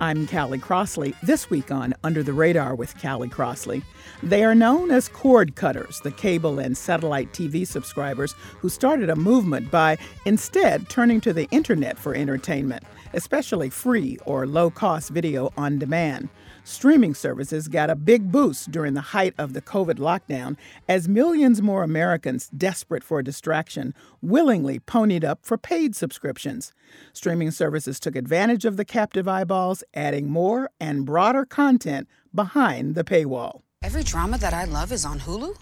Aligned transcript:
I'm 0.00 0.28
Callie 0.28 0.60
Crossley. 0.60 1.12
This 1.24 1.50
week 1.50 1.72
on 1.72 1.92
Under 2.04 2.22
the 2.22 2.32
Radar 2.32 2.76
with 2.76 3.00
Callie 3.02 3.28
Crossley, 3.28 3.82
they 4.22 4.44
are 4.44 4.54
known 4.54 4.92
as 4.92 5.08
cord 5.08 5.56
cutters, 5.56 6.00
the 6.00 6.12
cable 6.12 6.60
and 6.60 6.76
satellite 6.76 7.32
TV 7.32 7.66
subscribers 7.66 8.32
who 8.60 8.68
started 8.68 9.10
a 9.10 9.16
movement 9.16 9.72
by 9.72 9.98
instead 10.24 10.88
turning 10.88 11.20
to 11.22 11.32
the 11.32 11.48
internet 11.50 11.98
for 11.98 12.14
entertainment, 12.14 12.84
especially 13.12 13.70
free 13.70 14.18
or 14.24 14.46
low 14.46 14.70
cost 14.70 15.10
video 15.10 15.52
on 15.56 15.80
demand. 15.80 16.28
Streaming 16.68 17.14
services 17.14 17.66
got 17.66 17.88
a 17.88 17.96
big 17.96 18.30
boost 18.30 18.70
during 18.70 18.92
the 18.92 19.00
height 19.16 19.32
of 19.38 19.54
the 19.54 19.62
COVID 19.62 19.94
lockdown 19.94 20.54
as 20.86 21.08
millions 21.08 21.62
more 21.62 21.82
Americans 21.82 22.50
desperate 22.50 23.02
for 23.02 23.22
distraction 23.22 23.94
willingly 24.20 24.78
ponied 24.78 25.24
up 25.24 25.38
for 25.42 25.56
paid 25.56 25.96
subscriptions. 25.96 26.74
Streaming 27.14 27.50
services 27.50 27.98
took 27.98 28.14
advantage 28.14 28.66
of 28.66 28.76
the 28.76 28.84
captive 28.84 29.26
eyeballs, 29.26 29.82
adding 29.94 30.28
more 30.28 30.68
and 30.78 31.06
broader 31.06 31.46
content 31.46 32.06
behind 32.34 32.94
the 32.94 33.02
paywall. 33.02 33.62
Every 33.82 34.02
drama 34.02 34.36
that 34.36 34.52
I 34.52 34.66
love 34.66 34.92
is 34.92 35.06
on 35.06 35.20
Hulu? 35.20 35.56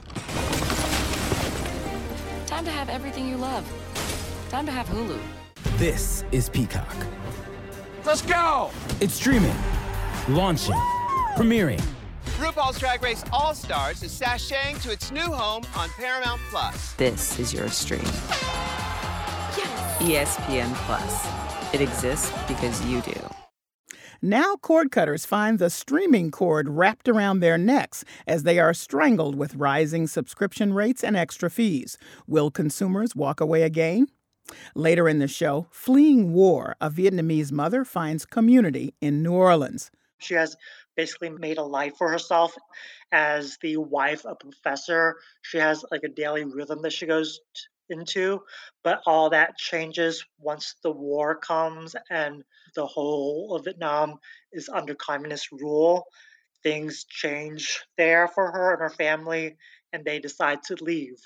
Time 2.49 2.65
to 2.65 2.73
have 2.73 2.89
everything 2.89 3.29
you 3.29 3.37
love. 3.37 3.65
Time 4.49 4.67
to 4.67 4.73
have 4.73 4.89
Hulu. 4.89 5.21
This 5.79 6.25
is 6.33 6.49
Peacock. 6.49 6.97
Let's 8.05 8.23
go! 8.23 8.71
It's 9.01 9.15
streaming, 9.15 9.57
launching 10.29 10.75
premiering. 11.37 11.83
RuPaul's 12.39 12.79
Drag 12.79 13.03
Race 13.03 13.25
All 13.33 13.55
Stars 13.55 14.03
is 14.03 14.19
sashaying 14.19 14.83
to 14.83 14.91
its 14.91 15.13
new 15.13 15.21
home 15.21 15.63
on 15.77 15.89
Paramount 15.91 16.41
Plus. 16.51 16.95
This 16.95 17.39
is 17.39 17.53
your 17.53 17.69
stream. 17.69 18.01
Yes. 19.57 20.37
ESPN 20.37 20.75
Plus. 20.87 21.75
It 21.75 21.81
exists 21.81 22.33
because 22.49 22.85
you 22.85 23.01
do. 23.03 23.15
Now, 24.21 24.57
cord 24.57 24.91
cutters 24.91 25.25
find 25.25 25.59
the 25.59 25.71
streaming 25.71 26.31
cord 26.31 26.69
wrapped 26.69 27.09
around 27.09 27.41
their 27.41 27.57
necks 27.57 28.05
as 28.27 28.43
they 28.43 28.59
are 28.59 28.75
strangled 28.75 29.37
with 29.37 29.55
rising 29.55 30.07
subscription 30.07 30.75
rates 30.75 31.05
and 31.05 31.17
extra 31.17 31.51
fees. 31.51 31.97
Will 32.27 32.51
consumers 32.51 33.15
walk 33.15 33.41
away 33.41 33.63
again? 33.63 34.09
Later 34.75 35.09
in 35.09 35.19
the 35.19 35.29
show, 35.29 35.67
fleeing 35.71 36.33
war, 36.33 36.77
a 36.81 36.91
Vietnamese 36.91 37.53
mother 37.53 37.85
finds 37.85 38.27
community 38.27 38.95
in 39.01 39.23
New 39.23 39.33
Orleans. 39.33 39.91
She 40.19 40.35
has 40.35 40.57
basically 40.97 41.31
made 41.31 41.59
a 41.59 41.63
life 41.63 41.97
for 41.97 42.11
herself 42.11 42.55
as 43.13 43.59
the 43.63 43.77
wife 43.77 44.25
of 44.25 44.33
a 44.33 44.45
professor. 44.45 45.17
She 45.43 45.59
has 45.59 45.85
like 45.91 46.03
a 46.05 46.09
daily 46.09 46.45
rhythm 46.45 46.83
that 46.83 46.93
she 46.93 47.07
goes 47.07 47.41
into, 47.89 48.41
but 48.83 49.03
all 49.07 49.31
that 49.31 49.57
changes 49.57 50.25
once 50.39 50.75
the 50.83 50.91
war 50.91 51.37
comes 51.37 51.95
and 52.11 52.43
the 52.75 52.87
whole 52.87 53.55
of 53.55 53.65
Vietnam 53.65 54.19
is 54.53 54.69
under 54.69 54.95
communist 54.95 55.53
rule. 55.53 56.07
Things 56.63 57.05
change 57.05 57.85
there 57.97 58.27
for 58.29 58.51
her 58.51 58.73
and 58.73 58.81
her 58.83 58.91
family, 58.91 59.57
and 59.93 60.05
they 60.05 60.19
decide 60.19 60.63
to 60.65 60.77
leave. 60.83 61.19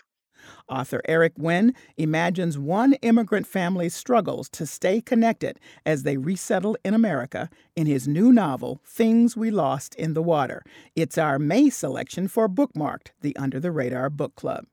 Author 0.68 1.00
Eric 1.06 1.36
Nguyen 1.36 1.74
imagines 1.96 2.58
one 2.58 2.94
immigrant 3.02 3.46
family's 3.46 3.94
struggles 3.94 4.48
to 4.50 4.66
stay 4.66 5.00
connected 5.00 5.58
as 5.84 6.02
they 6.02 6.16
resettle 6.16 6.76
in 6.84 6.94
America 6.94 7.48
in 7.76 7.86
his 7.86 8.06
new 8.08 8.32
novel, 8.32 8.80
Things 8.84 9.36
We 9.36 9.50
Lost 9.50 9.94
in 9.94 10.14
the 10.14 10.22
Water. 10.22 10.62
It's 10.94 11.18
our 11.18 11.38
May 11.38 11.70
selection 11.70 12.28
for 12.28 12.48
Bookmarked, 12.48 13.08
the 13.20 13.36
Under 13.36 13.60
the 13.60 13.72
Radar 13.72 14.10
Book 14.10 14.34
Club. 14.36 14.66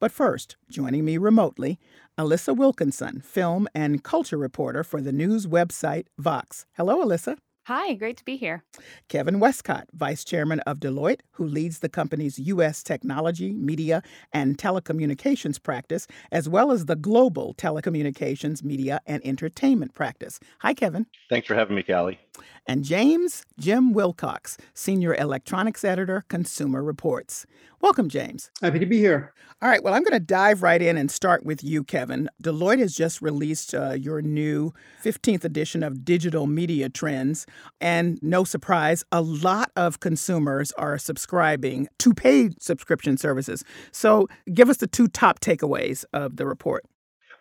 But 0.00 0.12
first, 0.12 0.56
joining 0.68 1.04
me 1.04 1.18
remotely, 1.18 1.78
Alissa 2.18 2.56
Wilkinson, 2.56 3.20
film 3.20 3.68
and 3.74 4.02
culture 4.02 4.36
reporter 4.36 4.82
for 4.82 5.00
the 5.00 5.12
news 5.12 5.46
website 5.46 6.06
Vox. 6.18 6.66
Hello, 6.76 7.04
Alissa. 7.04 7.38
Hi, 7.68 7.92
great 7.92 8.16
to 8.16 8.24
be 8.24 8.38
here. 8.38 8.64
Kevin 9.10 9.40
Westcott, 9.40 9.88
Vice 9.92 10.24
Chairman 10.24 10.60
of 10.60 10.78
Deloitte, 10.78 11.20
who 11.32 11.44
leads 11.46 11.80
the 11.80 11.90
company's 11.90 12.38
U.S. 12.38 12.82
technology, 12.82 13.52
media, 13.52 14.02
and 14.32 14.56
telecommunications 14.56 15.62
practice, 15.62 16.06
as 16.32 16.48
well 16.48 16.72
as 16.72 16.86
the 16.86 16.96
global 16.96 17.52
telecommunications, 17.58 18.64
media, 18.64 19.02
and 19.04 19.20
entertainment 19.22 19.92
practice. 19.92 20.40
Hi, 20.60 20.72
Kevin. 20.72 21.04
Thanks 21.28 21.46
for 21.46 21.54
having 21.54 21.76
me, 21.76 21.82
Callie. 21.82 22.18
And 22.66 22.84
James 22.84 23.44
Jim 23.58 23.94
Willcox, 23.94 24.58
Senior 24.74 25.14
Electronics 25.14 25.84
Editor, 25.84 26.24
Consumer 26.28 26.82
Reports. 26.82 27.46
Welcome, 27.80 28.08
James. 28.08 28.50
Happy 28.60 28.78
to 28.78 28.86
be 28.86 28.98
here. 28.98 29.32
All 29.60 29.68
right, 29.68 29.82
well, 29.82 29.92
I'm 29.92 30.04
going 30.04 30.12
to 30.12 30.24
dive 30.24 30.62
right 30.62 30.80
in 30.80 30.96
and 30.96 31.10
start 31.10 31.44
with 31.44 31.64
you, 31.64 31.82
Kevin. 31.82 32.28
Deloitte 32.40 32.78
has 32.78 32.94
just 32.94 33.20
released 33.20 33.74
uh, 33.74 33.92
your 33.92 34.22
new 34.22 34.72
15th 35.02 35.44
edition 35.44 35.82
of 35.82 36.04
Digital 36.04 36.46
Media 36.46 36.88
Trends. 36.88 37.44
And 37.80 38.20
no 38.22 38.44
surprise, 38.44 39.04
a 39.10 39.20
lot 39.20 39.72
of 39.74 39.98
consumers 39.98 40.70
are 40.72 40.96
subscribing 40.96 41.88
to 41.98 42.14
paid 42.14 42.62
subscription 42.62 43.16
services. 43.16 43.64
So 43.90 44.28
give 44.54 44.68
us 44.68 44.76
the 44.76 44.86
two 44.86 45.08
top 45.08 45.40
takeaways 45.40 46.04
of 46.12 46.36
the 46.36 46.46
report. 46.46 46.84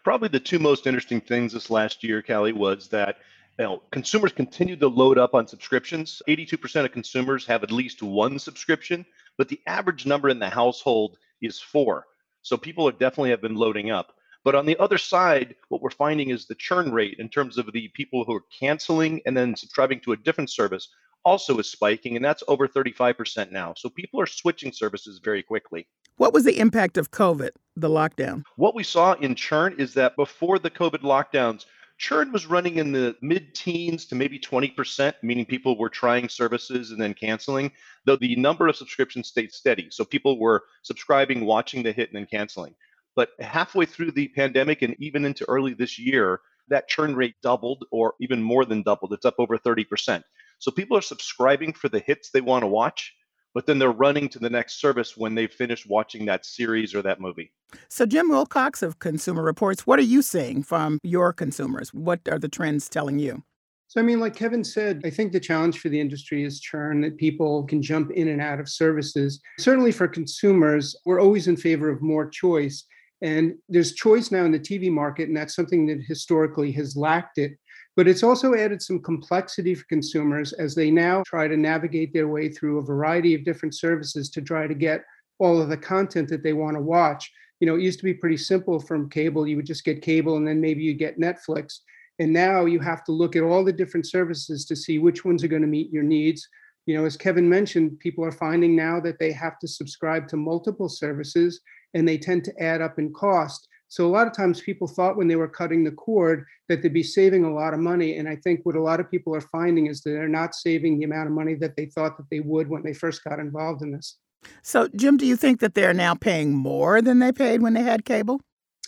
Probably 0.03 0.29
the 0.29 0.39
two 0.39 0.57
most 0.57 0.87
interesting 0.87 1.21
things 1.21 1.53
this 1.53 1.69
last 1.69 2.03
year, 2.03 2.23
Callie, 2.23 2.53
was 2.53 2.87
that 2.87 3.17
know, 3.63 3.81
consumers 3.91 4.31
continue 4.31 4.75
to 4.75 4.87
load 4.87 5.17
up 5.17 5.33
on 5.33 5.47
subscriptions. 5.47 6.21
82% 6.27 6.85
of 6.85 6.91
consumers 6.91 7.45
have 7.47 7.63
at 7.63 7.71
least 7.71 8.03
one 8.03 8.37
subscription, 8.39 9.05
but 9.37 9.49
the 9.49 9.61
average 9.65 10.05
number 10.05 10.29
in 10.29 10.39
the 10.39 10.49
household 10.49 11.17
is 11.41 11.59
four. 11.59 12.05
So 12.43 12.57
people 12.57 12.87
are 12.87 12.91
definitely 12.91 13.31
have 13.31 13.41
been 13.41 13.55
loading 13.55 13.91
up. 13.91 14.13
But 14.43 14.55
on 14.55 14.65
the 14.65 14.77
other 14.77 14.97
side, 14.97 15.55
what 15.69 15.81
we're 15.81 15.89
finding 15.89 16.29
is 16.29 16.45
the 16.45 16.55
churn 16.55 16.91
rate 16.91 17.17
in 17.19 17.27
terms 17.29 17.57
of 17.57 17.71
the 17.73 17.89
people 17.89 18.23
who 18.23 18.33
are 18.33 18.43
canceling 18.57 19.21
and 19.25 19.35
then 19.35 19.55
subscribing 19.55 19.99
to 20.01 20.13
a 20.13 20.17
different 20.17 20.49
service 20.49 20.89
also 21.25 21.57
is 21.57 21.69
spiking, 21.69 22.15
and 22.15 22.23
that's 22.23 22.43
over 22.47 22.67
35% 22.67 23.51
now. 23.51 23.73
So 23.75 23.89
people 23.89 24.21
are 24.21 24.25
switching 24.25 24.71
services 24.71 25.19
very 25.21 25.43
quickly. 25.43 25.85
What 26.15 26.33
was 26.33 26.45
the 26.45 26.57
impact 26.57 26.97
of 26.97 27.11
COVID, 27.11 27.49
the 27.75 27.89
lockdown? 27.89 28.43
What 28.55 28.75
we 28.75 28.83
saw 28.83 29.13
in 29.13 29.35
churn 29.35 29.75
is 29.77 29.93
that 29.95 30.15
before 30.15 30.57
the 30.57 30.69
COVID 30.69 31.01
lockdowns, 31.01 31.65
churn 31.97 32.31
was 32.31 32.45
running 32.45 32.77
in 32.77 32.91
the 32.91 33.15
mid 33.21 33.55
teens 33.55 34.05
to 34.05 34.15
maybe 34.15 34.39
20%, 34.39 35.13
meaning 35.23 35.45
people 35.45 35.77
were 35.77 35.89
trying 35.89 36.29
services 36.29 36.91
and 36.91 37.01
then 37.01 37.13
canceling, 37.13 37.71
though 38.05 38.15
the 38.15 38.35
number 38.35 38.67
of 38.67 38.75
subscriptions 38.75 39.27
stayed 39.27 39.51
steady. 39.51 39.87
So 39.89 40.05
people 40.05 40.39
were 40.39 40.63
subscribing, 40.83 41.45
watching 41.45 41.83
the 41.83 41.91
hit, 41.91 42.09
and 42.09 42.17
then 42.17 42.27
canceling. 42.27 42.75
But 43.15 43.29
halfway 43.39 43.85
through 43.85 44.11
the 44.11 44.27
pandemic 44.29 44.83
and 44.83 44.95
even 44.99 45.25
into 45.25 45.49
early 45.49 45.73
this 45.73 45.97
year, 45.97 46.41
that 46.69 46.87
churn 46.87 47.15
rate 47.15 47.35
doubled 47.41 47.85
or 47.91 48.13
even 48.19 48.43
more 48.43 48.65
than 48.65 48.83
doubled. 48.83 49.13
It's 49.13 49.25
up 49.25 49.35
over 49.39 49.57
30%. 49.57 50.21
So 50.59 50.71
people 50.71 50.97
are 50.97 51.01
subscribing 51.01 51.73
for 51.73 51.89
the 51.89 51.99
hits 51.99 52.29
they 52.29 52.41
want 52.41 52.63
to 52.63 52.67
watch 52.67 53.13
but 53.57 53.65
then 53.65 53.79
they're 53.79 53.89
running 53.89 54.29
to 54.29 54.37
the 54.37 54.51
next 54.51 54.79
service 54.79 55.17
when 55.17 55.33
they've 55.33 55.51
finished 55.51 55.89
watching 55.89 56.27
that 56.27 56.45
series 56.45 56.93
or 56.93 57.01
that 57.01 57.19
movie. 57.19 57.51
So, 57.89 58.05
Jim 58.05 58.29
Willcox 58.29 58.83
of 58.83 58.99
Consumer 58.99 59.41
Reports, 59.41 59.87
what 59.87 59.97
are 59.97 60.03
you 60.03 60.21
seeing 60.21 60.61
from 60.61 60.99
your 61.01 61.33
consumers? 61.33 61.91
What 61.91 62.19
are 62.29 62.37
the 62.37 62.49
trends 62.49 62.87
telling 62.87 63.17
you? 63.17 63.41
So, 63.87 63.99
I 63.99 64.03
mean, 64.03 64.19
like 64.19 64.35
Kevin 64.35 64.63
said, 64.63 65.01
I 65.05 65.09
think 65.09 65.31
the 65.31 65.39
challenge 65.39 65.79
for 65.79 65.89
the 65.89 65.99
industry 65.99 66.43
is 66.43 66.59
churn, 66.59 67.01
that 67.01 67.17
people 67.17 67.63
can 67.63 67.81
jump 67.81 68.11
in 68.11 68.27
and 68.27 68.43
out 68.43 68.59
of 68.59 68.69
services. 68.69 69.41
Certainly 69.57 69.93
for 69.93 70.07
consumers, 70.07 70.95
we're 71.07 71.19
always 71.19 71.47
in 71.47 71.57
favor 71.57 71.89
of 71.89 71.99
more 72.03 72.29
choice. 72.29 72.83
And 73.23 73.55
there's 73.69 73.93
choice 73.93 74.29
now 74.29 74.45
in 74.45 74.51
the 74.51 74.59
TV 74.59 74.91
market, 74.91 75.29
and 75.29 75.35
that's 75.35 75.55
something 75.55 75.87
that 75.87 75.97
historically 76.07 76.71
has 76.73 76.95
lacked 76.95 77.39
it. 77.39 77.53
But 77.97 78.07
it's 78.07 78.21
also 78.21 78.53
added 78.53 78.79
some 78.81 79.01
complexity 79.01 79.73
for 79.73 79.83
consumers 79.85 80.53
as 80.53 80.75
they 80.75 80.91
now 80.91 81.23
try 81.25 81.47
to 81.47 81.57
navigate 81.57 82.13
their 82.13 82.27
way 82.27 82.47
through 82.47 82.77
a 82.77 82.85
variety 82.85 83.33
of 83.33 83.43
different 83.43 83.73
services 83.73 84.29
to 84.29 84.41
try 84.41 84.67
to 84.67 84.75
get 84.75 85.03
all 85.39 85.59
of 85.59 85.69
the 85.69 85.77
content 85.77 86.29
that 86.29 86.43
they 86.43 86.53
want 86.53 86.77
to 86.77 86.81
watch. 86.81 87.31
You 87.59 87.65
know, 87.65 87.75
it 87.75 87.81
used 87.81 87.97
to 87.97 88.05
be 88.05 88.13
pretty 88.13 88.37
simple 88.37 88.79
from 88.79 89.09
cable. 89.09 89.47
You 89.47 89.55
would 89.55 89.65
just 89.65 89.83
get 89.83 90.03
cable 90.03 90.37
and 90.37 90.47
then 90.47 90.61
maybe 90.61 90.83
you 90.83 90.93
get 90.93 91.19
Netflix. 91.19 91.79
And 92.19 92.31
now 92.31 92.65
you 92.65 92.79
have 92.79 93.03
to 93.05 93.11
look 93.11 93.35
at 93.35 93.41
all 93.41 93.65
the 93.65 93.73
different 93.73 94.05
services 94.05 94.63
to 94.65 94.75
see 94.75 94.99
which 94.99 95.25
ones 95.25 95.43
are 95.43 95.47
going 95.47 95.63
to 95.63 95.67
meet 95.67 95.91
your 95.91 96.03
needs. 96.03 96.47
You 96.85 96.97
know, 96.97 97.05
as 97.05 97.17
Kevin 97.17 97.49
mentioned, 97.49 97.99
people 97.99 98.23
are 98.23 98.31
finding 98.31 98.75
now 98.75 98.99
that 98.99 99.17
they 99.17 99.31
have 99.31 99.57
to 99.57 99.67
subscribe 99.67 100.27
to 100.27 100.37
multiple 100.37 100.87
services 100.87 101.61
and 101.95 102.07
they 102.07 102.19
tend 102.19 102.43
to 102.43 102.63
add 102.63 102.79
up 102.79 102.99
in 102.99 103.11
cost. 103.11 103.67
So 103.89 104.05
a 104.05 104.11
lot 104.11 104.27
of 104.27 104.33
times 104.33 104.61
people 104.61 104.87
thought 104.87 105.17
when 105.17 105.27
they 105.27 105.35
were 105.35 105.47
cutting 105.47 105.83
the 105.83 105.91
cord 105.91 106.45
that 106.67 106.81
they'd 106.81 106.93
be 106.93 107.03
saving 107.03 107.45
a 107.45 107.53
lot 107.53 107.73
of 107.73 107.79
money. 107.79 108.17
And 108.17 108.27
I 108.27 108.35
think 108.35 108.61
what 108.63 108.75
a 108.75 108.81
lot 108.81 108.99
of 108.99 109.09
people 109.09 109.35
are 109.35 109.41
finding 109.41 109.87
is 109.87 110.01
that 110.01 110.11
they're 110.11 110.27
not 110.27 110.55
saving 110.55 110.99
the 110.99 111.05
amount 111.05 111.27
of 111.27 111.33
money 111.33 111.55
that 111.55 111.75
they 111.75 111.85
thought 111.85 112.17
that 112.17 112.29
they 112.29 112.41
would 112.41 112.67
when 112.67 112.83
they 112.83 112.93
first 112.93 113.23
got 113.23 113.39
involved 113.39 113.81
in 113.81 113.91
this. 113.91 114.17
So, 114.61 114.87
Jim, 114.95 115.17
do 115.17 115.25
you 115.25 115.35
think 115.35 115.59
that 115.61 115.73
they're 115.73 115.93
now 115.93 116.15
paying 116.15 116.53
more 116.53 117.01
than 117.01 117.19
they 117.19 117.31
paid 117.31 117.61
when 117.61 117.73
they 117.73 117.81
had 117.81 118.05
cable? 118.05 118.41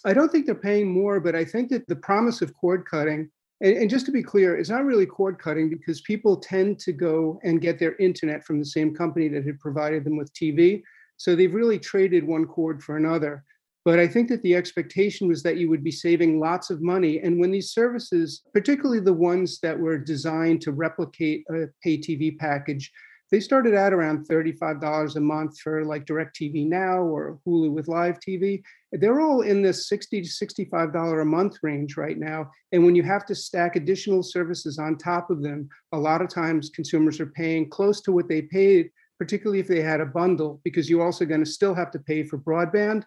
I 0.06 0.14
don't 0.14 0.32
think 0.32 0.46
they're 0.46 0.56
paying 0.56 0.88
more, 0.88 1.20
but 1.20 1.36
I 1.36 1.44
think 1.44 1.70
that 1.70 1.88
the 1.88 1.96
promise 1.96 2.42
of 2.42 2.54
cord 2.54 2.86
cutting, 2.86 3.30
and, 3.62 3.76
and, 3.76 3.90
just 3.90 4.06
to 4.06 4.12
be 4.12 4.24
clear, 4.24 4.56
it's 4.56 4.70
not 4.70 4.86
really 4.86 5.06
cord 5.06 5.40
cutting 5.40 5.70
because 5.70 6.00
people 6.02 6.38
tend 6.38 6.80
to 6.80 6.94
go 6.94 7.40
and 7.44 7.60
get 7.60 7.80
their 7.80 7.96
internet 7.98 8.46
from 8.46 8.60
the 8.60 8.66
same 8.66 8.96
company 8.96 9.28
that 9.30 9.46
had 9.46 9.60
provided 9.60 10.06
them 10.06 10.16
with 10.16 10.34
TV. 10.34 10.82
So 11.18 11.36
they've 11.36 11.54
really 11.54 11.80
traded 11.80 12.26
one 12.26 12.46
cord 12.46 12.82
for 12.82 12.96
another. 12.96 13.44
But 13.90 13.98
I 13.98 14.08
think 14.08 14.30
that 14.30 14.44
the 14.44 14.54
expectation 14.54 15.28
was 15.28 15.42
that 15.42 15.58
you 15.58 15.68
would 15.68 15.84
be 15.84 15.90
saving 15.90 16.40
lots 16.40 16.70
of 16.70 16.80
money. 16.80 17.22
And 17.22 17.40
when 17.40 17.50
these 17.50 17.72
services, 17.72 18.44
particularly 18.54 19.00
the 19.00 19.14
ones 19.14 19.60
that 19.62 19.80
were 19.80 19.98
designed 19.98 20.62
to 20.62 20.72
replicate 20.72 21.44
a 21.50 21.66
pay 21.82 21.98
TV 21.98 22.38
package, 22.38 22.92
they 23.32 23.40
started 23.40 23.74
out 23.74 23.92
around 23.92 24.28
$35 24.28 25.16
a 25.16 25.20
month 25.20 25.60
for 25.60 25.84
like 25.86 26.06
DirecTV 26.06 26.68
Now 26.68 27.00
or 27.00 27.40
Hulu 27.48 27.72
with 27.72 27.88
Live 27.88 28.20
TV. 28.20 28.62
They're 28.92 29.22
all 29.22 29.42
in 29.42 29.64
this 29.64 29.90
60 29.90 30.22
to 30.22 30.30
$65 30.30 31.24
a 31.24 31.26
month 31.26 31.58
range 31.64 31.98
right 31.98 32.20
now. 32.20 32.52
And 32.72 32.86
when 32.86 32.94
you 32.94 33.02
have 33.02 33.26
to 33.26 33.34
stack 33.34 33.76
additional 33.76 34.22
services 34.22 34.78
on 34.78 35.00
top 35.00 35.32
of 35.32 35.42
them, 35.42 35.68
a 35.94 35.98
lot 35.98 36.22
of 36.22 36.30
times 36.30 36.70
consumers 36.70 37.20
are 37.20 37.34
paying 37.36 37.68
close 37.68 38.02
to 38.02 38.12
what 38.12 38.30
they 38.30 38.44
paid, 38.44 38.92
particularly 39.18 39.60
if 39.60 39.68
they 39.68 39.82
had 39.82 40.00
a 40.00 40.06
bundle, 40.06 40.62
because 40.64 40.92
you're 40.92 41.04
also 41.04 41.26
going 41.26 41.44
to 41.44 41.50
still 41.50 41.74
have 41.74 41.90
to 41.90 41.98
pay 41.98 42.22
for 42.24 42.38
broadband. 42.38 43.04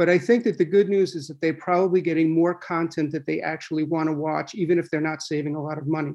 But 0.00 0.08
I 0.08 0.18
think 0.18 0.44
that 0.44 0.56
the 0.56 0.64
good 0.64 0.88
news 0.88 1.14
is 1.14 1.28
that 1.28 1.42
they're 1.42 1.52
probably 1.52 2.00
getting 2.00 2.34
more 2.34 2.54
content 2.54 3.12
that 3.12 3.26
they 3.26 3.42
actually 3.42 3.82
want 3.82 4.08
to 4.08 4.14
watch, 4.14 4.54
even 4.54 4.78
if 4.78 4.90
they're 4.90 4.98
not 4.98 5.20
saving 5.20 5.56
a 5.56 5.62
lot 5.62 5.76
of 5.76 5.86
money. 5.86 6.14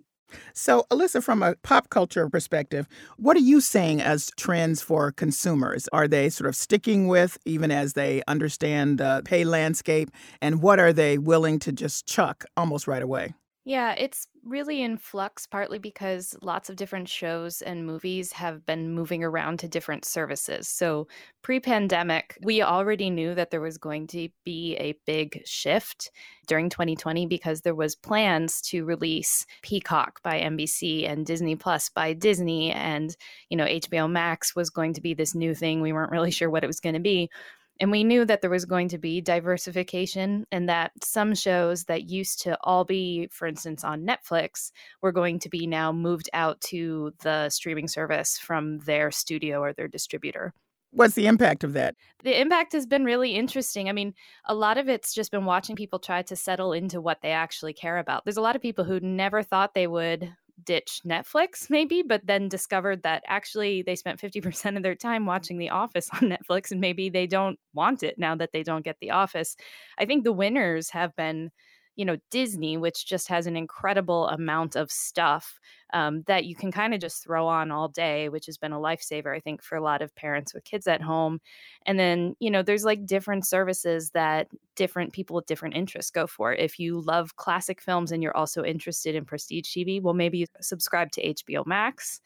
So, 0.55 0.87
Alissa, 0.89 1.23
from 1.23 1.43
a 1.43 1.53
pop 1.61 1.91
culture 1.91 2.27
perspective, 2.27 2.87
what 3.17 3.37
are 3.37 3.41
you 3.41 3.61
saying 3.61 4.01
as 4.01 4.31
trends 4.37 4.81
for 4.81 5.11
consumers? 5.11 5.87
Are 5.93 6.07
they 6.07 6.29
sort 6.29 6.47
of 6.47 6.55
sticking 6.55 7.07
with 7.07 7.37
even 7.45 7.69
as 7.69 7.93
they 7.93 8.23
understand 8.27 8.97
the 8.97 9.21
pay 9.23 9.43
landscape? 9.43 10.09
And 10.41 10.63
what 10.63 10.79
are 10.79 10.91
they 10.91 11.19
willing 11.19 11.59
to 11.59 11.71
just 11.71 12.07
chuck 12.07 12.43
almost 12.57 12.87
right 12.87 13.03
away? 13.03 13.35
Yeah, 13.67 13.95
it's 13.97 14.27
really 14.43 14.83
in 14.83 14.95
flux, 14.99 15.47
partly 15.47 15.79
because 15.79 16.35
lots 16.43 16.69
of 16.69 16.75
different 16.75 17.09
shows 17.09 17.63
and 17.63 17.83
movies 17.83 18.31
have 18.33 18.63
been 18.63 18.91
moving 18.91 19.23
around 19.23 19.57
to 19.59 19.67
different 19.67 20.05
services. 20.05 20.67
So, 20.67 21.07
pre 21.41 21.59
pandemic, 21.59 22.37
we 22.43 22.61
already 22.61 23.09
knew 23.09 23.33
that 23.33 23.49
there 23.49 23.61
was 23.61 23.79
going 23.79 24.05
to 24.07 24.29
be 24.43 24.75
a 24.75 24.93
big 25.07 25.41
shift 25.47 26.11
during 26.45 26.69
2020 26.69 27.25
because 27.25 27.61
there 27.61 27.73
was 27.73 27.95
plans 27.95 28.61
to 28.69 28.85
release 28.85 29.47
Peacock 29.63 30.21
by 30.21 30.39
NBC 30.39 31.09
and 31.09 31.25
Disney 31.25 31.55
Plus 31.55 31.89
by 31.89 32.13
Disney 32.13 32.71
and, 32.71 33.17
you 33.49 33.57
know, 33.57 33.65
HBO 33.65 34.07
Max 34.07 34.55
was 34.55 34.69
going 34.69 34.93
to 34.93 35.01
be 35.01 35.15
this 35.15 35.33
new 35.33 35.55
thing. 35.55 35.81
We 35.81 35.91
weren't 35.91 36.11
really 36.11 36.29
sure 36.29 36.51
what 36.51 36.63
it 36.63 36.67
was 36.67 36.79
going 36.79 36.93
to 36.93 37.01
be. 37.01 37.31
And 37.79 37.91
we 37.91 38.03
knew 38.03 38.23
that 38.25 38.41
there 38.41 38.49
was 38.49 38.65
going 38.65 38.87
to 38.89 38.97
be 38.97 39.19
diversification 39.19 40.45
and 40.51 40.69
that 40.69 40.91
some 41.03 41.35
shows 41.35 41.85
that 41.85 42.09
used 42.09 42.41
to 42.43 42.57
all 42.63 42.85
be, 42.85 43.27
for 43.31 43.47
instance, 43.47 43.83
on 43.83 44.05
Netflix 44.05 44.71
were 45.01 45.11
going 45.11 45.39
to 45.39 45.49
be 45.49 45.67
now 45.67 45.91
moved 45.91 46.29
out 46.33 46.61
to 46.61 47.11
the 47.21 47.49
streaming 47.49 47.87
service 47.87 48.37
from 48.37 48.79
their 48.79 49.11
studio 49.11 49.59
or 49.59 49.73
their 49.73 49.89
distributor. 49.89 50.53
What's 50.91 51.15
the 51.15 51.27
impact 51.27 51.65
of 51.65 51.73
that? 51.73 51.95
The 52.23 52.39
impact 52.39 52.71
has 52.71 52.85
been 52.85 53.03
really 53.03 53.35
interesting. 53.35 53.89
I 53.89 53.91
mean, 53.91 54.13
a 54.45 54.55
lot 54.55 54.77
of 54.77 54.87
it's 54.87 55.13
just 55.13 55.29
been 55.29 55.43
watching 55.43 55.75
people 55.75 55.99
try 55.99 56.21
to 56.21 56.35
settle 56.37 56.71
into 56.71 57.01
what 57.01 57.21
they 57.21 57.31
actually 57.31 57.73
care 57.73 57.97
about. 57.97 58.23
There's 58.23 58.37
a 58.37 58.41
lot 58.41 58.55
of 58.55 58.61
people 58.61 58.85
who 58.85 59.01
never 59.01 59.43
thought 59.43 59.73
they 59.73 59.87
would 59.87 60.33
ditch 60.63 61.01
Netflix, 61.05 61.69
maybe, 61.69 62.01
but 62.01 62.25
then 62.25 62.47
discovered 62.47 63.03
that 63.03 63.23
actually 63.27 63.81
they 63.81 63.95
spent 63.95 64.19
50% 64.19 64.77
of 64.77 64.83
their 64.83 64.95
time 64.95 65.25
watching 65.25 65.57
The 65.57 65.69
Office 65.69 66.09
on 66.13 66.29
Netflix 66.29 66.71
and 66.71 66.81
maybe 66.81 67.09
they 67.09 67.27
don't 67.27 67.59
want 67.73 68.03
it 68.03 68.17
now 68.17 68.35
that 68.35 68.51
they 68.51 68.63
don't 68.63 68.85
get 68.85 68.97
The 69.01 69.11
Office. 69.11 69.55
I 69.97 70.05
think 70.05 70.23
the 70.23 70.33
winners 70.33 70.89
have 70.91 71.15
been 71.15 71.51
you 71.95 72.05
know 72.05 72.17
disney 72.31 72.77
which 72.77 73.05
just 73.05 73.27
has 73.27 73.47
an 73.47 73.55
incredible 73.55 74.27
amount 74.29 74.75
of 74.75 74.91
stuff 74.91 75.59
um, 75.93 76.23
that 76.27 76.45
you 76.45 76.55
can 76.55 76.71
kind 76.71 76.93
of 76.93 76.99
just 76.99 77.23
throw 77.23 77.47
on 77.47 77.71
all 77.71 77.87
day 77.87 78.29
which 78.29 78.45
has 78.45 78.57
been 78.57 78.73
a 78.73 78.79
lifesaver 78.79 79.35
i 79.35 79.39
think 79.39 79.61
for 79.61 79.75
a 79.77 79.81
lot 79.81 80.01
of 80.01 80.15
parents 80.15 80.53
with 80.53 80.63
kids 80.63 80.87
at 80.87 81.01
home. 81.01 81.39
And 81.85 81.99
then 81.99 82.35
you 82.39 82.51
know 82.51 82.61
there's 82.61 82.83
like 82.83 83.05
different 83.05 83.45
services 83.45 84.11
that 84.11 84.47
different 84.75 85.13
people 85.13 85.35
with 85.35 85.45
different 85.45 85.75
interests 85.75 86.11
go 86.11 86.27
for. 86.27 86.53
If 86.53 86.79
you 86.79 87.01
love 87.01 87.35
classic 87.37 87.81
films 87.81 88.11
and 88.11 88.21
you're 88.21 88.35
also 88.35 88.63
interested 88.63 89.15
in 89.15 89.25
prestige 89.25 89.69
tv 89.69 90.01
well 90.01 90.13
maybe 90.13 90.47
subscribe 90.61 91.11
to 91.13 91.33
hbo 91.33 91.65
max. 91.65 92.21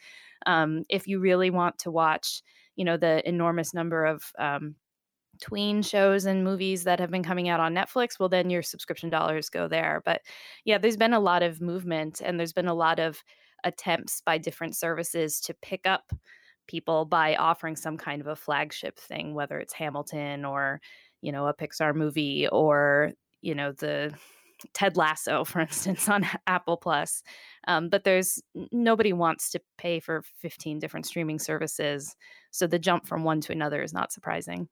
Um, 0.46 0.86
if 0.90 1.08
you 1.08 1.20
really 1.20 1.50
want 1.50 1.80
to 1.80 1.92
watch 1.92 2.42
you 2.76 2.86
know 2.86 2.98
the 2.98 3.28
enormous 3.28 3.74
number 3.74 4.06
of 4.06 4.24
um, 4.40 4.76
tween 5.42 5.82
shows 5.82 6.26
and 6.26 6.44
movies 6.44 6.84
that 6.84 7.00
have 7.00 7.12
been 7.12 7.24
coming 7.24 7.50
out 7.50 7.60
on 7.60 7.74
Netflix, 7.74 8.20
well, 8.20 8.30
then 8.30 8.50
your 8.50 8.62
subscription 8.62 9.10
dollars 9.10 9.50
go 9.50 9.68
there. 9.68 10.02
But 10.06 10.22
yeah, 10.66 10.78
there's 10.78 10.98
been 10.98 11.14
a 11.14 11.20
lot 11.20 11.44
of 11.44 11.62
movement 11.62 12.22
and 12.24 12.40
there's 12.40 12.54
been 12.54 12.68
a 12.68 12.74
lot 12.74 13.00
of 13.00 13.24
attempts 13.64 14.22
by 14.22 14.38
different 14.38 14.76
services 14.76 15.40
to 15.42 15.54
pick 15.62 15.86
up 15.86 16.12
people 16.68 17.06
by 17.06 17.36
offering 17.36 17.76
some 17.76 17.98
kind 17.98 18.22
of 18.22 18.28
a 18.28 18.36
flagship 18.36 19.00
thing, 19.00 19.34
whether 19.34 19.60
it's 19.60 19.74
Hamilton 19.74 20.46
or, 20.46 20.80
you 21.22 21.32
know, 21.32 21.48
a 21.48 21.54
Pixar 21.54 21.96
movie 21.96 22.48
or, 22.48 23.12
you 23.42 23.56
know, 23.56 23.72
the 23.72 24.14
Ted 24.74 24.98
Lasso, 24.98 25.44
for 25.46 25.62
instance, 25.62 26.08
on 26.08 26.26
Apple 26.48 26.78
Plus. 26.78 27.24
Um, 27.68 27.90
but 27.90 28.04
there's 28.04 28.42
nobody 28.72 29.14
wants 29.14 29.50
to 29.52 29.62
pay 29.78 30.00
for 30.00 30.24
15 30.38 30.80
different 30.80 31.06
streaming 31.06 31.40
services. 31.40 32.16
So 32.52 32.68
the 32.68 32.80
jump 32.80 33.08
from 33.08 33.24
one 33.24 33.42
to 33.42 33.52
another 33.52 33.82
is 33.82 33.94
not 33.94 34.12
surprising. 34.12 34.70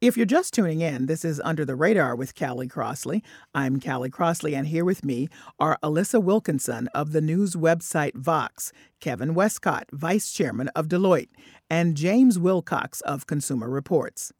If 0.00 0.16
you're 0.16 0.24
just 0.24 0.54
tuning 0.54 0.80
in, 0.80 1.04
this 1.04 1.26
is 1.26 1.42
Under 1.44 1.66
the 1.66 1.74
Radar 1.74 2.16
with 2.16 2.34
Callie 2.34 2.66
Crossley. 2.66 3.22
I'm 3.54 3.78
Callie 3.78 4.08
Crossley, 4.08 4.54
and 4.54 4.66
here 4.66 4.82
with 4.82 5.04
me 5.04 5.28
are 5.58 5.78
Alissa 5.82 6.22
Wilkinson 6.22 6.88
of 6.94 7.12
the 7.12 7.20
news 7.20 7.54
website 7.54 8.14
Vox, 8.14 8.72
Kevin 9.00 9.34
Westcott, 9.34 9.90
Vice 9.92 10.32
Chairman 10.32 10.68
of 10.68 10.88
Deloitte, 10.88 11.28
and 11.68 11.98
James 11.98 12.38
Willcox 12.38 13.02
of 13.02 13.26
Consumer 13.26 13.68
Reports. 13.68 14.32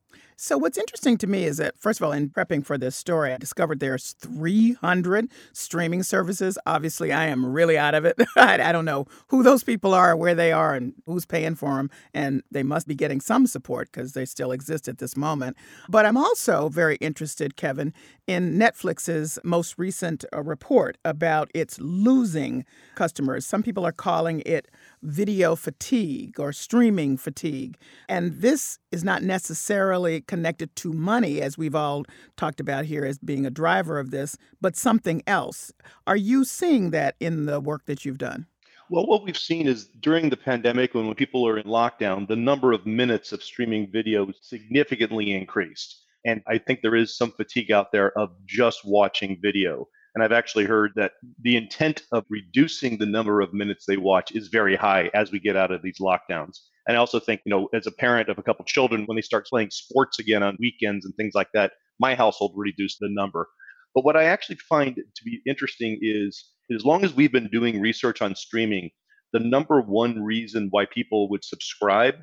So, 0.43 0.57
what's 0.57 0.79
interesting 0.79 1.19
to 1.19 1.27
me 1.27 1.45
is 1.45 1.59
that, 1.59 1.79
first 1.79 2.01
of 2.01 2.07
all, 2.07 2.13
in 2.13 2.31
prepping 2.31 2.65
for 2.65 2.79
this 2.79 2.97
story, 2.97 3.31
I 3.31 3.37
discovered 3.37 3.79
there's 3.79 4.13
300 4.13 5.31
streaming 5.53 6.03
services. 6.03 6.57
Obviously, 6.65 7.13
I 7.13 7.27
am 7.27 7.45
really 7.45 7.77
out 7.77 7.95
of 7.95 8.07
it. 8.07 8.19
I, 8.37 8.73
don't 8.73 8.87
know 8.87 9.05
who 9.29 9.43
those 9.43 9.63
people 9.63 9.93
are, 9.93 10.17
where 10.17 10.35
they 10.35 10.51
are, 10.51 10.75
and 10.75 10.95
who's 11.05 11.27
paying 11.27 11.57
for 11.57 11.77
them. 11.77 11.91
And 12.15 12.43
they 12.51 12.63
must 12.63 12.89
be 12.89 12.95
getting 12.95 13.21
some 13.21 13.47
support 13.47 13.93
because 13.93 14.15
they 14.15 14.25
still 14.25 14.51
exist 14.51 14.89
at 14.89 14.97
this 14.97 15.15
moment. 15.15 15.59
But 15.91 16.07
I'm 16.07 16.17
also 16.17 16.71
very 16.71 16.97
interested, 17.03 17.57
Kevin, 17.57 17.93
in 18.27 18.59
Netflix's 18.59 19.39
most 19.45 19.79
recent 19.79 20.25
uh, 20.33 20.43
report 20.43 20.97
about 21.05 21.51
its 21.55 21.79
losing 21.81 22.65
customers. 22.95 23.45
Some 23.45 23.63
people 23.63 23.87
are 23.87 23.93
calling 23.93 24.43
it 24.47 24.69
video 25.03 25.57
fatigue 25.57 26.39
or 26.39 26.53
streaming 26.53 27.17
fatigue. 27.17 27.77
And 28.09 28.41
this 28.41 28.79
is 28.93 29.03
not 29.03 29.23
necessarily 29.23 30.21
connected 30.23 30.75
to 30.77 30.93
money, 30.93 31.41
as 31.41 31.57
we've 31.57 31.75
all 31.75 32.05
talked 32.37 32.61
about 32.61 32.85
here 32.85 33.05
as 33.05 33.19
being 33.19 33.47
a 33.47 33.51
driver 33.51 33.99
of 33.99 34.11
this, 34.11 34.37
but 34.61 34.77
something 34.77 35.23
else. 35.27 35.73
Are 36.07 36.17
you 36.17 36.45
seeing 36.45 36.91
that 36.91 37.17
in 37.21 37.47
the 37.47 37.61
work 37.61 37.87
that 37.87 38.05
you've 38.05 38.19
done? 38.19 38.47
Well, 38.91 39.07
what 39.07 39.23
we've 39.23 39.39
seen 39.39 39.69
is 39.69 39.87
during 40.01 40.31
the 40.31 40.37
pandemic, 40.37 40.95
when, 40.95 41.07
when 41.07 41.15
people 41.15 41.47
are 41.47 41.59
in 41.59 41.67
lockdown, 41.67 42.27
the 42.27 42.35
number 42.35 42.73
of 42.73 42.87
minutes 42.87 43.31
of 43.31 43.43
streaming 43.43 43.89
video 43.91 44.29
significantly 44.43 45.33
increased. 45.33 46.03
And 46.27 46.43
I 46.49 46.59
think 46.59 46.81
there 46.83 46.97
is 46.97 47.17
some 47.17 47.31
fatigue 47.31 47.71
out 47.71 47.93
there 47.93 48.17
of 48.19 48.31
just 48.47 48.85
watching 48.85 49.39
video. 49.41 49.87
And 50.15 50.25
I've 50.25 50.33
actually 50.33 50.65
heard 50.65 50.93
that 50.97 51.13
the 51.43 51.57
intent 51.57 52.03
of 52.13 52.25
reducing 52.29 52.99
the 52.99 53.07
number 53.07 53.41
of 53.41 53.55
minutes 53.55 53.85
they 53.87 53.97
watch 53.97 54.33
is 54.33 54.49
very 54.49 54.77
high 54.77 55.11
as 55.15 55.31
we 55.31 55.39
get 55.39 55.57
out 55.57 55.71
of 55.71 55.83
these 55.83 55.99
lockdowns. 56.01 56.59
And 56.89 56.97
I 56.97 57.01
also 57.01 57.21
think, 57.21 57.43
you 57.45 57.51
know, 57.51 57.69
as 57.75 57.87
a 57.87 57.93
parent 57.93 58.29
of 58.29 58.39
a 58.39 58.43
couple 58.43 58.65
children, 58.65 59.05
when 59.07 59.17
they 59.17 59.23
start 59.23 59.47
playing 59.47 59.71
sports 59.71 60.19
again 60.19 60.43
on 60.43 60.57
weekends 60.59 61.05
and 61.05 61.15
things 61.15 61.35
like 61.35 61.49
that, 61.55 61.73
my 62.01 62.15
household 62.15 62.53
reduced 62.57 62.99
the 63.01 63.09
number. 63.11 63.49
But 63.95 64.05
what 64.05 64.17
I 64.17 64.25
actually 64.25 64.57
find 64.69 64.97
to 64.97 65.25
be 65.25 65.41
interesting 65.47 65.99
is 66.01 66.45
as 66.75 66.85
long 66.85 67.05
as 67.05 67.15
we've 67.15 67.33
been 67.33 67.49
doing 67.49 67.81
research 67.81 68.23
on 68.23 68.35
streaming, 68.35 68.91
the 69.33 69.41
number 69.41 69.81
one 69.81 70.23
reason 70.23 70.69
why 70.71 70.87
people 70.87 71.29
would 71.31 71.45
subscribe 71.45 72.17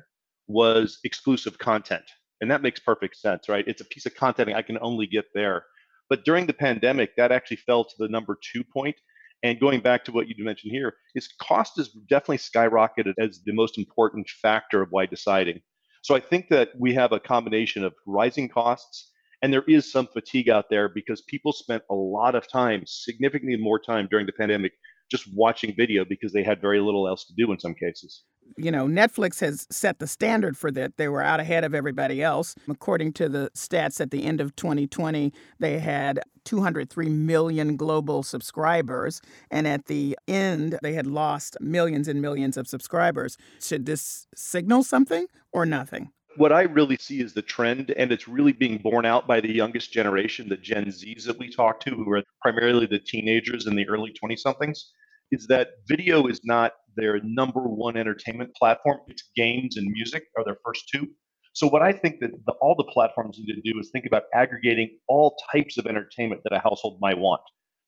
was 0.46 0.98
exclusive 1.04 1.58
content. 1.58 2.04
And 2.40 2.50
that 2.50 2.62
makes 2.62 2.80
perfect 2.80 3.16
sense, 3.16 3.48
right? 3.48 3.66
It's 3.66 3.80
a 3.80 3.86
piece 3.86 4.06
of 4.06 4.14
content 4.14 4.52
I 4.54 4.62
can 4.62 4.78
only 4.80 5.06
get 5.06 5.26
there. 5.34 5.64
But 6.08 6.24
during 6.24 6.46
the 6.46 6.54
pandemic, 6.54 7.16
that 7.16 7.32
actually 7.32 7.58
fell 7.58 7.84
to 7.84 7.94
the 7.98 8.08
number 8.08 8.38
two 8.40 8.64
point. 8.64 8.96
And 9.42 9.60
going 9.60 9.80
back 9.80 10.04
to 10.04 10.12
what 10.12 10.26
you 10.28 10.44
mentioned 10.44 10.72
here, 10.72 10.96
is 11.14 11.28
cost 11.40 11.78
is 11.78 11.88
definitely 11.88 12.38
skyrocketed 12.38 13.14
as 13.20 13.40
the 13.44 13.52
most 13.52 13.78
important 13.78 14.28
factor 14.28 14.82
of 14.82 14.88
why 14.90 15.06
deciding. 15.06 15.60
So 16.02 16.16
I 16.16 16.20
think 16.20 16.48
that 16.48 16.70
we 16.76 16.94
have 16.94 17.12
a 17.12 17.20
combination 17.20 17.84
of 17.84 17.94
rising 18.06 18.48
costs 18.48 19.12
and 19.42 19.52
there 19.52 19.64
is 19.68 19.90
some 19.90 20.08
fatigue 20.08 20.48
out 20.48 20.68
there 20.68 20.88
because 20.88 21.22
people 21.22 21.52
spent 21.52 21.84
a 21.90 21.94
lot 21.94 22.34
of 22.34 22.50
time, 22.50 22.82
significantly 22.86 23.56
more 23.56 23.78
time 23.78 24.08
during 24.10 24.26
the 24.26 24.32
pandemic, 24.32 24.72
just 25.10 25.32
watching 25.32 25.74
video 25.76 26.04
because 26.04 26.32
they 26.32 26.42
had 26.42 26.60
very 26.60 26.80
little 26.80 27.06
else 27.08 27.24
to 27.26 27.34
do 27.36 27.52
in 27.52 27.60
some 27.60 27.74
cases. 27.74 28.24
You 28.56 28.70
know, 28.70 28.86
Netflix 28.86 29.40
has 29.40 29.66
set 29.70 29.98
the 29.98 30.06
standard 30.06 30.56
for 30.56 30.70
that. 30.72 30.96
They 30.96 31.08
were 31.08 31.22
out 31.22 31.40
ahead 31.40 31.64
of 31.64 31.74
everybody 31.74 32.22
else. 32.22 32.54
According 32.68 33.12
to 33.14 33.28
the 33.28 33.50
stats 33.54 34.00
at 34.00 34.10
the 34.10 34.24
end 34.24 34.40
of 34.40 34.56
2020, 34.56 35.32
they 35.58 35.78
had 35.78 36.20
203 36.44 37.08
million 37.08 37.76
global 37.76 38.22
subscribers. 38.22 39.20
And 39.50 39.68
at 39.68 39.86
the 39.86 40.18
end, 40.26 40.78
they 40.82 40.94
had 40.94 41.06
lost 41.06 41.56
millions 41.60 42.08
and 42.08 42.22
millions 42.22 42.56
of 42.56 42.66
subscribers. 42.66 43.36
Should 43.60 43.86
this 43.86 44.26
signal 44.34 44.82
something 44.82 45.26
or 45.52 45.66
nothing? 45.66 46.10
what 46.38 46.52
I 46.52 46.62
really 46.62 46.96
see 46.96 47.20
is 47.20 47.34
the 47.34 47.42
trend, 47.42 47.90
and 47.96 48.12
it's 48.12 48.28
really 48.28 48.52
being 48.52 48.78
borne 48.78 49.04
out 49.04 49.26
by 49.26 49.40
the 49.40 49.52
youngest 49.52 49.92
generation, 49.92 50.48
the 50.48 50.56
Gen 50.56 50.86
Zs 50.86 51.24
that 51.24 51.38
we 51.38 51.50
talk 51.50 51.80
to, 51.80 51.90
who 51.90 52.10
are 52.12 52.22
primarily 52.40 52.86
the 52.86 53.00
teenagers 53.00 53.66
and 53.66 53.76
the 53.76 53.88
early 53.88 54.12
20 54.12 54.36
somethings, 54.36 54.92
is 55.32 55.46
that 55.48 55.70
video 55.86 56.26
is 56.26 56.40
not 56.44 56.72
their 56.98 57.20
number 57.22 57.62
one 57.62 57.96
entertainment 57.96 58.54
platform. 58.54 58.98
It's 59.06 59.30
games 59.36 59.76
and 59.76 59.86
music 59.90 60.24
are 60.36 60.44
their 60.44 60.58
first 60.64 60.88
two. 60.92 61.06
So, 61.54 61.66
what 61.66 61.82
I 61.82 61.92
think 61.92 62.20
that 62.20 62.30
the, 62.46 62.52
all 62.60 62.74
the 62.76 62.90
platforms 62.92 63.38
need 63.38 63.54
to 63.54 63.72
do 63.72 63.78
is 63.80 63.90
think 63.90 64.06
about 64.06 64.24
aggregating 64.34 64.98
all 65.08 65.36
types 65.52 65.78
of 65.78 65.86
entertainment 65.86 66.42
that 66.44 66.52
a 66.52 66.58
household 66.58 66.98
might 67.00 67.18
want. 67.18 67.40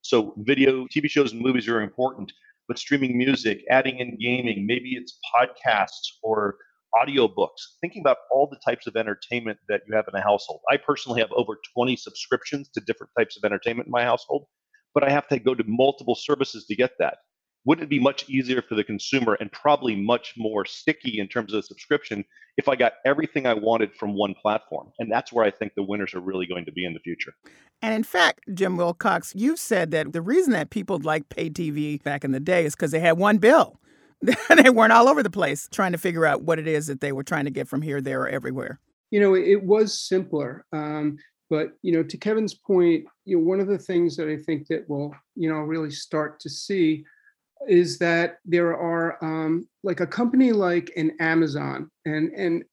So, 0.03 0.35
video, 0.39 0.87
TV 0.87 1.11
shows, 1.11 1.33
and 1.33 1.41
movies 1.41 1.69
are 1.69 1.81
important, 1.81 2.33
but 2.69 2.79
streaming 2.79 3.19
music, 3.19 3.63
adding 3.71 3.99
in 3.99 4.19
gaming, 4.19 4.67
maybe 4.67 4.95
it's 4.95 5.19
podcasts 5.35 6.19
or 6.23 6.57
audiobooks, 6.97 7.79
thinking 7.81 8.03
about 8.03 8.19
all 8.31 8.49
the 8.51 8.59
types 8.65 8.87
of 8.87 8.97
entertainment 8.97 9.59
that 9.69 9.83
you 9.87 9.95
have 9.95 10.07
in 10.09 10.19
a 10.19 10.23
household. 10.23 10.61
I 10.71 10.77
personally 10.77 11.21
have 11.21 11.31
over 11.33 11.59
20 11.75 11.97
subscriptions 11.97 12.69
to 12.71 12.81
different 12.81 13.13
types 13.19 13.37
of 13.37 13.45
entertainment 13.45 13.87
in 13.87 13.93
my 13.93 14.03
household, 14.03 14.47
but 14.95 15.05
I 15.05 15.11
have 15.11 15.29
to 15.29 15.39
go 15.39 15.55
to 15.55 15.65
multiple 15.67 16.17
services 16.17 16.67
to 16.67 16.75
get 16.75 16.93
that. 16.99 17.19
Wouldn't 17.65 17.85
it 17.85 17.91
be 17.91 17.99
much 17.99 18.29
easier 18.29 18.63
for 18.63 18.75
the 18.75 18.85
consumer 18.85 19.37
and 19.39 19.53
probably 19.53 19.95
much 19.95 20.35
more 20.37 20.65
sticky 20.65 21.19
in 21.19 21.29
terms 21.29 21.53
of 21.53 21.59
the 21.59 21.67
subscription 21.67 22.25
if 22.57 22.69
I 22.69 22.77
got 22.77 22.95
everything 23.05 23.47
I 23.47 23.55
wanted 23.55 23.95
from 23.95 24.15
one 24.15 24.35
platform? 24.35 24.93
And 24.99 25.13
that's 25.13 25.33
where 25.33 25.45
I 25.45 25.51
think 25.51 25.75
the 25.75 25.83
winners 25.83 26.15
are 26.15 26.21
really 26.21 26.47
going 26.47 26.65
to 26.65 26.73
be 26.73 26.87
in 26.87 26.95
the 26.95 27.01
future. 27.01 27.35
And 27.83 27.95
in 27.95 28.03
fact, 28.03 28.41
Jim 28.55 28.77
Willcox, 28.77 29.33
you've 29.35 29.59
said 29.59 29.91
that 29.91 30.13
the 30.13 30.23
reason 30.23 30.53
that 30.53 30.71
people 30.71 30.99
like 31.03 31.29
pay 31.29 31.51
TV 31.51 32.03
back 32.03 32.25
in 32.25 32.33
the 32.33 32.41
day 32.41 32.65
is 32.65 32.75
because 32.75 32.93
they 32.93 33.01
had 33.01 33.19
one 33.19 33.39
bill. 33.39 33.79
they 34.63 34.71
weren't 34.71 34.93
all 34.93 35.09
over 35.09 35.23
the 35.23 35.31
place 35.31 35.69
trying 35.73 35.93
to 35.93 35.99
figure 35.99 36.27
out 36.27 36.43
what 36.43 36.59
it 36.59 36.67
is 36.67 36.87
that 36.87 37.01
they 37.01 37.13
were 37.13 37.23
trying 37.23 37.45
to 37.45 37.51
get 37.51 37.69
from 37.69 37.83
here, 37.83 38.01
there, 38.01 38.23
or 38.23 38.29
everywhere. 38.29 38.79
You 39.11 39.21
know, 39.21 39.35
it 39.35 39.63
was 39.65 39.99
simpler. 39.99 40.65
Um, 40.73 41.19
but 41.49 41.73
you 41.83 41.93
know, 41.93 42.03
to 42.03 42.17
Kevin's 42.17 42.55
point, 42.55 43.05
you 43.25 43.37
know, 43.37 43.45
one 43.45 43.61
of 43.61 43.67
the 43.67 43.79
things 43.79 44.17
that 44.17 44.29
I 44.29 44.37
think 44.37 44.69
that 44.69 44.85
we'll, 44.89 45.15
you 45.35 45.51
know, 45.51 45.59
really 45.59 45.91
start 45.91 46.39
to 46.41 46.51
see 46.51 47.05
is 47.69 47.99
that 47.99 48.39
there 48.45 48.77
are 48.77 49.23
um, 49.23 49.69
like 49.83 50.01
a 50.01 50.07
company 50.07 50.53
like 50.53 50.91
an 50.97 51.13
Amazon, 51.21 51.91
and 52.05 52.33
and 52.33 52.65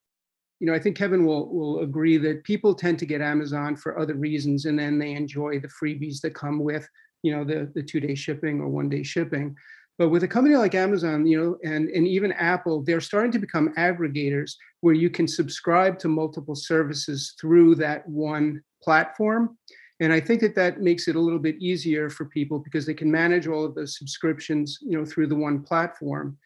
you 0.60 0.68
know, 0.68 0.74
I 0.74 0.80
think 0.80 0.98
Kevin 0.98 1.26
will 1.26 1.54
will 1.54 1.80
agree 1.80 2.18
that 2.18 2.44
people 2.44 2.74
tend 2.74 3.00
to 3.00 3.06
get 3.06 3.22
Amazon 3.22 3.76
for 3.76 4.00
other 4.00 4.16
reasons, 4.16 4.66
and 4.66 4.78
then 4.78 4.98
they 4.98 5.14
enjoy 5.14 5.60
the 5.60 5.70
freebies 5.70 6.22
that 6.22 6.34
come 6.34 6.60
with, 6.60 6.88
you 7.24 7.36
know, 7.36 7.44
the 7.44 7.72
the 7.76 7.84
two 7.84 8.00
day 8.00 8.16
shipping 8.16 8.60
or 8.60 8.68
one 8.68 8.90
day 8.90 9.04
shipping. 9.04 9.56
But 9.98 10.10
with 10.10 10.24
a 10.24 10.28
company 10.28 10.56
like 10.56 10.76
Amazon, 10.76 11.26
you 11.26 11.42
know, 11.42 11.58
and, 11.64 11.90
and 11.90 12.08
even 12.08 12.32
Apple, 12.34 12.84
they're 12.84 13.02
starting 13.02 13.32
to 13.32 13.40
become 13.40 13.74
aggregators 13.78 14.52
where 14.82 14.94
you 14.94 15.10
can 15.10 15.28
subscribe 15.28 15.98
to 16.00 16.08
multiple 16.08 16.56
services 16.56 17.34
through 17.42 17.76
that 17.76 18.08
one 18.08 18.62
platform. 18.84 19.58
And 20.00 20.14
I 20.14 20.20
think 20.20 20.42
that 20.42 20.56
that 20.56 20.82
makes 20.82 21.08
it 21.08 21.16
a 21.16 21.20
little 21.20 21.40
bit 21.40 21.56
easier 21.60 22.10
for 22.10 22.26
people 22.26 22.60
because 22.60 22.86
they 22.86 22.94
can 22.94 23.12
manage 23.12 23.48
all 23.48 23.66
of 23.66 23.76
those 23.76 23.98
subscriptions, 23.98 24.78
you 24.82 24.98
know, 24.98 25.06
through 25.06 25.28
the 25.28 25.36
one 25.36 25.64
platform. 25.64 26.38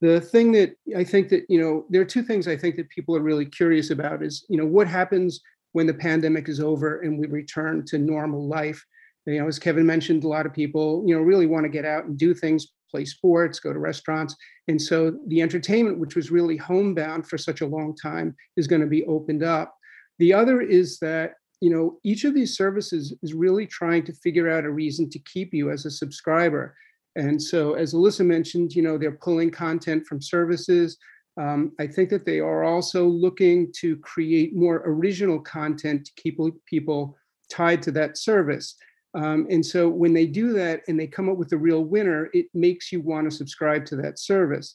The 0.00 0.20
thing 0.20 0.52
that 0.52 0.76
I 0.96 1.04
think 1.04 1.28
that, 1.30 1.44
you 1.48 1.60
know, 1.60 1.86
there 1.88 2.02
are 2.02 2.06
two 2.06 2.22
things 2.22 2.48
I 2.48 2.56
think 2.56 2.76
that 2.76 2.90
people 2.90 3.16
are 3.16 3.20
really 3.20 3.46
curious 3.46 3.90
about 3.90 4.22
is, 4.22 4.44
you 4.48 4.56
know, 4.56 4.66
what 4.66 4.88
happens 4.88 5.40
when 5.72 5.86
the 5.86 5.94
pandemic 5.94 6.48
is 6.48 6.60
over 6.60 7.00
and 7.00 7.18
we 7.18 7.26
return 7.26 7.84
to 7.86 7.98
normal 7.98 8.46
life 8.46 8.84
you 9.24 9.40
know 9.40 9.46
as 9.46 9.58
kevin 9.58 9.86
mentioned 9.86 10.24
a 10.24 10.28
lot 10.28 10.44
of 10.44 10.52
people 10.52 11.04
you 11.06 11.14
know 11.14 11.22
really 11.22 11.46
want 11.46 11.62
to 11.62 11.70
get 11.70 11.84
out 11.84 12.04
and 12.04 12.18
do 12.18 12.34
things 12.34 12.66
play 12.92 13.04
sports, 13.04 13.58
go 13.58 13.72
to 13.72 13.78
restaurants. 13.78 14.36
And 14.68 14.80
so 14.80 15.18
the 15.26 15.42
entertainment, 15.42 15.98
which 15.98 16.14
was 16.14 16.30
really 16.30 16.56
homebound 16.56 17.26
for 17.26 17.38
such 17.38 17.62
a 17.62 17.66
long 17.66 17.96
time, 17.96 18.36
is 18.56 18.68
going 18.68 18.82
to 18.82 18.86
be 18.86 19.04
opened 19.06 19.42
up. 19.42 19.74
The 20.18 20.32
other 20.32 20.60
is 20.60 20.98
that 21.00 21.32
you 21.62 21.70
know 21.70 21.98
each 22.02 22.24
of 22.24 22.34
these 22.34 22.56
services 22.56 23.14
is 23.22 23.34
really 23.34 23.66
trying 23.66 24.04
to 24.04 24.12
figure 24.12 24.50
out 24.50 24.64
a 24.64 24.70
reason 24.70 25.08
to 25.10 25.18
keep 25.20 25.54
you 25.54 25.70
as 25.70 25.86
a 25.86 25.90
subscriber. 25.90 26.74
And 27.14 27.40
so, 27.40 27.74
as 27.74 27.94
Alissa 27.94 28.26
mentioned, 28.26 28.74
you 28.74 28.82
know 28.82 28.98
they're 28.98 29.12
pulling 29.26 29.52
content 29.52 30.04
from 30.06 30.20
services. 30.20 30.98
Um, 31.40 31.72
I 31.78 31.86
think 31.86 32.10
that 32.10 32.26
they 32.26 32.40
are 32.40 32.64
also 32.64 33.06
looking 33.06 33.72
to 33.80 33.96
create 33.98 34.56
more 34.56 34.82
original 34.84 35.40
content 35.40 36.04
to 36.04 36.12
keep 36.20 36.38
people 36.66 37.16
tied 37.48 37.80
to 37.82 37.92
that 37.92 38.18
service. 38.18 38.74
Um, 39.14 39.46
and 39.48 39.64
so 39.64 39.88
when 39.88 40.12
they 40.12 40.26
do 40.26 40.52
that 40.54 40.82
and 40.88 40.98
they 40.98 41.06
come 41.06 41.28
up 41.28 41.36
with 41.36 41.52
a 41.52 41.56
real 41.56 41.84
winner, 41.84 42.28
it 42.34 42.46
makes 42.54 42.90
you 42.90 43.00
want 43.00 43.30
to 43.30 43.36
subscribe 43.36 43.84
to 43.86 43.96
that 43.96 44.18
service. 44.18 44.74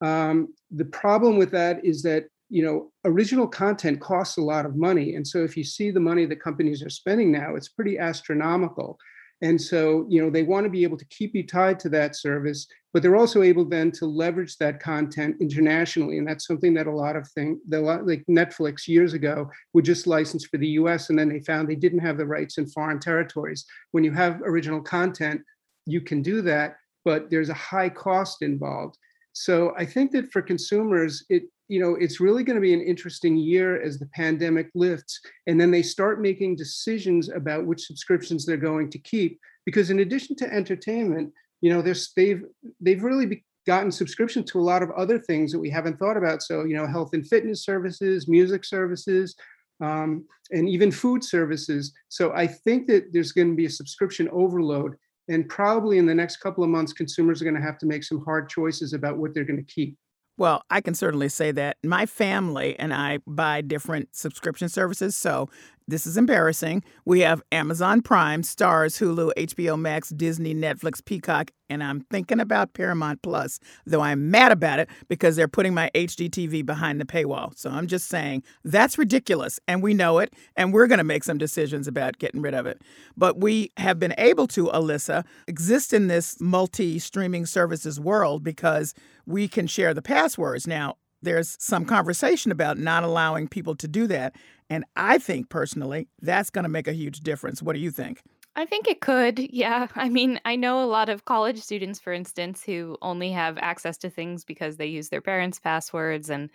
Um, 0.00 0.54
the 0.70 0.84
problem 0.84 1.38
with 1.38 1.50
that 1.52 1.84
is 1.84 2.02
that 2.02 2.26
you 2.48 2.62
know 2.62 2.92
original 3.04 3.46
content 3.46 4.00
costs 4.00 4.36
a 4.36 4.42
lot 4.42 4.66
of 4.66 4.76
money, 4.76 5.14
and 5.14 5.26
so 5.26 5.44
if 5.44 5.56
you 5.56 5.64
see 5.64 5.90
the 5.90 6.00
money 6.00 6.26
that 6.26 6.42
companies 6.42 6.82
are 6.82 6.90
spending 6.90 7.30
now, 7.32 7.54
it's 7.54 7.68
pretty 7.68 7.98
astronomical. 7.98 8.98
And 9.42 9.60
so, 9.60 10.06
you 10.08 10.22
know, 10.22 10.30
they 10.30 10.42
want 10.42 10.64
to 10.64 10.70
be 10.70 10.82
able 10.82 10.96
to 10.96 11.04
keep 11.06 11.34
you 11.34 11.46
tied 11.46 11.78
to 11.80 11.90
that 11.90 12.16
service, 12.16 12.66
but 12.94 13.02
they're 13.02 13.16
also 13.16 13.42
able 13.42 13.66
then 13.66 13.90
to 13.92 14.06
leverage 14.06 14.56
that 14.56 14.80
content 14.80 15.36
internationally. 15.40 16.16
And 16.16 16.26
that's 16.26 16.46
something 16.46 16.72
that 16.74 16.86
a 16.86 16.90
lot 16.90 17.16
of 17.16 17.28
things, 17.28 17.58
like 17.68 18.24
Netflix 18.30 18.88
years 18.88 19.12
ago, 19.12 19.50
would 19.74 19.84
just 19.84 20.06
license 20.06 20.46
for 20.46 20.56
the 20.56 20.68
US. 20.68 21.10
And 21.10 21.18
then 21.18 21.28
they 21.28 21.40
found 21.40 21.68
they 21.68 21.74
didn't 21.74 21.98
have 21.98 22.16
the 22.16 22.26
rights 22.26 22.56
in 22.56 22.66
foreign 22.66 22.98
territories. 22.98 23.66
When 23.90 24.04
you 24.04 24.12
have 24.12 24.40
original 24.40 24.80
content, 24.80 25.42
you 25.84 26.00
can 26.00 26.22
do 26.22 26.40
that, 26.42 26.76
but 27.04 27.28
there's 27.28 27.50
a 27.50 27.54
high 27.54 27.90
cost 27.90 28.40
involved. 28.40 28.96
So 29.34 29.74
I 29.76 29.84
think 29.84 30.12
that 30.12 30.32
for 30.32 30.40
consumers, 30.40 31.26
it 31.28 31.42
you 31.68 31.80
know 31.80 31.96
it's 31.96 32.20
really 32.20 32.44
going 32.44 32.56
to 32.56 32.60
be 32.60 32.74
an 32.74 32.80
interesting 32.80 33.36
year 33.36 33.80
as 33.82 33.98
the 33.98 34.06
pandemic 34.06 34.70
lifts 34.74 35.20
and 35.46 35.60
then 35.60 35.70
they 35.70 35.82
start 35.82 36.20
making 36.20 36.54
decisions 36.56 37.28
about 37.28 37.66
which 37.66 37.86
subscriptions 37.86 38.44
they're 38.44 38.56
going 38.56 38.90
to 38.90 38.98
keep 38.98 39.40
because 39.64 39.90
in 39.90 40.00
addition 40.00 40.36
to 40.36 40.52
entertainment 40.52 41.32
you 41.60 41.72
know 41.72 41.82
there's 41.82 42.12
they've 42.16 42.44
they've 42.80 43.02
really 43.02 43.44
gotten 43.66 43.90
subscription 43.90 44.44
to 44.44 44.60
a 44.60 44.62
lot 44.62 44.82
of 44.82 44.90
other 44.92 45.18
things 45.18 45.50
that 45.50 45.58
we 45.58 45.68
haven't 45.68 45.98
thought 45.98 46.16
about. 46.16 46.42
So 46.42 46.64
you 46.64 46.76
know 46.76 46.86
health 46.86 47.10
and 47.12 47.26
fitness 47.26 47.64
services 47.64 48.28
music 48.28 48.64
services 48.64 49.34
um, 49.82 50.24
and 50.52 50.68
even 50.68 50.90
food 50.90 51.22
services. 51.22 51.92
So 52.08 52.32
i 52.32 52.46
think 52.46 52.86
that 52.86 53.12
there's 53.12 53.32
going 53.32 53.50
to 53.50 53.56
be 53.56 53.66
a 53.66 53.70
subscription 53.70 54.28
overload 54.32 54.96
and 55.28 55.48
probably 55.48 55.98
in 55.98 56.06
the 56.06 56.14
next 56.14 56.36
couple 56.36 56.62
of 56.62 56.70
months 56.70 56.92
consumers 56.92 57.42
are 57.42 57.44
going 57.44 57.56
to 57.56 57.68
have 57.68 57.78
to 57.78 57.86
make 57.86 58.04
some 58.04 58.24
hard 58.24 58.48
choices 58.48 58.92
about 58.92 59.18
what 59.18 59.34
they're 59.34 59.44
going 59.44 59.64
to 59.64 59.74
keep 59.74 59.96
well, 60.38 60.62
I 60.70 60.80
can 60.80 60.94
certainly 60.94 61.28
say 61.28 61.50
that 61.52 61.78
my 61.82 62.06
family 62.06 62.78
and 62.78 62.92
I 62.92 63.18
buy 63.26 63.62
different 63.62 64.14
subscription 64.14 64.68
services. 64.68 65.16
So 65.16 65.48
this 65.88 66.06
is 66.06 66.16
embarrassing. 66.16 66.82
We 67.04 67.20
have 67.20 67.42
Amazon 67.52 68.02
Prime, 68.02 68.42
Starz, 68.42 68.98
Hulu, 69.00 69.32
HBO 69.36 69.78
Max, 69.78 70.08
Disney, 70.10 70.54
Netflix, 70.54 71.04
Peacock, 71.04 71.52
and 71.70 71.82
I'm 71.82 72.00
thinking 72.00 72.40
about 72.40 72.74
Paramount 72.74 73.22
Plus, 73.22 73.60
though 73.86 74.00
I'm 74.00 74.30
mad 74.30 74.52
about 74.52 74.80
it 74.80 74.88
because 75.08 75.36
they're 75.36 75.48
putting 75.48 75.74
my 75.74 75.90
HDTV 75.94 76.66
behind 76.66 77.00
the 77.00 77.04
paywall. 77.04 77.56
So 77.56 77.70
I'm 77.70 77.86
just 77.86 78.08
saying 78.08 78.42
that's 78.64 78.98
ridiculous, 78.98 79.60
and 79.68 79.82
we 79.82 79.94
know 79.94 80.18
it, 80.18 80.34
and 80.56 80.72
we're 80.72 80.86
going 80.88 80.98
to 80.98 81.04
make 81.04 81.24
some 81.24 81.38
decisions 81.38 81.86
about 81.86 82.18
getting 82.18 82.42
rid 82.42 82.54
of 82.54 82.66
it. 82.66 82.82
But 83.16 83.38
we 83.38 83.70
have 83.76 83.98
been 83.98 84.14
able 84.18 84.46
to, 84.48 84.66
Alissa, 84.66 85.24
exist 85.46 85.92
in 85.92 86.08
this 86.08 86.40
multi 86.40 86.98
streaming 86.98 87.46
services 87.46 88.00
world 88.00 88.42
because 88.42 88.94
we 89.24 89.46
can 89.48 89.66
share 89.66 89.94
the 89.94 90.02
passwords. 90.02 90.66
Now, 90.66 90.96
there's 91.26 91.56
some 91.60 91.84
conversation 91.84 92.52
about 92.52 92.78
not 92.78 93.02
allowing 93.02 93.48
people 93.48 93.74
to 93.74 93.88
do 93.88 94.06
that. 94.06 94.36
And 94.70 94.84
I 94.94 95.18
think 95.18 95.48
personally, 95.48 96.08
that's 96.22 96.50
going 96.50 96.62
to 96.62 96.68
make 96.68 96.86
a 96.86 96.92
huge 96.92 97.20
difference. 97.20 97.60
What 97.60 97.74
do 97.74 97.80
you 97.80 97.90
think? 97.90 98.22
I 98.54 98.64
think 98.64 98.86
it 98.86 99.00
could. 99.00 99.38
Yeah. 99.38 99.88
I 99.96 100.08
mean, 100.08 100.40
I 100.44 100.54
know 100.54 100.82
a 100.82 100.86
lot 100.86 101.08
of 101.08 101.24
college 101.24 101.60
students, 101.60 101.98
for 101.98 102.12
instance, 102.12 102.62
who 102.62 102.96
only 103.02 103.32
have 103.32 103.58
access 103.58 103.98
to 103.98 104.08
things 104.08 104.44
because 104.44 104.76
they 104.76 104.86
use 104.86 105.08
their 105.08 105.20
parents' 105.20 105.58
passwords. 105.58 106.30
And 106.30 106.48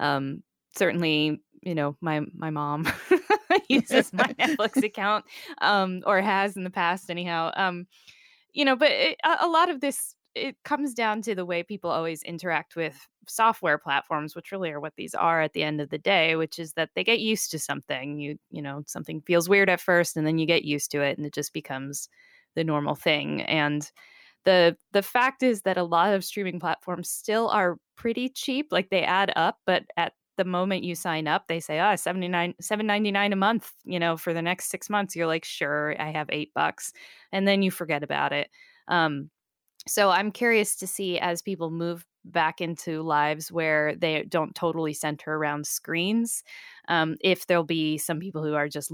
um, 0.00 0.42
certainly, 0.76 1.40
you 1.62 1.74
know, 1.76 1.96
my, 2.00 2.22
my 2.34 2.50
mom 2.50 2.92
uses 3.68 4.12
my 4.12 4.24
Netflix 4.40 4.82
account 4.82 5.24
um, 5.58 6.02
or 6.04 6.20
has 6.20 6.56
in 6.56 6.64
the 6.64 6.70
past, 6.70 7.10
anyhow. 7.10 7.52
Um, 7.56 7.86
you 8.52 8.64
know, 8.64 8.74
but 8.74 8.90
it, 8.90 9.18
a 9.40 9.46
lot 9.46 9.70
of 9.70 9.80
this 9.80 10.15
it 10.36 10.56
comes 10.64 10.94
down 10.94 11.22
to 11.22 11.34
the 11.34 11.46
way 11.46 11.62
people 11.62 11.90
always 11.90 12.22
interact 12.22 12.76
with 12.76 13.08
software 13.28 13.78
platforms 13.78 14.36
which 14.36 14.52
really 14.52 14.70
are 14.70 14.80
what 14.80 14.94
these 14.96 15.14
are 15.14 15.40
at 15.42 15.52
the 15.54 15.62
end 15.64 15.80
of 15.80 15.90
the 15.90 15.98
day 15.98 16.36
which 16.36 16.58
is 16.58 16.74
that 16.74 16.90
they 16.94 17.02
get 17.04 17.20
used 17.20 17.50
to 17.52 17.58
something. 17.58 18.18
You 18.20 18.38
you 18.50 18.62
know 18.62 18.82
something 18.86 19.22
feels 19.22 19.48
weird 19.48 19.70
at 19.70 19.80
first 19.80 20.16
and 20.16 20.26
then 20.26 20.38
you 20.38 20.46
get 20.46 20.64
used 20.64 20.90
to 20.92 21.02
it 21.02 21.16
and 21.18 21.26
it 21.26 21.34
just 21.34 21.52
becomes 21.52 22.08
the 22.54 22.64
normal 22.64 22.94
thing. 22.94 23.42
And 23.42 23.90
the 24.44 24.76
the 24.92 25.02
fact 25.02 25.42
is 25.42 25.62
that 25.62 25.76
a 25.78 25.82
lot 25.84 26.14
of 26.14 26.24
streaming 26.24 26.60
platforms 26.60 27.10
still 27.10 27.48
are 27.50 27.78
pretty 27.96 28.28
cheap 28.28 28.68
like 28.72 28.90
they 28.90 29.02
add 29.02 29.32
up 29.36 29.58
but 29.66 29.84
at 29.96 30.12
the 30.36 30.44
moment 30.44 30.84
you 30.84 30.94
sign 30.94 31.26
up 31.26 31.46
they 31.48 31.60
say 31.60 31.80
oh, 31.80 31.96
79 31.96 32.54
799 32.60 33.32
a 33.32 33.36
month 33.36 33.72
you 33.84 33.98
know 33.98 34.16
for 34.16 34.34
the 34.34 34.42
next 34.42 34.70
6 34.70 34.90
months. 34.90 35.16
You're 35.16 35.26
like 35.26 35.44
sure 35.44 35.96
I 36.00 36.10
have 36.12 36.28
8 36.30 36.52
bucks 36.54 36.92
and 37.32 37.48
then 37.48 37.62
you 37.62 37.70
forget 37.70 38.02
about 38.02 38.32
it. 38.32 38.50
Um 38.88 39.30
so 39.86 40.10
I'm 40.10 40.32
curious 40.32 40.76
to 40.76 40.86
see 40.86 41.18
as 41.18 41.42
people 41.42 41.70
move 41.70 42.04
back 42.24 42.60
into 42.60 43.02
lives 43.02 43.52
where 43.52 43.94
they 43.96 44.24
don't 44.24 44.54
totally 44.54 44.92
center 44.92 45.34
around 45.34 45.66
screens, 45.66 46.42
um, 46.88 47.16
if 47.20 47.46
there'll 47.46 47.64
be 47.64 47.98
some 47.98 48.18
people 48.18 48.42
who 48.44 48.54
are 48.54 48.68
just 48.68 48.92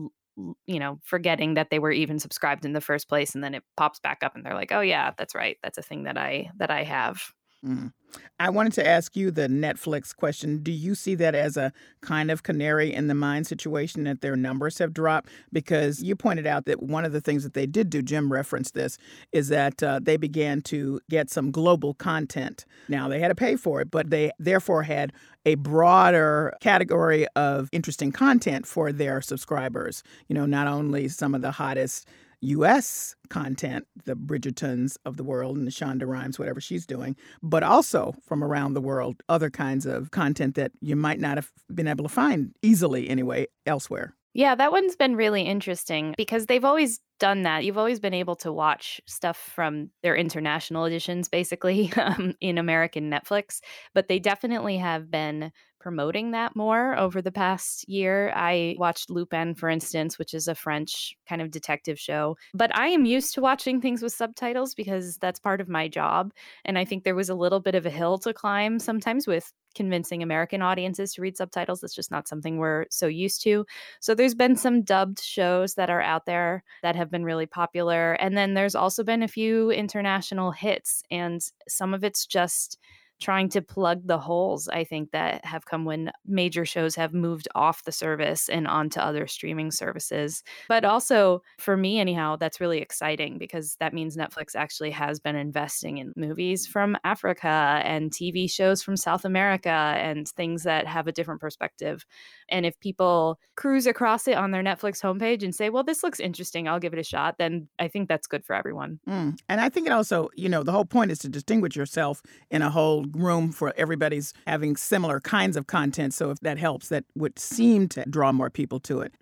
you 0.67 0.79
know 0.79 0.99
forgetting 1.05 1.55
that 1.55 1.69
they 1.71 1.79
were 1.79 1.93
even 1.93 2.19
subscribed 2.19 2.65
in 2.65 2.73
the 2.73 2.81
first 2.81 3.07
place 3.09 3.35
and 3.35 3.45
then 3.45 3.55
it 3.55 3.63
pops 3.77 4.01
back 4.01 4.23
up 4.23 4.35
and 4.35 4.45
they're 4.47 4.55
like 4.55 4.73
oh 4.73 4.81
yeah 4.81 5.13
that's 5.19 5.35
right. 5.35 5.59
That's 5.63 5.79
a 5.79 5.83
thing 5.83 6.05
that 6.05 6.17
i 6.17 6.51
that 6.57 6.71
i 6.71 6.85
have 6.85 7.21
Mm. 7.64 7.92
I 8.38 8.50
wanted 8.50 8.73
to 8.75 8.87
ask 8.87 9.16
you 9.16 9.31
the 9.31 9.47
Netflix 9.47 10.14
question. 10.14 10.59
Do 10.62 10.73
you 10.73 10.95
see 10.95 11.14
that 11.14 11.35
as 11.35 11.57
a 11.57 11.73
kind 12.00 12.31
of 12.31 12.42
canary 12.42 12.92
in 12.92 13.07
the 13.07 13.14
mine 13.14 13.45
situation 13.45 14.04
that 14.04 14.21
their 14.21 14.37
numbers 14.37 14.78
have 14.78 14.92
dropped? 14.92 15.31
Because 15.52 16.02
you 16.02 16.16
pointed 16.16 16.47
out 16.47 16.64
that 16.66 16.83
one 16.83 17.04
of 17.04 17.12
the 17.12 17.21
things 17.21 17.45
that 17.45 17.54
they 17.54 17.66
did 17.66 17.88
do, 17.88 18.02
Jim 18.02 18.33
referenced 18.33 18.75
this, 18.75 18.99
is 19.33 19.49
that 19.49 19.83
uh, 19.83 20.00
they 20.02 20.16
began 20.16 20.61
to 20.62 21.00
get 21.09 21.31
some 21.31 21.50
global 21.50 21.95
content. 21.95 22.66
Now, 22.88 23.09
they 23.09 23.21
had 23.21 23.28
to 23.28 23.35
pay 23.35 23.57
for 23.57 23.81
it, 23.81 23.90
but 23.90 24.11
they 24.11 24.33
therefore 24.38 24.83
had 24.83 25.12
a 25.47 25.54
broader 25.57 26.54
category 26.61 27.26
of 27.35 27.69
interesting 27.73 28.12
content 28.12 28.66
for 28.66 28.92
their 28.92 29.21
subscribers. 29.21 30.02
You 30.28 30.35
know, 30.35 30.47
not 30.47 30.66
only 30.66 31.09
some 31.09 31.35
of 31.35 31.42
the 31.42 31.52
hottest 31.52 32.09
U.S. 32.43 33.15
content, 33.31 33.87
the 34.05 34.15
Bridgertons 34.15 34.97
of 35.05 35.17
the 35.17 35.25
world 35.25 35.57
and 35.57 35.67
the 35.67 35.71
Shonda 35.71 36.07
Rhimes, 36.07 36.39
whatever 36.39 36.61
she's 36.61 36.87
doing, 36.87 37.17
but 37.43 37.63
also 37.63 38.15
from 38.23 38.43
around 38.43 38.75
the 38.75 38.81
world, 38.81 39.23
other 39.29 39.51
kinds 39.51 39.87
of 39.87 40.11
content 40.11 40.55
that 40.57 40.73
you 40.81 40.97
might 40.97 41.21
not 41.21 41.37
have 41.37 41.51
been 41.75 41.89
able 41.89 42.05
to 42.05 42.09
find 42.09 42.55
easily 42.63 43.09
anyway 43.09 43.47
elsewhere. 43.67 44.15
Yeah, 44.35 44.55
that 44.55 44.73
one's 44.73 44.97
been 44.97 45.15
really 45.15 45.43
interesting 45.43 46.15
because 46.17 46.47
they've 46.47 46.65
always 46.65 47.01
done 47.21 47.43
that. 47.43 47.65
You've 47.65 47.79
always 47.79 48.01
been 48.01 48.15
able 48.15 48.35
to 48.37 48.51
watch 48.51 48.99
stuff 49.07 49.37
from 49.37 49.91
their 50.03 50.17
international 50.17 50.87
editions, 50.87 51.29
basically, 51.29 51.93
um, 51.97 52.35
in 52.41 52.57
American 52.57 53.11
Netflix, 53.11 53.61
but 53.95 54.09
they 54.09 54.19
definitely 54.19 54.79
have 54.79 55.11
been 55.11 55.53
promoting 55.83 56.31
that 56.31 56.55
more 56.55 56.97
over 56.97 57.21
the 57.21 57.33
past 57.33 57.89
year. 57.89 58.33
I 58.35 58.77
watched 58.79 59.11
Lupin, 59.11 59.55
for 59.55 59.69
instance, 59.69 60.19
which 60.19 60.33
is 60.33 60.47
a 60.47 60.55
French 60.55 61.17
kind 61.29 61.43
of 61.43 61.51
detective 61.51 61.99
show. 61.99 62.37
But 62.55 62.75
I 62.75 62.87
am 62.87 63.05
used 63.05 63.35
to 63.35 63.41
watching 63.41 63.81
things 63.81 64.01
with 64.01 64.12
subtitles 64.12 64.75
because 64.75 65.19
that's 65.19 65.41
part 65.41 65.61
of 65.61 65.69
my 65.69 65.89
job. 65.89 66.33
And 66.65 66.79
I 66.79 66.85
think 66.85 67.03
there 67.03 67.17
was 67.17 67.29
a 67.29 67.35
little 67.35 67.61
bit 67.61 67.75
of 67.75 67.85
a 67.85 67.91
hill 67.91 68.19
to 68.19 68.33
climb 68.33 68.79
sometimes 68.79 69.27
with 69.27 69.53
convincing 69.75 70.23
American 70.23 70.62
audiences 70.62 71.15
to 71.15 71.23
read 71.23 71.37
subtitles. 71.37 71.81
That's 71.81 71.95
just 71.95 72.11
not 72.11 72.29
something 72.29 72.59
we're 72.59 72.87
so 72.91 73.07
used 73.07 73.43
to. 73.43 73.67
So 74.01 74.15
there's 74.15 74.35
been 74.35 74.55
some 74.55 74.83
dubbed 74.83 75.21
shows 75.21 75.75
that 75.75 75.91
are 75.91 76.03
out 76.03 76.27
there 76.27 76.62
that 76.83 76.97
have 76.97 77.11
been 77.11 77.25
really 77.25 77.47
popular. 77.47 78.12
And 78.15 78.37
then 78.37 78.55
there's 78.55 78.75
also 78.75 79.03
been 79.03 79.23
a 79.23 79.29
few 79.29 79.71
international 79.71 80.53
hits, 80.53 81.03
and 81.11 81.41
some 81.69 81.95
of 81.95 82.05
it's 82.05 82.27
just 82.27 82.79
trying 83.23 83.49
to 83.50 83.62
plug 83.62 84.07
the 84.07 84.19
holes 84.19 84.69
I 84.69 84.85
think 84.85 85.13
that 85.13 85.45
have 85.45 85.65
come 85.65 85.85
when 85.85 86.11
major 86.26 86.65
shows 86.65 86.95
have 86.97 87.15
moved 87.15 87.49
off 87.54 87.85
the 87.85 87.93
service 87.93 88.49
and 88.49 88.67
onto 88.67 89.00
other 89.00 89.26
streaming 89.26 89.71
services. 89.71 90.43
But 90.69 90.85
also 90.85 91.43
for 91.58 91.76
me 91.76 92.00
anyhow 92.00 92.37
that's 92.37 92.61
really 92.61 92.80
exciting 92.80 93.39
because 93.39 93.76
that 93.80 93.95
means 93.95 94.17
Netflix 94.17 94.56
actually 94.56 94.91
has 94.91 95.21
been 95.21 95.37
investing 95.37 95.99
in 95.99 96.13
movies 96.17 96.67
from 96.67 96.97
Africa 97.04 97.80
and 97.85 98.11
TV 98.11 98.50
shows 98.50 98.82
from 98.82 98.97
South 98.97 99.25
America 99.25 99.71
and 99.71 100.28
things 100.28 100.65
that 100.65 100.87
have 100.87 101.06
a 101.06 101.13
different 101.13 101.41
perspective. 101.41 102.04
And 102.49 102.67
if 102.67 102.78
people 102.80 103.39
cruise 103.54 103.87
across 103.87 104.26
it 104.26 104.37
on 104.37 104.50
their 104.50 104.63
Netflix 104.63 105.00
homepage 105.00 105.43
and 105.43 105.54
say, 105.54 105.71
"Well, 105.71 105.85
this 105.85 106.02
looks 106.02 106.21
interesting, 106.21 106.67
I'll 106.67 106.80
give 106.80 106.93
it 106.93 106.99
a 106.99 107.04
shot," 107.04 107.37
then 107.39 107.69
I 107.78 107.89
think 107.89 108.08
that's 108.08 108.26
good 108.26 108.45
for 108.45 108.54
everyone. 108.54 108.99
Mm. 109.08 109.39
And 109.49 109.61
I 109.61 109.69
think 109.69 109.87
it 109.87 109.93
also, 109.93 110.28
you 110.37 110.49
know, 110.49 110.63
the 110.63 110.73
whole 110.73 110.85
point 110.85 111.11
is 111.13 111.19
to 111.21 111.28
distinguish 111.28 111.76
yourself 111.76 112.23
in 112.50 112.63
a 112.63 112.71
whole 112.71 113.04
room 113.15 113.53
for 113.53 113.73
everybody's 113.77 114.33
having 114.47 114.77
similar 114.77 115.21
kinds 115.21 115.57
of 115.57 115.67
content. 115.67 116.15
So 116.15 116.31
if 116.31 116.41
that 116.41 116.59
helps, 116.59 116.89
that 116.89 117.05
would 117.15 117.39
seem 117.39 117.89
to 117.91 118.05
draw 118.09 118.33
more 118.33 118.51
people 118.51 118.81
to 118.81 119.01
it. 119.01 119.13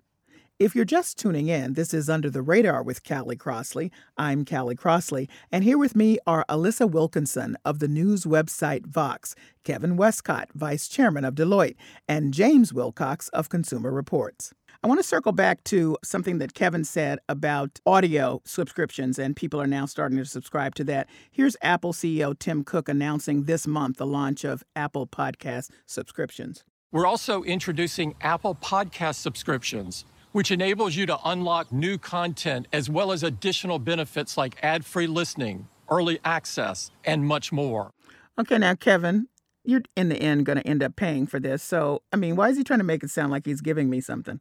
If 0.61 0.75
you're 0.75 0.85
just 0.85 1.17
tuning 1.17 1.47
in, 1.47 1.73
this 1.73 1.91
is 1.91 2.07
Under 2.07 2.29
the 2.29 2.43
Radar 2.43 2.83
with 2.83 3.03
Callie 3.03 3.35
Crossley. 3.35 3.91
I'm 4.15 4.45
Callie 4.45 4.75
Crossley, 4.75 5.27
and 5.51 5.63
here 5.63 5.79
with 5.79 5.95
me 5.95 6.19
are 6.27 6.45
Alissa 6.47 6.87
Wilkinson 6.87 7.57
of 7.65 7.79
the 7.79 7.87
news 7.87 8.25
website 8.25 8.85
Vox, 8.85 9.33
Kevin 9.63 9.97
Westcott, 9.97 10.49
Vice 10.53 10.87
Chairman 10.87 11.25
of 11.25 11.33
Deloitte, 11.33 11.77
and 12.07 12.31
James 12.31 12.73
Willcox 12.73 13.27
of 13.29 13.49
Consumer 13.49 13.91
Reports. 13.91 14.53
I 14.83 14.87
want 14.87 14.99
to 14.99 15.03
circle 15.03 15.31
back 15.31 15.63
to 15.65 15.95
something 16.03 16.39
that 16.39 16.55
Kevin 16.55 16.83
said 16.83 17.19
about 17.29 17.79
audio 17.85 18.41
subscriptions, 18.45 19.19
and 19.19 19.35
people 19.35 19.61
are 19.61 19.67
now 19.67 19.85
starting 19.85 20.17
to 20.17 20.25
subscribe 20.25 20.73
to 20.73 20.83
that. 20.85 21.07
Here's 21.29 21.55
Apple 21.61 21.93
CEO 21.93 22.37
Tim 22.39 22.63
Cook 22.63 22.89
announcing 22.89 23.43
this 23.43 23.67
month 23.67 23.97
the 23.97 24.07
launch 24.07 24.43
of 24.43 24.63
Apple 24.75 25.05
Podcast 25.05 25.69
subscriptions. 25.85 26.63
We're 26.91 27.05
also 27.05 27.43
introducing 27.43 28.15
Apple 28.21 28.55
Podcast 28.55 29.17
subscriptions, 29.17 30.03
which 30.31 30.49
enables 30.49 30.95
you 30.95 31.05
to 31.05 31.19
unlock 31.25 31.71
new 31.71 31.99
content 31.99 32.67
as 32.73 32.89
well 32.89 33.11
as 33.11 33.21
additional 33.21 33.77
benefits 33.77 34.35
like 34.35 34.57
ad 34.63 34.83
free 34.83 35.05
listening, 35.05 35.67
early 35.91 36.19
access, 36.25 36.89
and 37.05 37.23
much 37.23 37.51
more. 37.51 37.91
Okay, 38.39 38.57
now, 38.57 38.73
Kevin, 38.73 39.27
you're 39.63 39.83
in 39.95 40.09
the 40.09 40.17
end 40.17 40.47
going 40.47 40.57
to 40.57 40.67
end 40.67 40.81
up 40.81 40.95
paying 40.95 41.27
for 41.27 41.39
this. 41.39 41.61
So, 41.61 42.01
I 42.11 42.15
mean, 42.15 42.35
why 42.35 42.49
is 42.49 42.57
he 42.57 42.63
trying 42.63 42.79
to 42.79 42.83
make 42.83 43.03
it 43.03 43.11
sound 43.11 43.31
like 43.31 43.45
he's 43.45 43.61
giving 43.61 43.87
me 43.87 44.01
something? 44.01 44.39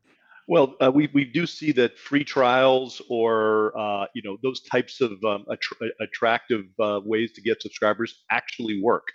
Well, 0.50 0.76
uh, 0.82 0.92
we 0.92 1.08
we 1.14 1.24
do 1.26 1.46
see 1.46 1.72
that 1.74 1.98
free 1.98 2.24
trials 2.24 3.02
or 3.10 3.72
uh, 3.78 4.06
you 4.16 4.22
know 4.24 4.38
those 4.42 4.60
types 4.62 5.00
of 5.00 5.12
um, 5.24 5.46
att- 5.50 5.92
attractive 6.00 6.66
uh, 6.80 7.00
ways 7.04 7.32
to 7.34 7.42
get 7.42 7.62
subscribers 7.62 8.24
actually 8.32 8.82
work. 8.82 9.08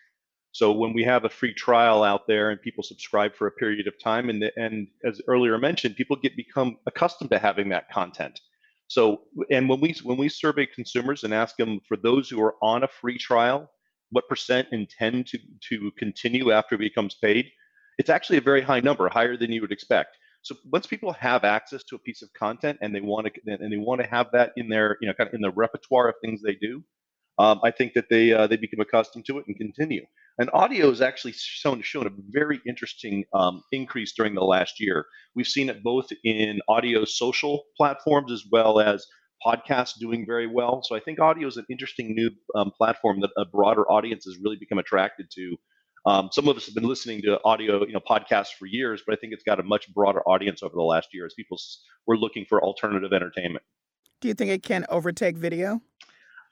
So 0.54 0.71
when 0.74 0.93
we 0.93 1.04
have 1.04 1.26
a 1.26 1.30
free 1.30 1.54
trial 1.54 2.04
out 2.04 2.28
there 2.28 2.52
and 2.52 2.62
people 2.62 2.84
subscribe 2.84 3.36
for 3.36 3.48
a 3.48 3.52
period 3.52 3.88
of 3.88 3.95
time, 4.04 4.30
and 4.32 4.41
the, 4.43 4.52
and 4.58 4.88
as 5.06 5.21
earlier 5.28 5.58
mentioned, 5.60 5.98
people 5.98 6.17
get 6.17 6.38
become 6.38 6.78
accustomed 6.88 7.32
to 7.32 7.39
having 7.39 7.69
that 7.69 7.91
content. 7.91 8.39
So 8.88 9.24
and 9.52 9.69
when 9.69 9.82
we 9.82 9.95
when 10.04 10.17
we 10.17 10.30
survey 10.30 10.65
consumers 10.67 11.26
and 11.26 11.34
ask 11.34 11.58
them 11.58 11.82
for 11.88 11.98
those 11.98 12.30
who 12.30 12.41
are 12.41 12.56
on 12.63 12.84
a 12.84 12.88
free 12.88 13.19
trial, 13.19 13.69
what 14.12 14.30
percent 14.30 14.69
intend 14.71 15.28
to 15.30 15.39
to 15.69 15.91
continue 16.00 16.52
after 16.52 16.76
it 16.76 16.80
becomes 16.89 17.15
paid? 17.15 17.52
It's 18.00 18.10
actually 18.10 18.39
a 18.39 18.50
very 18.52 18.62
high 18.62 18.82
number, 18.82 19.10
higher 19.10 19.38
than 19.38 19.54
you 19.54 19.62
would 19.62 19.74
expect. 19.74 20.17
So 20.45 20.55
once 20.71 20.86
people 20.86 21.12
have 21.13 21.43
access 21.43 21.84
to 21.86 21.95
a 21.95 21.99
piece 21.99 22.21
of 22.21 22.31
content 22.34 22.77
and 22.79 22.93
they 22.93 23.01
want 23.01 23.25
to 23.25 23.31
and 23.47 23.73
they 23.73 23.77
want 23.77 23.99
to 24.01 24.08
have 24.08 24.27
that 24.34 24.51
in 24.55 24.69
their 24.69 24.95
you 25.01 25.08
know 25.08 25.13
kind 25.15 25.27
of 25.27 25.34
in 25.34 25.41
the 25.41 25.49
repertoire 25.49 26.08
of 26.08 26.15
things 26.23 26.43
they 26.43 26.53
do, 26.53 26.84
um, 27.39 27.60
I 27.63 27.71
think 27.71 27.93
that 27.93 28.10
they 28.12 28.31
uh, 28.31 28.45
they 28.45 28.55
become 28.55 28.79
accustomed 28.79 29.25
to 29.25 29.39
it 29.39 29.45
and 29.47 29.58
continue. 29.58 30.05
And 30.38 30.51
audio 30.53 30.89
has 30.89 31.01
actually 31.01 31.34
shown 31.36 31.81
shown 31.81 32.05
a 32.05 32.12
very 32.29 32.62
interesting 32.67 33.23
um, 33.34 33.63
increase 33.71 34.13
during 34.15 34.36
the 34.36 34.43
last 34.43 34.79
year. 34.79 35.08
We've 35.36 35.47
seen 35.47 35.67
it 35.67 35.81
both 35.81 36.10
in 36.23 36.60
audio 36.67 37.05
social 37.05 37.63
platforms 37.75 38.31
as 38.31 38.43
well 38.51 38.79
as 38.79 39.03
podcasts 39.43 39.97
doing 39.99 40.27
very 40.27 40.45
well. 40.45 40.84
So 40.84 40.95
I 40.95 40.99
think 40.99 41.19
audio 41.19 41.47
is 41.47 41.58
an 41.58 41.65
interesting 41.71 42.13
new 42.13 42.29
um, 42.53 42.71
platform 42.77 43.21
that 43.21 43.31
a 43.36 43.45
broader 43.45 43.89
audience 43.91 44.25
has 44.25 44.38
really 44.43 44.58
become 44.58 44.77
attracted 44.77 45.25
to 45.31 45.58
um, 46.05 46.29
some 46.31 46.47
of 46.47 46.55
us 46.55 46.65
have 46.65 46.75
been 46.75 46.87
listening 46.87 47.21
to 47.23 47.39
audio, 47.43 47.85
you 47.85 47.93
know, 47.93 47.99
podcasts 47.99 48.53
for 48.57 48.67
years, 48.67 49.01
but 49.05 49.13
I 49.13 49.17
think 49.17 49.33
it's 49.33 49.43
got 49.43 49.59
a 49.59 49.63
much 49.63 49.91
broader 49.93 50.21
audience 50.27 50.61
over 50.61 50.73
the 50.75 50.83
last 50.83 51.09
year 51.13 51.25
as 51.25 51.33
people 51.33 51.57
were 52.05 52.17
looking 52.17 52.45
for 52.47 52.61
alternative 52.63 53.11
entertainment. 53.11 53.63
Do 54.21 54.27
you 54.27 54.33
think 54.33 54.51
it 54.51 54.63
can 54.63 54.85
overtake 54.89 55.35
video? 55.37 55.81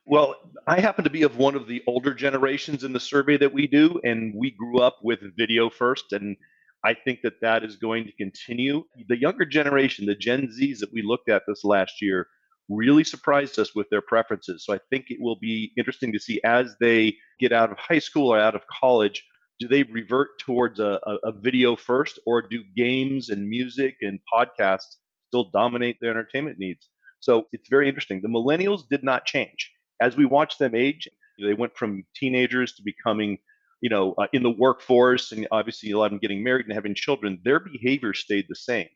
Well, 0.05 0.35
I 0.67 0.79
happen 0.81 1.03
to 1.05 1.09
be 1.09 1.23
of 1.23 1.37
one 1.37 1.55
of 1.55 1.67
the 1.67 1.81
older 1.87 2.13
generations 2.13 2.83
in 2.83 2.93
the 2.93 2.99
survey 2.99 3.37
that 3.37 3.53
we 3.53 3.67
do, 3.67 4.01
and 4.03 4.33
we 4.35 4.51
grew 4.51 4.79
up 4.79 4.97
with 5.01 5.19
video 5.37 5.69
first, 5.69 6.11
and 6.11 6.35
I 6.83 6.93
think 6.93 7.21
that 7.21 7.39
that 7.41 7.63
is 7.63 7.77
going 7.77 8.05
to 8.05 8.11
continue. 8.13 8.83
The 9.07 9.17
younger 9.17 9.45
generation, 9.45 10.05
the 10.05 10.15
Gen 10.15 10.47
Zs 10.47 10.79
that 10.79 10.91
we 10.91 11.01
looked 11.03 11.29
at 11.29 11.43
this 11.47 11.63
last 11.63 12.01
year, 12.01 12.27
really 12.69 13.03
surprised 13.03 13.59
us 13.59 13.75
with 13.75 13.89
their 13.89 14.01
preferences. 14.01 14.65
So 14.65 14.73
I 14.73 14.79
think 14.89 15.05
it 15.09 15.19
will 15.21 15.37
be 15.37 15.71
interesting 15.77 16.11
to 16.11 16.19
see 16.19 16.41
as 16.43 16.75
they 16.81 17.15
get 17.39 17.53
out 17.53 17.71
of 17.71 17.77
high 17.77 17.99
school 17.99 18.33
or 18.33 18.39
out 18.39 18.55
of 18.55 18.61
college 18.67 19.23
do 19.63 19.67
they 19.67 19.83
revert 19.83 20.29
towards 20.39 20.79
a, 20.79 20.99
a, 21.11 21.29
a, 21.29 21.31
video 21.31 21.75
first 21.75 22.19
or 22.25 22.41
do 22.41 22.63
games 22.75 23.29
and 23.29 23.49
music 23.49 23.95
and 24.01 24.19
podcasts 24.33 24.97
still 25.29 25.45
dominate 25.51 25.97
their 25.99 26.11
entertainment 26.11 26.57
needs 26.59 26.89
so 27.19 27.47
it's 27.53 27.69
very 27.69 27.87
interesting 27.87 28.21
the 28.21 28.35
millennials 28.39 28.81
did 28.89 29.03
not 29.03 29.25
change 29.25 29.71
as 30.03 30.17
we 30.17 30.25
watch 30.25 30.57
them 30.57 30.75
age, 30.75 31.07
they 31.39 31.53
went 31.53 31.75
from 31.77 32.03
teenagers 32.15 32.73
to 32.73 32.83
becoming 32.83 33.37
you 33.81 33.89
know, 33.89 34.13
uh, 34.17 34.27
in 34.31 34.43
the 34.43 34.49
workforce, 34.49 35.33
and 35.33 35.45
obviously 35.51 35.91
a 35.91 35.97
lot 35.97 36.05
of 36.05 36.11
them 36.11 36.19
getting 36.19 36.41
married 36.41 36.65
and 36.65 36.73
having 36.73 36.95
children, 36.95 37.37
their 37.43 37.59
behavior 37.59 38.13
stayed 38.13 38.45
the 38.47 38.55
same. 38.55 38.87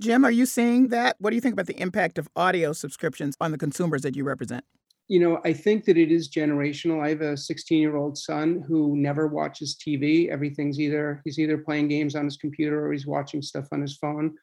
Jim, 0.00 0.24
are 0.24 0.32
you 0.32 0.46
seeing 0.46 0.88
that? 0.88 1.14
What 1.20 1.30
do 1.30 1.36
you 1.36 1.40
think 1.40 1.52
about 1.52 1.66
the 1.66 1.80
impact 1.80 2.18
of 2.18 2.28
audio 2.34 2.72
subscriptions 2.72 3.36
on 3.40 3.52
the 3.52 3.58
consumers 3.58 4.02
that 4.02 4.16
you 4.16 4.24
represent? 4.24 4.64
You 5.08 5.20
know, 5.20 5.40
I 5.44 5.52
think 5.52 5.84
that 5.84 5.96
it 5.96 6.10
is 6.10 6.28
generational. 6.28 7.04
I 7.04 7.10
have 7.10 7.20
a 7.20 7.36
16 7.36 7.80
year 7.80 7.96
old 7.96 8.18
son 8.18 8.64
who 8.66 8.96
never 8.96 9.28
watches 9.28 9.76
TV. 9.76 10.28
Everything's 10.28 10.80
either 10.80 11.22
he's 11.24 11.38
either 11.38 11.58
playing 11.58 11.88
games 11.88 12.16
on 12.16 12.24
his 12.24 12.36
computer 12.36 12.84
or 12.84 12.92
he's 12.92 13.06
watching 13.06 13.42
stuff 13.42 13.68
on 13.72 13.80
his 13.80 13.96
phone. 13.96 14.34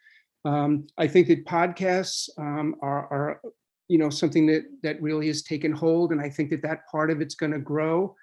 Um, 0.46 0.88
I 0.98 1.08
think 1.08 1.28
that 1.28 1.46
podcasts 1.46 2.30
um, 2.38 2.76
are, 2.82 3.08
are, 3.12 3.42
you 3.88 3.98
know, 3.98 4.10
something 4.10 4.46
that 4.48 4.64
that 4.84 5.02
really 5.02 5.28
has 5.28 5.42
taken 5.42 5.72
hold, 5.72 6.12
and 6.12 6.22
I 6.22 6.30
think 6.30 6.50
that 6.52 6.62
that 6.64 6.88
part 6.90 7.12
of 7.12 7.22
it's 7.22 7.36
going 7.36 7.52
to 7.52 7.60
grow 7.60 8.16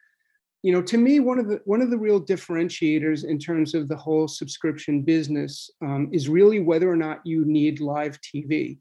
you 0.62 0.72
know 0.72 0.82
to 0.82 0.98
me 0.98 1.20
one 1.20 1.38
of 1.38 1.48
the 1.48 1.60
one 1.64 1.80
of 1.80 1.90
the 1.90 1.98
real 1.98 2.20
differentiators 2.20 3.24
in 3.24 3.38
terms 3.38 3.74
of 3.74 3.88
the 3.88 3.96
whole 3.96 4.28
subscription 4.28 5.02
business 5.02 5.70
um, 5.82 6.08
is 6.12 6.28
really 6.28 6.60
whether 6.60 6.90
or 6.90 6.96
not 6.96 7.20
you 7.24 7.44
need 7.44 7.80
live 7.80 8.18
tv 8.20 8.78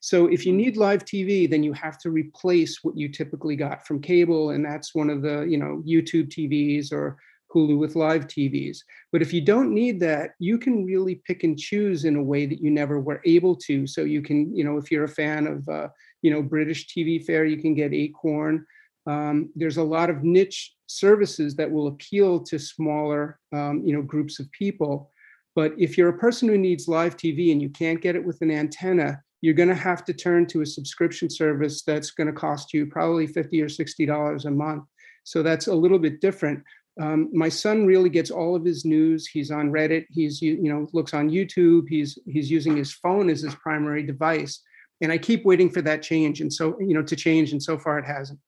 so 0.00 0.26
if 0.26 0.44
you 0.46 0.52
need 0.52 0.76
live 0.76 1.04
tv 1.04 1.48
then 1.48 1.62
you 1.62 1.72
have 1.72 1.98
to 1.98 2.10
replace 2.10 2.82
what 2.82 2.96
you 2.96 3.08
typically 3.08 3.56
got 3.56 3.86
from 3.86 4.00
cable 4.00 4.50
and 4.50 4.64
that's 4.64 4.94
one 4.94 5.10
of 5.10 5.22
the 5.22 5.42
you 5.42 5.58
know 5.58 5.82
youtube 5.86 6.28
tvs 6.28 6.92
or 6.92 7.16
hulu 7.54 7.78
with 7.78 7.96
live 7.96 8.26
tvs 8.26 8.78
but 9.12 9.22
if 9.22 9.32
you 9.32 9.40
don't 9.40 9.74
need 9.74 9.98
that 10.00 10.30
you 10.38 10.58
can 10.58 10.84
really 10.84 11.16
pick 11.26 11.42
and 11.44 11.58
choose 11.58 12.04
in 12.04 12.16
a 12.16 12.22
way 12.22 12.46
that 12.46 12.60
you 12.60 12.70
never 12.70 13.00
were 13.00 13.20
able 13.24 13.56
to. 13.56 13.86
So 13.86 14.02
you 14.02 14.22
can 14.22 14.54
you 14.54 14.64
know 14.64 14.76
if 14.76 14.90
you're 14.90 15.04
a 15.04 15.08
fan 15.08 15.46
of 15.46 15.68
uh, 15.68 15.88
you 16.22 16.30
know 16.30 16.42
british 16.42 16.86
tv 16.88 17.24
fare 17.24 17.44
you 17.44 17.60
can 17.60 17.74
get 17.74 17.92
acorn. 17.92 18.66
Um, 19.06 19.50
there's 19.56 19.78
a 19.78 19.82
lot 19.82 20.10
of 20.10 20.22
niche 20.22 20.74
services 20.86 21.56
that 21.56 21.70
will 21.70 21.88
appeal 21.88 22.40
to 22.40 22.58
smaller 22.58 23.38
um, 23.52 23.82
you 23.84 23.94
know 23.94 24.02
groups 24.02 24.38
of 24.38 24.50
people. 24.52 25.10
But 25.56 25.72
if 25.76 25.98
you're 25.98 26.10
a 26.10 26.18
person 26.18 26.48
who 26.48 26.58
needs 26.58 26.88
live 26.88 27.16
tv 27.16 27.52
and 27.52 27.60
you 27.60 27.70
can't 27.70 28.00
get 28.00 28.16
it 28.16 28.24
with 28.24 28.40
an 28.42 28.50
antenna 28.50 29.22
you're 29.40 29.54
going 29.54 29.68
to 29.68 29.74
have 29.74 30.04
to 30.04 30.12
turn 30.12 30.46
to 30.46 30.60
a 30.60 30.66
subscription 30.66 31.30
service 31.30 31.82
that's 31.82 32.10
going 32.10 32.26
to 32.26 32.32
cost 32.32 32.72
you 32.74 32.86
probably 32.86 33.26
50 33.26 33.60
or 33.62 33.68
60 33.68 34.06
dollars 34.06 34.44
a 34.44 34.50
month. 34.50 34.84
So 35.24 35.42
that's 35.42 35.66
a 35.66 35.74
little 35.74 35.98
bit 35.98 36.20
different. 36.20 36.62
Um, 37.00 37.30
my 37.32 37.48
son 37.48 37.86
really 37.86 38.10
gets 38.10 38.30
all 38.30 38.54
of 38.54 38.64
his 38.64 38.84
news. 38.84 39.26
He's 39.26 39.50
on 39.50 39.70
reddit. 39.70 40.06
He's 40.10 40.42
you 40.42 40.62
know 40.62 40.86
looks 40.92 41.14
on 41.14 41.30
youtube. 41.30 41.88
He's 41.88 42.18
he's 42.26 42.50
using 42.50 42.76
his 42.76 42.92
phone 42.92 43.30
as 43.30 43.40
his 43.42 43.54
primary 43.54 44.02
device. 44.02 44.60
And 45.02 45.10
i 45.10 45.16
keep 45.16 45.46
waiting 45.46 45.70
for 45.70 45.80
that 45.82 46.02
change. 46.02 46.40
And 46.40 46.52
so 46.52 46.78
you 46.80 46.94
know 46.94 47.02
to 47.02 47.16
change. 47.16 47.52
And 47.52 47.62
so 47.62 47.78
far 47.78 47.98
it 47.98 48.06
hasn't 48.06 48.38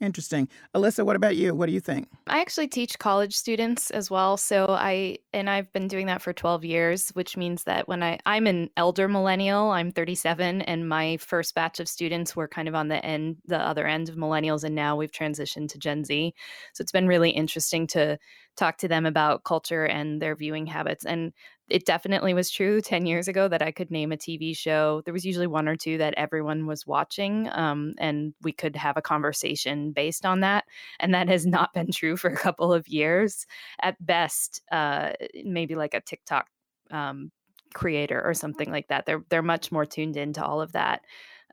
Interesting. 0.00 0.48
Alissa, 0.74 1.04
what 1.04 1.14
about 1.14 1.36
you? 1.36 1.54
What 1.54 1.66
do 1.66 1.72
you 1.72 1.80
think? 1.80 2.08
I 2.26 2.40
actually 2.40 2.68
teach 2.68 2.98
college 2.98 3.36
students 3.36 3.90
as 3.90 4.10
well. 4.10 4.38
So 4.38 4.66
I, 4.70 5.18
and 5.34 5.50
I've 5.50 5.70
been 5.74 5.88
doing 5.88 6.06
that 6.06 6.22
for 6.22 6.32
12 6.32 6.64
years, 6.64 7.10
which 7.10 7.36
means 7.36 7.64
that 7.64 7.86
when 7.86 8.02
I, 8.02 8.18
I'm 8.24 8.46
an 8.46 8.70
elder 8.78 9.08
millennial, 9.08 9.70
I'm 9.70 9.92
37, 9.92 10.62
and 10.62 10.88
my 10.88 11.18
first 11.18 11.54
batch 11.54 11.80
of 11.80 11.88
students 11.88 12.34
were 12.34 12.48
kind 12.48 12.66
of 12.66 12.74
on 12.74 12.88
the 12.88 13.04
end, 13.04 13.36
the 13.44 13.58
other 13.58 13.86
end 13.86 14.08
of 14.08 14.16
millennials. 14.16 14.64
And 14.64 14.74
now 14.74 14.96
we've 14.96 15.12
transitioned 15.12 15.68
to 15.70 15.78
Gen 15.78 16.04
Z. 16.04 16.32
So 16.72 16.80
it's 16.80 16.92
been 16.92 17.06
really 17.06 17.30
interesting 17.30 17.86
to 17.88 18.18
talk 18.60 18.76
to 18.76 18.88
them 18.88 19.06
about 19.06 19.44
culture 19.44 19.86
and 19.86 20.20
their 20.20 20.36
viewing 20.36 20.66
habits. 20.66 21.06
And 21.06 21.32
it 21.68 21.86
definitely 21.86 22.34
was 22.34 22.50
true 22.50 22.80
10 22.80 23.06
years 23.06 23.26
ago 23.26 23.48
that 23.48 23.62
I 23.62 23.72
could 23.72 23.90
name 23.90 24.12
a 24.12 24.16
TV 24.16 24.54
show. 24.56 25.02
There 25.04 25.14
was 25.14 25.24
usually 25.24 25.46
one 25.46 25.66
or 25.66 25.76
two 25.76 25.96
that 25.98 26.14
everyone 26.16 26.66
was 26.66 26.86
watching, 26.86 27.48
um, 27.52 27.94
and 27.98 28.34
we 28.42 28.52
could 28.52 28.76
have 28.76 28.96
a 28.96 29.02
conversation 29.02 29.92
based 29.92 30.26
on 30.26 30.40
that. 30.40 30.64
And 30.98 31.14
that 31.14 31.28
has 31.28 31.46
not 31.46 31.72
been 31.72 31.90
true 31.90 32.16
for 32.16 32.28
a 32.28 32.36
couple 32.36 32.72
of 32.72 32.86
years. 32.86 33.46
At 33.80 34.04
best, 34.04 34.60
uh, 34.70 35.12
maybe 35.44 35.74
like 35.74 35.94
a 35.94 36.00
TikTok 36.00 36.46
um, 36.90 37.30
creator 37.72 38.20
or 38.22 38.34
something 38.34 38.70
like 38.70 38.88
that. 38.88 39.06
They're 39.06 39.24
they're 39.30 39.42
much 39.42 39.72
more 39.72 39.86
tuned 39.86 40.16
into 40.16 40.44
all 40.44 40.60
of 40.60 40.72
that. 40.72 41.02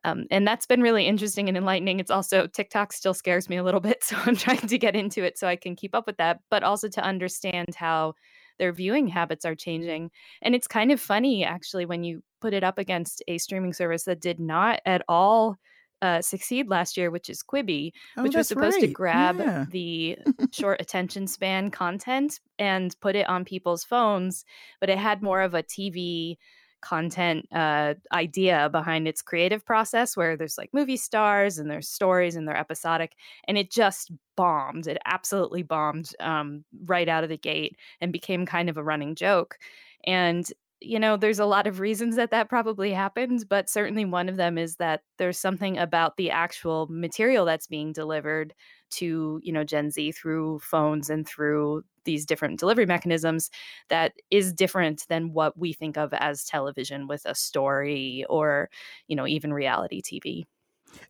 Um, 0.07 0.25
and 0.31 0.47
that's 0.47 0.65
been 0.65 0.81
really 0.81 1.05
interesting 1.05 1.47
and 1.49 1.57
enlightening. 1.57 1.99
It's 1.99 2.11
also 2.11 2.47
TikTok 2.47 2.93
still 2.93 3.13
scares 3.13 3.49
me 3.49 3.57
a 3.57 3.63
little 3.63 3.79
bit, 3.89 4.03
so 4.03 4.15
I'm 4.25 4.35
trying 4.35 4.67
to 4.67 4.77
get 4.77 4.95
into 4.95 5.23
it 5.23 5.37
so 5.37 5.47
I 5.47 5.55
can 5.55 5.75
keep 5.75 5.93
up 5.93 6.07
with 6.07 6.17
that, 6.17 6.39
but 6.49 6.63
also 6.63 6.87
to 6.89 7.01
understand 7.03 7.75
how 7.75 8.13
their 8.57 8.71
viewing 8.71 9.07
habits 9.07 9.45
are 9.45 9.55
changing. 9.55 10.09
And 10.41 10.55
it's 10.55 10.67
kind 10.67 10.91
of 10.91 10.99
funny, 10.99 11.43
actually, 11.43 11.85
when 11.85 12.03
you 12.03 12.23
put 12.41 12.53
it 12.53 12.63
up 12.63 12.77
against 12.77 13.21
a 13.27 13.37
streaming 13.37 13.73
service 13.73 14.05
that 14.05 14.21
did 14.21 14.39
not 14.39 14.79
at 14.85 15.03
all 15.07 15.57
uh, 16.01 16.21
succeed 16.21 16.69
last 16.69 16.95
year, 16.95 17.09
which 17.09 17.29
is 17.29 17.43
Quibi, 17.43 17.91
Oh, 18.15 18.23
which 18.23 18.35
was 18.35 18.47
supposed 18.47 18.79
to 18.79 18.87
grab 18.87 19.39
Yeah. 19.39 19.65
the 19.71 20.17
short 20.51 20.79
attention 20.79 21.27
span 21.27 21.71
content 21.71 22.39
and 22.59 22.95
put 23.01 23.15
it 23.15 23.27
on 23.27 23.45
people's 23.45 23.83
phones, 23.83 24.45
but 24.79 24.89
it 24.89 24.97
had 24.97 25.21
more 25.21 25.41
of 25.41 25.53
a 25.53 25.63
TV 25.63 26.37
content 26.81 27.47
uh, 27.53 27.95
idea 28.11 28.69
behind 28.71 29.07
its 29.07 29.21
creative 29.21 29.65
process 29.65 30.15
where 30.15 30.37
there's 30.37 30.57
like 30.57 30.69
movie 30.73 30.97
stars 30.97 31.57
and 31.57 31.69
there's 31.69 31.89
stories 31.89 32.35
and 32.35 32.47
they're 32.47 32.57
episodic 32.57 33.13
and 33.45 33.57
it 33.57 33.71
just 33.71 34.11
bombed 34.35 34.87
it 34.87 34.97
absolutely 35.05 35.63
bombed 35.63 36.11
um, 36.19 36.63
right 36.85 37.09
out 37.09 37.23
of 37.23 37.29
the 37.29 37.37
gate 37.37 37.77
and 38.01 38.13
became 38.13 38.45
kind 38.45 38.69
of 38.69 38.77
a 38.77 38.83
running 38.83 39.15
joke. 39.15 39.57
And 40.05 40.47
you 40.79 40.99
know 40.99 41.17
there's 41.17 41.39
a 41.39 41.45
lot 41.45 41.65
of 41.65 41.79
reasons 41.79 42.15
that 42.15 42.29
that 42.31 42.49
probably 42.49 42.91
happened 42.91 43.45
but 43.49 43.69
certainly 43.69 44.05
one 44.05 44.29
of 44.29 44.37
them 44.37 44.57
is 44.57 44.75
that 44.75 45.01
there's 45.17 45.39
something 45.39 45.77
about 45.77 46.17
the 46.17 46.29
actual 46.29 46.87
material 46.89 47.45
that's 47.45 47.67
being 47.67 47.91
delivered 47.91 48.53
to 48.89 49.39
you 49.43 49.52
know 49.52 49.63
gen 49.63 49.91
z 49.91 50.12
through 50.12 50.60
phones 50.60 51.10
and 51.10 51.28
through 51.28 51.84
these 52.06 52.26
different 52.26 52.60
delivery 52.60 52.86
mechanisms 52.86 53.50
that 53.89 54.13
is 54.32 54.54
different 54.54 55.06
than 55.10 55.34
what 55.34 55.58
we 55.58 55.73
think 55.73 55.97
of 55.97 56.13
as 56.13 56.45
television 56.45 57.08
with 57.08 57.23
a 57.26 57.36
story 57.36 58.26
or 58.30 58.69
you 59.08 59.15
know 59.15 59.28
even 59.28 59.54
reality 59.54 60.02
tv 60.02 60.45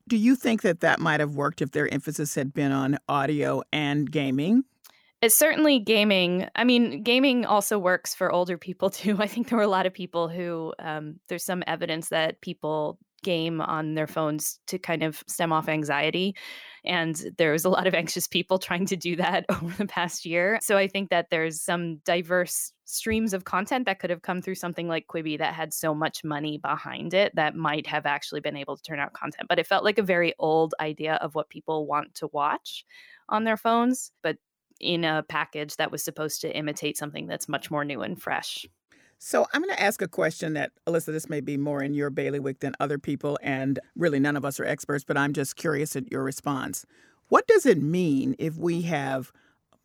Do 0.07 0.17
you 0.17 0.35
think 0.35 0.61
that 0.63 0.79
that 0.81 0.99
might 0.99 1.19
have 1.19 1.35
worked 1.35 1.61
if 1.61 1.71
their 1.71 1.91
emphasis 1.93 2.35
had 2.35 2.53
been 2.53 2.71
on 2.71 2.97
audio 3.07 3.61
and 3.71 4.11
gaming? 4.11 4.63
It's 5.21 5.35
certainly 5.35 5.79
gaming. 5.79 6.47
I 6.55 6.63
mean, 6.63 7.01
gaming 7.01 7.45
also 7.45 7.79
works 7.79 8.13
for 8.13 8.31
older 8.31 8.57
people 8.57 8.89
too. 8.99 9.17
I 9.19 9.27
think 9.27 9.49
there 9.49 9.57
were 9.57 9.63
a 9.63 9.67
lot 9.67 9.85
of 9.85 9.93
people 9.93 10.27
who, 10.27 10.73
um, 10.79 11.19
there's 11.27 11.43
some 11.43 11.63
evidence 11.65 12.09
that 12.09 12.41
people 12.41 12.99
game 13.23 13.61
on 13.61 13.95
their 13.95 14.07
phones 14.07 14.59
to 14.67 14.77
kind 14.77 15.03
of 15.03 15.23
stem 15.27 15.51
off 15.51 15.69
anxiety. 15.69 16.35
And 16.85 17.21
there 17.37 17.51
was 17.51 17.65
a 17.65 17.69
lot 17.69 17.87
of 17.87 17.93
anxious 17.95 18.27
people 18.27 18.59
trying 18.59 18.85
to 18.87 18.95
do 18.95 19.15
that 19.17 19.45
over 19.49 19.73
the 19.77 19.87
past 19.87 20.25
year. 20.25 20.59
So 20.61 20.77
I 20.77 20.87
think 20.87 21.09
that 21.09 21.29
there's 21.29 21.61
some 21.61 21.97
diverse 22.05 22.71
streams 22.85 23.33
of 23.33 23.43
content 23.43 23.85
that 23.85 23.99
could 23.99 24.09
have 24.09 24.21
come 24.21 24.41
through 24.41 24.55
something 24.55 24.87
like 24.87 25.07
Quibi 25.07 25.37
that 25.37 25.53
had 25.53 25.73
so 25.73 25.93
much 25.93 26.23
money 26.23 26.57
behind 26.57 27.13
it 27.13 27.35
that 27.35 27.55
might 27.55 27.87
have 27.87 28.05
actually 28.05 28.39
been 28.39 28.55
able 28.55 28.77
to 28.77 28.83
turn 28.83 28.99
out 28.99 29.13
content. 29.13 29.47
But 29.49 29.59
it 29.59 29.67
felt 29.67 29.83
like 29.83 29.97
a 29.97 30.03
very 30.03 30.33
old 30.39 30.73
idea 30.79 31.15
of 31.15 31.35
what 31.35 31.49
people 31.49 31.85
want 31.85 32.15
to 32.15 32.29
watch 32.31 32.85
on 33.29 33.43
their 33.43 33.57
phones. 33.57 34.11
But 34.23 34.37
in 34.79 35.03
a 35.03 35.25
package 35.27 35.75
that 35.77 35.91
was 35.91 36.03
supposed 36.03 36.41
to 36.41 36.55
imitate 36.55 36.97
something 36.97 37.27
that's 37.27 37.49
much 37.49 37.71
more 37.71 37.83
new 37.83 38.01
and 38.01 38.21
fresh. 38.21 38.65
So 39.19 39.47
I'm 39.51 39.61
going 39.61 39.75
to 39.75 39.81
ask 39.81 40.01
a 40.01 40.07
question 40.07 40.53
that, 40.53 40.71
Alissa, 40.85 41.07
this 41.07 41.29
may 41.29 41.41
be 41.41 41.57
more 41.57 41.81
in 41.81 41.93
your 41.93 42.09
bailiwick 42.09 42.59
than 42.59 42.75
other 42.79 42.99
people, 42.99 43.39
and 43.41 43.79
really 43.95 44.19
none 44.19 44.37
of 44.37 44.45
us 44.45 44.59
are 44.59 44.65
experts, 44.65 45.03
but 45.03 45.17
I'm 45.17 45.33
just 45.33 45.55
curious 45.55 45.95
at 45.95 46.11
your 46.11 46.23
response. 46.23 46.85
What 47.29 47.47
does 47.47 47.65
it 47.65 47.81
mean 47.81 48.35
if 48.37 48.57
we 48.57 48.83
have 48.83 49.31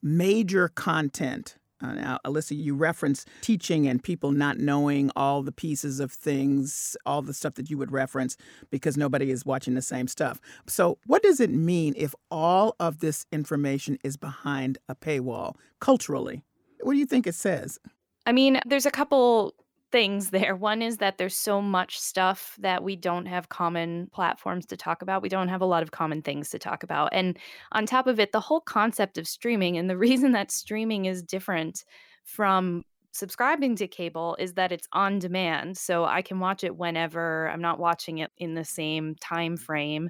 major 0.02 0.68
content? 0.68 1.56
Uh, 1.82 1.94
now, 1.94 2.18
Alissa, 2.24 2.56
you 2.56 2.76
reference 2.76 3.24
teaching 3.40 3.88
and 3.88 4.04
people 4.04 4.30
not 4.30 4.58
knowing 4.58 5.10
all 5.16 5.42
the 5.42 5.50
pieces 5.50 5.98
of 5.98 6.12
things, 6.12 6.96
all 7.04 7.22
the 7.22 7.34
stuff 7.34 7.54
that 7.54 7.70
you 7.70 7.78
would 7.78 7.90
reference 7.90 8.36
because 8.70 8.96
nobody 8.96 9.30
is 9.30 9.44
watching 9.44 9.74
the 9.74 9.82
same 9.82 10.06
stuff. 10.06 10.40
So, 10.68 10.98
what 11.06 11.22
does 11.22 11.40
it 11.40 11.50
mean 11.50 11.94
if 11.96 12.14
all 12.30 12.76
of 12.78 13.00
this 13.00 13.26
information 13.32 13.98
is 14.04 14.16
behind 14.16 14.78
a 14.88 14.94
paywall 14.94 15.56
culturally? 15.80 16.44
What 16.80 16.92
do 16.92 16.98
you 16.98 17.06
think 17.06 17.26
it 17.26 17.34
says? 17.34 17.80
I 18.26 18.32
mean, 18.32 18.60
there's 18.66 18.86
a 18.86 18.90
couple 18.90 19.54
things 19.90 20.30
there. 20.30 20.56
One 20.72 20.82
is 20.82 20.98
that 20.98 21.18
there's 21.18 21.36
so 21.36 21.60
much 21.60 22.00
stuff 22.00 22.56
that 22.60 22.82
we 22.82 22.96
don't 22.96 23.26
have 23.26 23.48
common 23.48 24.08
platforms 24.12 24.66
to 24.66 24.76
talk 24.76 25.02
about. 25.02 25.22
We 25.22 25.28
don't 25.28 25.48
have 25.48 25.60
a 25.60 25.66
lot 25.66 25.82
of 25.82 25.90
common 25.90 26.22
things 26.22 26.50
to 26.50 26.58
talk 26.58 26.82
about. 26.82 27.10
And 27.12 27.38
on 27.72 27.86
top 27.86 28.06
of 28.06 28.18
it, 28.18 28.32
the 28.32 28.40
whole 28.40 28.60
concept 28.60 29.18
of 29.18 29.28
streaming 29.28 29.76
and 29.76 29.88
the 29.88 29.98
reason 30.08 30.32
that 30.32 30.50
streaming 30.50 31.04
is 31.04 31.22
different 31.22 31.84
from 32.24 32.84
subscribing 33.12 33.76
to 33.76 33.86
cable 33.86 34.36
is 34.38 34.54
that 34.54 34.72
it's 34.72 34.88
on 34.92 35.18
demand 35.18 35.76
so 35.76 36.04
i 36.04 36.22
can 36.22 36.40
watch 36.40 36.64
it 36.64 36.74
whenever 36.74 37.48
i'm 37.50 37.60
not 37.60 37.78
watching 37.78 38.18
it 38.18 38.30
in 38.38 38.54
the 38.54 38.64
same 38.64 39.14
time 39.16 39.54
frame 39.54 40.08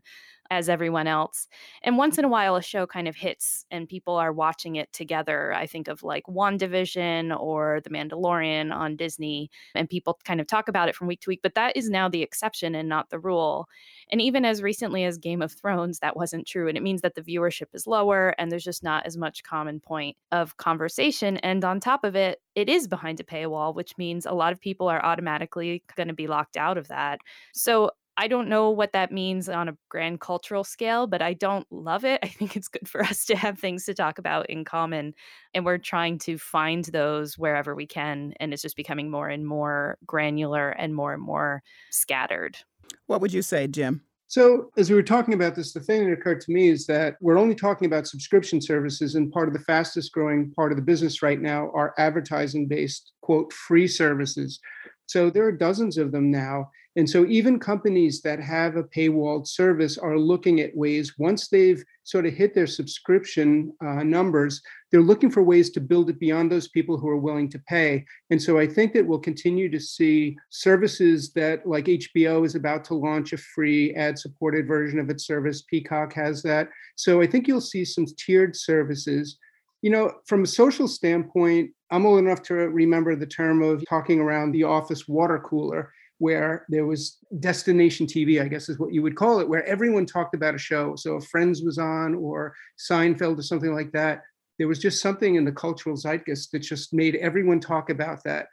as 0.51 0.69
everyone 0.69 1.07
else. 1.07 1.49
And 1.83 1.97
once 1.97 2.19
in 2.19 2.25
a 2.25 2.27
mm-hmm. 2.27 2.33
while, 2.33 2.57
a 2.57 2.63
show 2.63 2.87
kind 2.87 3.09
of 3.09 3.17
hits 3.17 3.65
and 3.71 3.89
people 3.89 4.17
are 4.17 4.33
watching 4.33 4.77
it 4.77 4.93
together. 4.93 5.53
I 5.55 5.67
think 5.67 5.89
of 5.89 6.03
like 6.03 6.25
WandaVision 6.27 7.39
or 7.39 7.81
The 7.83 7.91
Mandalorian 7.91 8.75
on 8.75 8.97
Disney, 8.97 9.51
and 9.75 9.89
people 9.89 10.19
kind 10.25 10.41
of 10.41 10.47
talk 10.47 10.69
about 10.69 10.89
it 10.89 10.95
from 10.95 11.07
week 11.07 11.21
to 11.23 11.31
week. 11.31 11.41
But 11.43 11.55
that 11.55 11.77
is 11.77 11.89
now 11.89 12.09
the 12.09 12.23
exception 12.23 12.75
and 12.75 12.89
not 12.89 13.11
the 13.11 13.19
rule. 13.19 13.69
And 14.11 14.21
even 14.21 14.45
as 14.45 14.63
recently 14.63 15.05
as 15.05 15.19
Game 15.19 15.43
of 15.43 15.53
Thrones, 15.53 16.01
that 16.01 16.17
wasn't 16.17 16.47
true. 16.47 16.69
And 16.69 16.77
it 16.77 16.83
means 16.83 17.01
that 17.03 17.15
the 17.15 17.23
viewership 17.23 17.75
is 17.75 17.87
lower 17.87 18.35
and 18.39 18.51
there's 18.51 18.65
just 18.65 18.83
not 18.83 19.07
as 19.07 19.17
much 19.17 19.43
common 19.43 19.81
point 19.81 20.17
of 20.31 20.57
conversation. 20.57 21.39
And 21.39 21.65
on 21.65 21.81
top 21.81 22.05
of 22.05 22.17
it, 22.17 22.41
it 22.55 22.69
is 22.69 22.87
behind 22.89 23.21
a 23.21 23.25
paywall, 23.25 23.75
which 23.75 23.97
means 23.97 24.27
a 24.27 24.33
lot 24.33 24.53
of 24.53 24.61
people 24.61 24.89
are 24.89 25.05
automatically 25.05 25.83
going 25.97 26.09
to 26.09 26.15
be 26.15 26.27
locked 26.27 26.57
out 26.57 26.77
of 26.77 26.89
that. 26.89 27.21
So 27.55 27.91
I 28.17 28.29
don't 28.29 28.49
know 28.49 28.71
what 28.71 28.93
that 28.93 29.11
means 29.11 29.49
on 29.49 29.69
a 29.69 29.77
grand 29.89 30.21
cultural 30.21 30.65
scale, 30.65 31.07
but 31.07 31.23
I 31.23 31.33
don't 31.33 31.67
love 31.71 32.05
it. 32.05 32.21
I 32.23 32.29
think 32.29 32.57
it's 32.57 32.69
good 32.69 32.89
for 32.89 33.03
us 33.03 33.25
to 33.27 33.37
have 33.37 33.59
things 33.59 33.85
to 33.87 33.95
talk 33.95 34.19
about 34.19 34.51
in 34.51 34.65
common. 34.65 35.15
And 35.55 35.65
we're 35.65 35.79
trying 35.79 36.19
to 36.21 36.39
find 36.39 36.85
those 36.87 37.39
wherever 37.39 37.75
we 37.75 37.87
can. 37.87 38.35
And 38.39 38.53
it's 38.53 38.63
just 38.63 38.77
becoming 38.77 39.11
more 39.11 39.29
and 39.29 39.47
more 39.47 39.99
granular 40.07 40.71
and 40.71 40.95
more 40.95 41.15
and 41.15 41.23
more 41.23 41.63
scattered. 41.91 42.59
What 43.07 43.21
would 43.21 43.33
you 43.33 43.43
say, 43.43 43.67
Jim? 43.67 44.03
So, 44.33 44.71
as 44.79 44.89
we 44.89 44.97
were 44.97 45.03
talking 45.03 45.35
about 45.35 45.55
this, 45.55 45.75
the 45.75 45.81
thing 45.81 46.07
that 46.07 46.13
occurred 46.15 46.41
to 46.41 46.53
me 46.53 46.71
is 46.71 46.87
that 46.87 47.17
we're 47.21 47.39
only 47.39 47.55
talking 47.55 47.85
about 47.85 48.07
subscription 48.07 48.63
services, 48.63 49.15
and 49.15 49.31
part 49.31 49.47
of 49.47 49.53
the 49.53 49.61
fastest 49.61 50.11
growing 50.13 50.51
part 50.53 50.73
of 50.73 50.77
the 50.77 50.83
business 50.83 51.21
right 51.21 51.39
now 51.39 51.71
are 51.75 51.93
advertising 51.99 52.67
based, 52.67 53.13
quote, 53.21 53.53
free 53.53 53.87
services. 53.87 54.59
So, 55.05 55.29
there 55.29 55.45
are 55.45 55.53
dozens 55.53 55.99
of 55.99 56.13
them 56.13 56.31
now. 56.31 56.71
And 56.95 57.09
so 57.09 57.25
even 57.27 57.59
companies 57.59 58.21
that 58.21 58.39
have 58.39 58.77
a 58.77 58.85
paywalled 58.85 59.47
service 59.47 59.97
are 59.97 60.19
looking 60.19 60.61
at 60.61 60.77
ways, 60.77 61.15
once 61.19 61.49
they've 61.49 61.83
sort 62.05 62.27
of 62.27 62.35
hit 62.35 62.55
their 62.55 62.67
subscription 62.67 63.73
uh, 63.85 64.03
numbers, 64.03 64.61
they're 64.91 65.01
looking 65.01 65.31
for 65.31 65.43
ways 65.43 65.71
to 65.71 65.81
build 65.81 66.11
it 66.11 66.21
beyond 66.21 66.53
those 66.53 66.69
people 66.69 66.99
who 66.99 67.09
are 67.09 67.17
willing 67.17 67.49
to 67.49 67.59
pay. 67.61 68.05
And 68.29 68.43
so 68.43 68.59
I 68.59 68.67
think 68.67 68.93
that 68.93 69.07
we'll 69.07 69.21
continue 69.21 69.71
to 69.71 69.81
see 69.81 70.37
services 70.51 71.33
that, 71.33 71.67
like 71.67 71.87
HBO 71.87 72.45
is 72.45 72.57
about 72.57 72.85
to 72.87 72.95
launch 72.95 73.33
a 73.33 73.39
free 73.39 73.95
ad 73.95 74.19
supported 74.19 74.67
version 74.67 74.99
of 74.99 75.09
its 75.09 75.27
service, 75.27 75.63
Peacock 75.63 76.13
has 76.13 76.43
that. 76.43 76.69
So 76.97 77.23
I 77.23 77.27
think 77.27 77.49
you'll 77.49 77.63
see 77.63 77.87
some 77.87 78.05
tiered 78.19 78.55
services. 78.55 79.39
You 79.81 79.91
know, 79.91 80.13
from 80.27 80.43
a 80.43 80.47
social 80.47 80.87
standpoint, 80.87 81.71
I'm 81.91 82.05
old 82.05 82.19
enough 82.19 82.43
to 82.43 82.55
remember 82.55 83.17
the 83.17 83.27
term 83.27 83.63
of 83.63 83.83
talking 83.89 84.21
around 84.21 84.53
the 84.53 84.65
office 84.65 85.09
water 85.09 85.39
cooler 85.39 85.91
where 86.23 86.65
there 86.69 86.87
was 86.87 87.19
destination 87.41 88.07
TV, 88.07 88.41
I 88.41 88.47
guess 88.47 88.69
is 88.69 88.79
what 88.79 88.95
you 88.95 89.03
would 89.03 89.17
call 89.17 89.41
it, 89.41 89.49
where 89.49 89.67
everyone 89.67 90.07
talked 90.07 90.37
about 90.37 90.55
a 90.55 90.59
show. 90.59 90.95
So 90.95 91.17
if 91.17 91.25
Friends 91.25 91.63
was 91.63 91.79
on 91.79 92.15
or 92.15 92.55
Seinfeld 92.79 93.41
or 93.41 93.43
something 93.43 93.75
like 93.75 93.91
that, 93.91 94.23
there 94.57 94.69
was 94.69 94.79
just 94.79 95.03
something 95.03 95.35
in 95.35 95.45
the 95.45 95.51
cultural 95.51 95.97
zeitgeist 95.97 96.53
that 96.53 96.61
just 96.61 96.95
made 96.95 97.17
everyone 97.17 97.59
talk 97.59 97.91
about 97.91 98.23
that. 98.23 98.47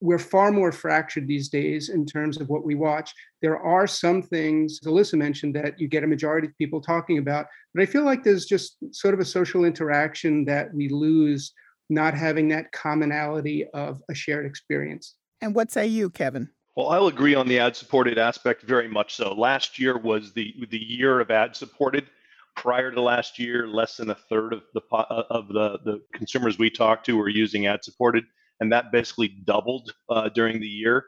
We're 0.00 0.18
far 0.18 0.50
more 0.50 0.72
fractured 0.72 1.28
these 1.28 1.48
days 1.48 1.88
in 1.88 2.04
terms 2.04 2.40
of 2.40 2.48
what 2.48 2.64
we 2.64 2.74
watch. 2.74 3.14
There 3.42 3.60
are 3.60 3.86
some 3.86 4.20
things, 4.20 4.80
Alissa 4.84 5.14
mentioned, 5.14 5.54
that 5.54 5.78
you 5.78 5.86
get 5.86 6.02
a 6.02 6.08
majority 6.08 6.48
of 6.48 6.58
people 6.58 6.80
talking 6.80 7.18
about, 7.18 7.46
but 7.74 7.82
I 7.84 7.86
feel 7.86 8.02
like 8.02 8.24
there's 8.24 8.46
just 8.46 8.76
sort 8.90 9.14
of 9.14 9.20
a 9.20 9.24
social 9.24 9.64
interaction 9.64 10.44
that 10.46 10.74
we 10.74 10.88
lose 10.88 11.52
not 11.90 12.14
having 12.14 12.48
that 12.48 12.72
commonality 12.72 13.68
of 13.72 14.02
a 14.10 14.14
shared 14.16 14.46
experience. 14.46 15.14
And 15.40 15.54
what 15.54 15.70
say 15.70 15.86
you, 15.86 16.10
Kevin? 16.10 16.50
Well, 16.78 16.90
I'll 16.90 17.08
agree 17.08 17.34
on 17.34 17.48
the 17.48 17.58
ad-supported 17.58 18.18
aspect 18.18 18.62
very 18.62 18.86
much 18.86 19.16
so. 19.16 19.34
Last 19.34 19.80
year 19.80 19.98
was 19.98 20.32
the 20.32 20.54
the 20.70 20.78
year 20.78 21.18
of 21.18 21.28
ad-supported. 21.28 22.06
Prior 22.54 22.92
to 22.92 23.00
last 23.00 23.36
year, 23.36 23.66
less 23.66 23.96
than 23.96 24.10
a 24.10 24.14
third 24.14 24.52
of 24.52 24.62
the 24.74 24.82
uh, 24.92 25.24
of 25.28 25.48
the 25.48 25.80
the 25.84 26.00
consumers 26.14 26.56
we 26.56 26.70
talked 26.70 27.04
to 27.06 27.16
were 27.16 27.28
using 27.28 27.66
ad-supported, 27.66 28.22
and 28.60 28.70
that 28.70 28.92
basically 28.92 29.26
doubled 29.26 29.92
uh, 30.08 30.28
during 30.28 30.60
the 30.60 30.68
year. 30.68 31.06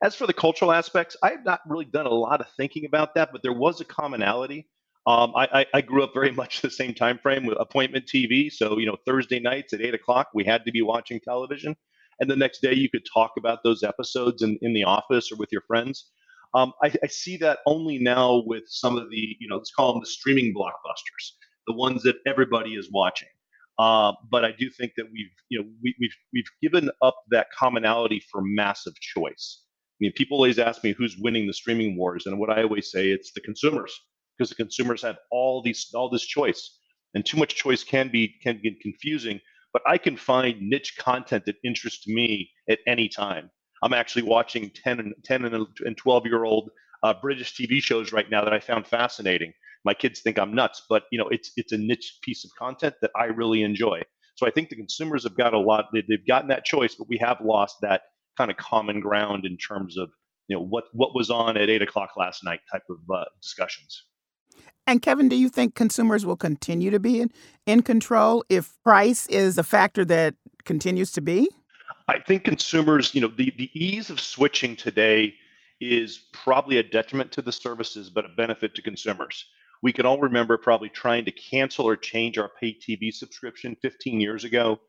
As 0.00 0.14
for 0.14 0.28
the 0.28 0.32
cultural 0.32 0.70
aspects, 0.70 1.16
I 1.24 1.30
have 1.30 1.44
not 1.44 1.58
really 1.66 1.86
done 1.86 2.06
a 2.06 2.10
lot 2.10 2.40
of 2.40 2.46
thinking 2.56 2.84
about 2.84 3.16
that, 3.16 3.30
but 3.32 3.42
there 3.42 3.52
was 3.52 3.80
a 3.80 3.84
commonality. 3.84 4.68
Um, 5.08 5.32
I, 5.34 5.66
I, 5.74 5.80
grew 5.80 6.04
up 6.04 6.14
very 6.14 6.30
much 6.42 6.60
the 6.60 6.70
same 6.70 6.94
time 6.94 7.18
frame 7.18 7.46
with 7.46 7.58
appointment 7.58 8.06
TV. 8.06 8.52
So 8.52 8.78
you 8.78 8.86
know, 8.86 8.96
Thursday 9.04 9.40
nights 9.40 9.72
at 9.72 9.80
eight 9.80 9.94
o'clock, 9.94 10.28
we 10.34 10.44
had 10.44 10.64
to 10.66 10.70
be 10.70 10.82
watching 10.82 11.18
television 11.18 11.74
and 12.20 12.30
the 12.30 12.36
next 12.36 12.60
day 12.60 12.74
you 12.74 12.88
could 12.88 13.06
talk 13.12 13.32
about 13.38 13.60
those 13.64 13.82
episodes 13.82 14.42
in, 14.42 14.58
in 14.62 14.72
the 14.72 14.84
office 14.84 15.32
or 15.32 15.36
with 15.36 15.48
your 15.50 15.62
friends. 15.66 16.10
Um, 16.54 16.72
I, 16.82 16.92
I, 17.02 17.06
see 17.06 17.36
that 17.38 17.60
only 17.64 17.98
now 17.98 18.42
with 18.44 18.64
some 18.66 18.98
of 18.98 19.08
the, 19.08 19.36
you 19.38 19.48
know, 19.48 19.56
let's 19.56 19.70
call 19.70 19.92
them 19.92 20.00
the 20.00 20.06
streaming 20.06 20.52
blockbusters, 20.52 21.30
the 21.68 21.74
ones 21.74 22.02
that 22.02 22.16
everybody 22.26 22.74
is 22.74 22.88
watching. 22.92 23.28
Uh, 23.78 24.12
but 24.30 24.44
I 24.44 24.52
do 24.58 24.68
think 24.68 24.92
that 24.96 25.06
we've, 25.12 25.30
you 25.48 25.60
know, 25.60 25.68
we, 25.82 25.94
we've 26.00 26.14
we've 26.32 26.50
given 26.60 26.90
up 27.00 27.16
that 27.30 27.46
commonality 27.56 28.22
for 28.30 28.42
massive 28.42 28.94
choice. 29.00 29.62
I 29.64 29.96
mean, 30.00 30.12
people 30.12 30.36
always 30.36 30.58
ask 30.58 30.82
me 30.84 30.92
who's 30.92 31.16
winning 31.16 31.46
the 31.46 31.54
streaming 31.54 31.96
wars, 31.96 32.26
and 32.26 32.38
what 32.38 32.50
I 32.50 32.62
always 32.62 32.90
say 32.90 33.10
it's 33.10 33.32
the 33.32 33.40
consumers, 33.40 33.98
because 34.36 34.50
the 34.50 34.56
consumers 34.56 35.00
have 35.02 35.16
all 35.30 35.62
these 35.62 35.90
all 35.94 36.10
this 36.10 36.26
choice, 36.26 36.78
and 37.14 37.24
too 37.24 37.38
much 37.38 37.54
choice 37.54 37.84
can 37.84 38.10
be 38.10 38.34
can 38.42 38.60
get 38.62 38.80
confusing 38.80 39.40
but 39.72 39.82
I 39.86 39.98
can 39.98 40.16
find 40.16 40.60
niche 40.60 40.96
content 40.98 41.44
that 41.46 41.56
interests 41.64 42.06
me 42.06 42.50
at 42.68 42.78
any 42.86 43.08
time. 43.08 43.50
I'm 43.82 43.92
actually 43.94 44.22
watching 44.22 44.70
10 44.70 45.00
and 45.00 45.14
10 45.24 45.44
and 45.44 45.96
12 45.96 46.26
year 46.26 46.44
old 46.44 46.70
uh, 47.02 47.14
British 47.20 47.54
TV 47.54 47.80
shows 47.82 48.12
right 48.12 48.30
now 48.30 48.44
that 48.44 48.52
I 48.52 48.60
found 48.60 48.86
fascinating. 48.86 49.52
My 49.84 49.94
kids 49.94 50.20
think 50.20 50.38
I'm 50.38 50.54
nuts, 50.54 50.82
but 50.88 51.04
you 51.10 51.18
know, 51.18 51.28
it's 51.28 51.52
it's 51.56 51.72
a 51.72 51.78
niche 51.78 52.18
piece 52.22 52.44
of 52.44 52.50
content 52.58 52.94
that 53.00 53.10
I 53.16 53.26
really 53.26 53.62
enjoy. 53.62 54.02
So 54.34 54.46
I 54.46 54.50
think 54.50 54.68
the 54.68 54.76
consumers 54.76 55.24
have 55.24 55.36
got 55.36 55.54
a 55.54 55.58
lot. 55.58 55.86
They've 55.92 56.26
gotten 56.26 56.48
that 56.48 56.64
choice, 56.64 56.94
but 56.94 57.08
we 57.08 57.18
have 57.18 57.38
lost 57.42 57.76
that 57.82 58.02
kind 58.36 58.50
of 58.50 58.56
common 58.56 59.00
ground 59.00 59.44
in 59.46 59.56
terms 59.56 59.96
of 59.96 60.10
you 60.48 60.56
know 60.56 60.62
what 60.62 60.84
what 60.92 61.14
was 61.14 61.30
on 61.30 61.56
at 61.56 61.70
eight 61.70 61.82
o'clock 61.82 62.10
last 62.16 62.44
night 62.44 62.60
type 62.70 62.82
of 62.90 62.98
uh, 63.14 63.24
discussions. 63.42 64.04
And 64.86 65.02
Kevin, 65.02 65.28
do 65.28 65.36
you 65.36 65.48
think 65.48 65.74
consumers 65.74 66.26
will 66.26 66.36
continue 66.36 66.90
to 66.90 66.98
be 66.98 67.20
in, 67.20 67.30
in 67.66 67.82
control 67.82 68.44
if 68.48 68.76
price 68.82 69.26
is 69.28 69.56
a 69.56 69.62
factor 69.62 70.04
that 70.06 70.34
continues 70.64 71.12
to 71.12 71.20
be? 71.20 71.48
I 72.08 72.18
think 72.18 72.44
consumers, 72.44 73.14
you 73.14 73.20
know, 73.20 73.28
the, 73.28 73.52
the 73.56 73.70
ease 73.72 74.10
of 74.10 74.18
switching 74.18 74.74
today 74.74 75.34
is 75.80 76.24
probably 76.32 76.78
a 76.78 76.82
detriment 76.82 77.32
to 77.32 77.42
the 77.42 77.52
services, 77.52 78.10
but 78.10 78.24
a 78.24 78.30
benefit 78.30 78.74
to 78.74 78.82
consumers. 78.82 79.46
We 79.82 79.92
can 79.92 80.04
all 80.04 80.20
remember 80.20 80.58
probably 80.58 80.90
trying 80.90 81.24
to 81.24 81.30
cancel 81.30 81.86
or 81.86 81.96
change 81.96 82.36
our 82.36 82.50
pay 82.60 82.74
TV 82.74 83.12
subscription 83.12 83.76
15 83.80 84.20
years 84.20 84.44
ago. 84.44 84.80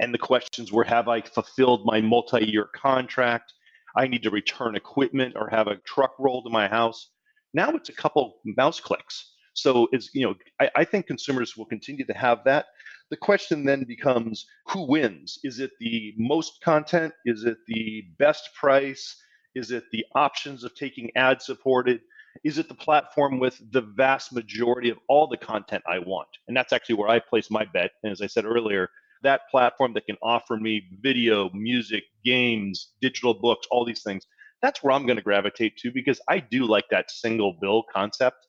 And 0.00 0.12
the 0.12 0.18
questions 0.18 0.70
were 0.70 0.84
Have 0.84 1.08
I 1.08 1.22
fulfilled 1.22 1.84
my 1.84 2.00
multi 2.00 2.44
year 2.44 2.68
contract? 2.74 3.52
I 3.96 4.06
need 4.06 4.22
to 4.24 4.30
return 4.30 4.76
equipment 4.76 5.34
or 5.36 5.48
have 5.48 5.68
a 5.68 5.76
truck 5.76 6.12
roll 6.18 6.42
to 6.42 6.50
my 6.50 6.68
house. 6.68 7.08
Now 7.54 7.70
it's 7.70 7.88
a 7.88 7.94
couple 7.94 8.40
mouse 8.44 8.78
clicks. 8.78 9.32
So 9.56 9.88
it's 9.90 10.10
you 10.14 10.26
know 10.26 10.34
I, 10.60 10.70
I 10.76 10.84
think 10.84 11.06
consumers 11.06 11.56
will 11.56 11.64
continue 11.64 12.04
to 12.06 12.12
have 12.12 12.44
that. 12.44 12.66
The 13.10 13.16
question 13.16 13.64
then 13.64 13.84
becomes 13.84 14.46
who 14.66 14.86
wins? 14.86 15.38
Is 15.44 15.60
it 15.60 15.70
the 15.80 16.14
most 16.18 16.60
content? 16.62 17.14
Is 17.24 17.44
it 17.44 17.58
the 17.66 18.04
best 18.18 18.50
price? 18.54 19.16
Is 19.54 19.70
it 19.70 19.84
the 19.92 20.04
options 20.14 20.62
of 20.62 20.74
taking 20.74 21.10
ad 21.16 21.40
supported? 21.40 22.00
Is 22.44 22.58
it 22.58 22.68
the 22.68 22.74
platform 22.74 23.38
with 23.38 23.58
the 23.72 23.80
vast 23.80 24.32
majority 24.32 24.90
of 24.90 24.98
all 25.08 25.26
the 25.26 25.38
content 25.38 25.82
I 25.88 26.00
want? 26.00 26.28
And 26.48 26.56
that's 26.56 26.74
actually 26.74 26.96
where 26.96 27.08
I 27.08 27.18
place 27.18 27.50
my 27.50 27.64
bet. 27.64 27.92
And 28.02 28.12
as 28.12 28.20
I 28.20 28.26
said 28.26 28.44
earlier, 28.44 28.90
that 29.22 29.48
platform 29.50 29.94
that 29.94 30.04
can 30.04 30.18
offer 30.22 30.58
me 30.58 30.82
video, 31.00 31.48
music, 31.54 32.04
games, 32.24 32.92
digital 33.00 33.32
books, 33.32 33.66
all 33.70 33.86
these 33.86 34.02
things, 34.02 34.26
that's 34.60 34.82
where 34.82 34.92
I'm 34.92 35.06
going 35.06 35.16
to 35.16 35.22
gravitate 35.22 35.78
to 35.78 35.90
because 35.90 36.20
I 36.28 36.40
do 36.40 36.66
like 36.66 36.84
that 36.90 37.10
single 37.10 37.54
bill 37.58 37.84
concept 37.90 38.45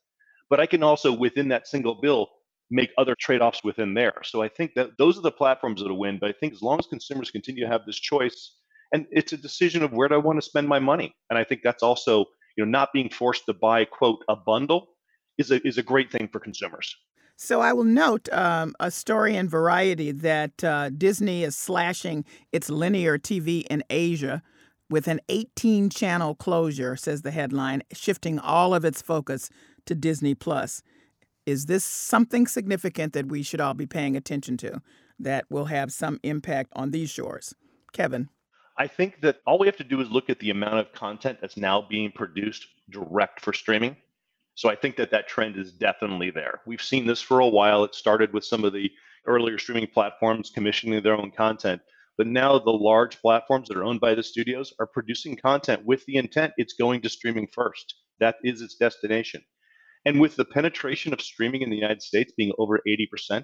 but 0.50 0.60
I 0.60 0.66
can 0.66 0.84
also 0.84 1.12
within 1.12 1.50
that 1.50 1.68
single 1.68 1.96
bill 1.96 2.30
make 2.70 2.92
other 2.98 3.16
trade-offs 3.20 3.64
within 3.64 3.94
there. 3.94 4.14
So 4.24 4.42
I 4.42 4.50
think 4.50 4.74
that 4.76 4.92
those 4.98 5.18
are 5.18 5.22
the 5.22 5.32
platforms 5.32 5.82
that'll 5.82 5.98
win. 5.98 6.18
But 6.20 6.30
I 6.30 6.34
think 6.34 6.54
as 6.54 6.62
long 6.62 6.80
as 6.80 6.86
consumers 6.86 7.32
continue 7.32 7.64
to 7.64 7.72
have 7.72 7.86
this 7.86 7.98
choice, 7.98 8.56
and 8.92 9.06
it's 9.12 9.34
a 9.34 9.38
decision 9.38 9.84
of 9.84 9.94
where 9.94 10.08
do 10.08 10.16
I 10.16 10.20
want 10.20 10.38
to 10.38 10.46
spend 10.46 10.68
my 10.68 10.80
money, 10.80 11.16
and 11.30 11.40
I 11.40 11.44
think 11.44 11.62
that's 11.64 11.84
also 11.84 12.26
you 12.58 12.66
know 12.66 12.70
not 12.70 12.90
being 12.94 13.10
forced 13.10 13.46
to 13.46 13.54
buy 13.54 13.86
quote 13.86 14.24
a 14.28 14.36
bundle 14.36 14.90
is 15.38 15.52
a 15.52 15.66
is 15.68 15.78
a 15.78 15.84
great 15.84 16.12
thing 16.12 16.30
for 16.32 16.40
consumers. 16.40 16.96
So 17.40 17.62
I 17.62 17.72
will 17.72 17.84
note 17.84 18.28
um, 18.32 18.76
a 18.80 18.90
story 18.90 19.36
in 19.36 19.48
Variety 19.48 20.12
that 20.12 20.64
uh, 20.64 20.90
Disney 20.90 21.44
is 21.44 21.56
slashing 21.56 22.26
its 22.52 22.68
linear 22.68 23.20
TV 23.20 23.64
in 23.70 23.84
Asia 23.92 24.42
with 24.90 25.08
an 25.08 25.20
18 25.30 25.92
channel 25.92 26.34
closure, 26.34 26.96
says 26.96 27.22
the 27.22 27.30
headline, 27.30 27.84
shifting 27.94 28.40
all 28.40 28.74
of 28.74 28.84
its 28.84 29.04
focus 29.04 29.52
to 29.88 29.96
Disney 29.96 30.36
Plus. 30.36 30.82
Is 31.46 31.66
this 31.66 31.84
something 31.84 32.46
significant 32.46 33.14
that 33.14 33.28
we 33.28 33.42
should 33.42 33.62
all 33.62 33.74
be 33.74 33.86
paying 33.86 34.16
attention 34.16 34.58
to 34.58 34.82
that 35.20 35.46
will 35.50 35.66
have 35.66 35.92
some 35.92 36.20
impact 36.24 36.72
on 36.76 36.92
these 36.92 37.10
shores? 37.10 37.56
Kevin. 37.94 38.30
I 38.78 38.88
think 38.88 39.22
that 39.22 39.38
all 39.48 39.58
we 39.58 39.68
have 39.68 39.78
to 39.78 39.84
do 39.84 40.02
is 40.02 40.12
look 40.12 40.30
at 40.30 40.40
the 40.40 40.52
amount 40.52 40.76
of 40.80 40.94
content 40.94 41.40
that's 41.42 41.58
now 41.58 41.82
being 41.82 42.12
produced 42.12 42.68
direct 42.92 43.40
for 43.40 43.52
streaming. 43.54 43.98
So 44.54 44.70
I 44.70 44.76
think 44.76 44.98
that 44.98 45.12
that 45.12 45.28
trend 45.28 45.58
is 45.58 45.72
definitely 45.72 46.32
there. 46.32 46.62
We've 46.68 46.82
seen 46.82 47.08
this 47.08 47.22
for 47.22 47.40
a 47.40 47.48
while. 47.48 47.84
It 47.84 47.96
started 47.96 48.34
with 48.34 48.44
some 48.46 48.64
of 48.64 48.74
the 48.74 48.92
earlier 49.26 49.58
streaming 49.58 49.88
platforms 49.88 50.52
commissioning 50.54 51.02
their 51.02 51.16
own 51.16 51.32
content. 51.32 51.82
But 52.18 52.28
now 52.28 52.58
the 52.58 52.72
large 52.72 53.22
platforms 53.22 53.68
that 53.68 53.78
are 53.78 53.84
owned 53.84 54.00
by 54.00 54.16
the 54.16 54.24
studios 54.24 54.74
are 54.80 54.88
producing 54.88 55.38
content 55.38 55.86
with 55.86 56.06
the 56.06 56.16
intent 56.16 56.54
it's 56.58 56.74
going 56.74 57.02
to 57.02 57.10
streaming 57.10 57.48
first. 57.54 57.96
That 58.20 58.36
is 58.44 58.62
its 58.62 58.76
destination. 58.76 59.44
And 60.08 60.22
with 60.22 60.38
the 60.38 60.46
penetration 60.46 61.12
of 61.12 61.20
streaming 61.20 61.64
in 61.64 61.70
the 61.70 61.76
United 61.76 62.02
States 62.02 62.32
being 62.38 62.54
over 62.58 62.80
80% 62.88 63.44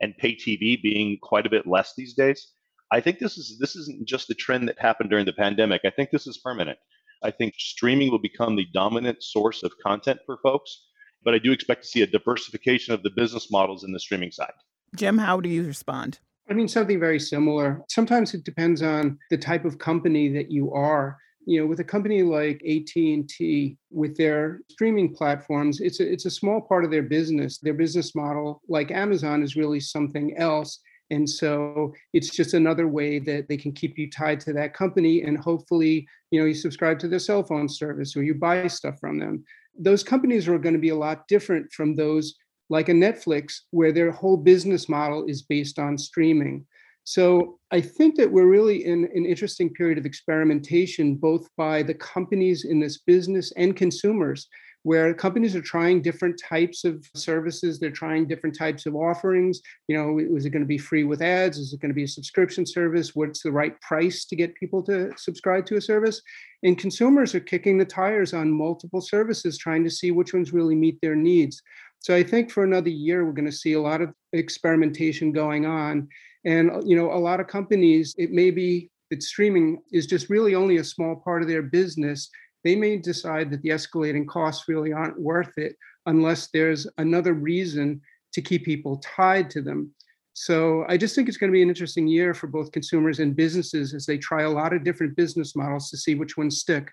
and 0.00 0.16
pay 0.18 0.34
TV 0.34 0.82
being 0.82 1.16
quite 1.22 1.46
a 1.46 1.50
bit 1.50 1.68
less 1.68 1.92
these 1.96 2.14
days, 2.14 2.48
I 2.90 2.98
think 2.98 3.20
this 3.20 3.38
is 3.38 3.58
this 3.60 3.76
isn't 3.76 4.08
just 4.08 4.26
the 4.26 4.34
trend 4.34 4.66
that 4.68 4.80
happened 4.80 5.10
during 5.10 5.24
the 5.24 5.32
pandemic. 5.32 5.82
I 5.84 5.90
think 5.90 6.10
this 6.10 6.26
is 6.26 6.38
permanent. 6.38 6.80
I 7.22 7.30
think 7.30 7.54
streaming 7.58 8.10
will 8.10 8.18
become 8.18 8.56
the 8.56 8.66
dominant 8.74 9.22
source 9.22 9.62
of 9.62 9.70
content 9.86 10.18
for 10.26 10.38
folks, 10.42 10.84
but 11.22 11.32
I 11.32 11.38
do 11.38 11.52
expect 11.52 11.82
to 11.82 11.88
see 11.88 12.02
a 12.02 12.08
diversification 12.08 12.92
of 12.92 13.04
the 13.04 13.10
business 13.10 13.48
models 13.48 13.84
in 13.84 13.92
the 13.92 14.00
streaming 14.00 14.32
side. 14.32 14.54
Jim, 14.96 15.16
how 15.16 15.38
do 15.38 15.48
you 15.48 15.64
respond? 15.64 16.18
I 16.50 16.54
mean, 16.54 16.66
something 16.66 16.98
very 16.98 17.20
similar. 17.20 17.82
Sometimes 17.88 18.34
it 18.34 18.42
depends 18.42 18.82
on 18.82 19.16
the 19.30 19.38
type 19.38 19.64
of 19.64 19.78
company 19.78 20.28
that 20.32 20.50
you 20.50 20.72
are. 20.72 21.18
You 21.46 21.60
know, 21.60 21.66
with 21.66 21.80
a 21.80 21.84
company 21.84 22.22
like 22.22 22.62
AT&T, 22.66 23.76
with 23.90 24.16
their 24.16 24.60
streaming 24.70 25.14
platforms, 25.14 25.80
it's 25.80 26.00
a, 26.00 26.10
it's 26.10 26.26
a 26.26 26.30
small 26.30 26.60
part 26.60 26.84
of 26.84 26.90
their 26.90 27.02
business. 27.02 27.58
Their 27.58 27.74
business 27.74 28.14
model, 28.14 28.62
like 28.68 28.90
Amazon, 28.90 29.42
is 29.42 29.56
really 29.56 29.80
something 29.80 30.36
else. 30.36 30.80
And 31.10 31.28
so 31.28 31.92
it's 32.12 32.30
just 32.30 32.54
another 32.54 32.86
way 32.86 33.18
that 33.18 33.48
they 33.48 33.56
can 33.56 33.72
keep 33.72 33.98
you 33.98 34.08
tied 34.10 34.38
to 34.40 34.52
that 34.52 34.74
company. 34.74 35.22
And 35.22 35.36
hopefully, 35.38 36.06
you 36.30 36.40
know, 36.40 36.46
you 36.46 36.54
subscribe 36.54 36.98
to 37.00 37.08
their 37.08 37.18
cell 37.18 37.42
phone 37.42 37.68
service 37.68 38.16
or 38.16 38.22
you 38.22 38.34
buy 38.34 38.68
stuff 38.68 39.00
from 39.00 39.18
them. 39.18 39.44
Those 39.76 40.04
companies 40.04 40.46
are 40.46 40.58
going 40.58 40.74
to 40.74 40.80
be 40.80 40.90
a 40.90 40.96
lot 40.96 41.26
different 41.26 41.72
from 41.72 41.96
those 41.96 42.34
like 42.70 42.88
a 42.88 42.92
Netflix, 42.92 43.62
where 43.72 43.92
their 43.92 44.12
whole 44.12 44.36
business 44.36 44.88
model 44.88 45.26
is 45.26 45.42
based 45.42 45.78
on 45.78 45.98
streaming. 45.98 46.64
So 47.04 47.58
I 47.70 47.80
think 47.80 48.16
that 48.16 48.30
we're 48.30 48.46
really 48.46 48.84
in 48.84 49.08
an 49.14 49.26
interesting 49.26 49.70
period 49.70 49.98
of 49.98 50.06
experimentation, 50.06 51.16
both 51.16 51.48
by 51.56 51.82
the 51.82 51.94
companies 51.94 52.64
in 52.64 52.78
this 52.78 52.98
business 52.98 53.52
and 53.56 53.76
consumers, 53.76 54.48
where 54.82 55.12
companies 55.12 55.54
are 55.54 55.60
trying 55.60 56.00
different 56.00 56.40
types 56.40 56.84
of 56.84 57.04
services. 57.14 57.78
They're 57.78 57.90
trying 57.90 58.26
different 58.26 58.56
types 58.56 58.86
of 58.86 58.94
offerings. 58.94 59.60
You 59.88 59.96
know, 59.96 60.36
is 60.36 60.46
it 60.46 60.50
going 60.50 60.62
to 60.62 60.68
be 60.68 60.78
free 60.78 61.04
with 61.04 61.20
ads? 61.20 61.58
Is 61.58 61.72
it 61.72 61.80
going 61.80 61.90
to 61.90 61.94
be 61.94 62.04
a 62.04 62.08
subscription 62.08 62.64
service? 62.64 63.14
What's 63.14 63.42
the 63.42 63.52
right 63.52 63.78
price 63.82 64.24
to 64.26 64.36
get 64.36 64.54
people 64.54 64.82
to 64.84 65.12
subscribe 65.16 65.66
to 65.66 65.76
a 65.76 65.82
service? 65.82 66.22
And 66.62 66.78
consumers 66.78 67.34
are 67.34 67.40
kicking 67.40 67.76
the 67.76 67.84
tires 67.84 68.32
on 68.32 68.50
multiple 68.50 69.02
services, 69.02 69.58
trying 69.58 69.84
to 69.84 69.90
see 69.90 70.12
which 70.12 70.32
ones 70.32 70.52
really 70.52 70.76
meet 70.76 70.98
their 71.02 71.16
needs. 71.16 71.62
So 71.98 72.14
I 72.14 72.22
think 72.22 72.50
for 72.50 72.64
another 72.64 72.88
year, 72.88 73.26
we're 73.26 73.32
going 73.32 73.50
to 73.50 73.52
see 73.52 73.74
a 73.74 73.82
lot 73.82 74.00
of 74.00 74.14
experimentation 74.32 75.32
going 75.32 75.66
on. 75.66 76.08
And, 76.44 76.70
uh, 76.70 76.80
you 76.84 76.96
know, 76.96 77.12
a 77.12 77.18
lot 77.18 77.40
of 77.40 77.46
companies, 77.46 78.14
it 78.18 78.30
may 78.30 78.50
be 78.50 78.90
that 79.10 79.22
streaming 79.22 79.82
is 79.92 80.06
just 80.06 80.30
really 80.30 80.54
only 80.54 80.78
a 80.78 80.84
small 80.84 81.16
part 81.16 81.42
of 81.42 81.48
their 81.48 81.62
business. 81.62 82.30
They 82.64 82.76
may 82.76 82.96
decide 82.96 83.50
that 83.50 83.62
the 83.62 83.70
escalating 83.70 84.26
costs 84.26 84.68
really 84.68 84.92
aren't 84.92 85.20
worth 85.20 85.56
it 85.56 85.76
unless 86.06 86.48
there's 86.52 86.86
another 86.98 87.34
reason 87.34 88.00
to 88.32 88.40
keep 88.40 88.64
people 88.64 88.98
tied 88.98 89.50
to 89.50 89.62
them. 89.62 89.92
So 90.32 90.84
I 90.88 90.96
just 90.96 91.14
think 91.14 91.28
it's 91.28 91.36
going 91.36 91.50
to 91.50 91.56
be 91.56 91.62
an 91.62 91.68
interesting 91.68 92.06
year 92.06 92.32
for 92.32 92.46
both 92.46 92.72
consumers 92.72 93.18
and 93.18 93.34
businesses 93.36 93.92
as 93.92 94.06
they 94.06 94.16
try 94.16 94.42
a 94.42 94.50
lot 94.50 94.72
of 94.72 94.84
different 94.84 95.16
business 95.16 95.56
models 95.56 95.90
to 95.90 95.96
see 95.96 96.14
which 96.14 96.36
ones 96.36 96.60
stick. 96.60 96.90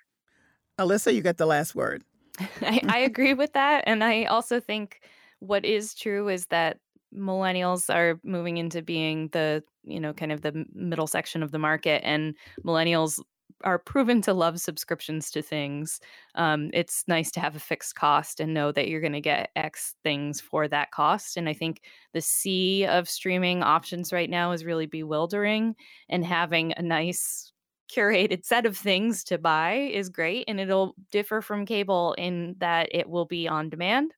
Alissa, 0.80 1.14
you 1.14 1.22
got 1.22 1.38
the 1.38 1.46
last 1.46 1.76
word. 1.76 2.04
I, 2.62 2.82
I 2.88 3.00
agree 3.00 3.34
with 3.34 3.54
that. 3.54 3.84
And 3.88 4.04
I 4.04 4.26
also 4.26 4.60
think 4.60 5.02
what 5.40 5.66
is 5.66 5.94
true 5.94 6.30
is 6.30 6.48
that 6.48 6.80
millennials 7.18 7.94
are 7.94 8.20
moving 8.24 8.58
into 8.58 8.82
being 8.82 9.30
the, 9.30 9.64
you 9.84 10.00
know, 10.00 10.14
kind 10.14 10.32
of 10.32 10.42
the 10.42 10.66
middle 10.74 11.08
section 11.08 11.44
of 11.44 11.52
the 11.52 11.60
market. 11.60 12.02
And 12.06 12.36
millennials 12.66 13.20
are 13.64 13.80
proven 13.80 14.22
to 14.22 14.34
love 14.34 14.60
subscriptions 14.60 15.32
to 15.32 15.42
things. 15.42 16.00
Um, 16.36 16.70
it's 16.74 17.04
nice 17.08 17.32
to 17.32 17.40
have 17.40 17.56
a 17.56 17.60
fixed 17.60 17.96
cost 17.96 18.40
and 18.40 18.54
know 18.54 18.72
that 18.72 18.88
you're 18.88 19.02
going 19.02 19.14
to 19.14 19.22
get 19.22 19.50
X 19.56 19.96
things 20.04 20.40
for 20.40 20.68
that 20.68 20.92
cost. 20.92 21.38
And 21.38 21.50
I 21.50 21.54
think 21.54 21.82
the 22.14 22.22
sea 22.22 22.86
of 22.86 23.10
streaming 23.10 23.64
options 23.64 24.14
right 24.14 24.30
now 24.30 24.52
is 24.52 24.66
really 24.66 24.86
bewildering. 24.86 25.76
And 26.10 26.24
having 26.24 26.74
a 26.74 26.82
nice 26.82 27.52
curated 27.90 28.44
set 28.46 28.66
of 28.66 28.78
things 28.78 29.24
to 29.24 29.38
buy 29.38 29.74
is 29.74 30.10
great 30.10 30.46
and 30.48 30.60
it'll 30.60 30.96
differ 31.12 31.42
from 31.42 31.66
cable 31.66 32.14
in 32.18 32.56
that 32.60 32.90
it 32.92 33.10
will 33.10 33.26
be 33.26 33.48
on 33.48 33.70
demand 33.70 34.14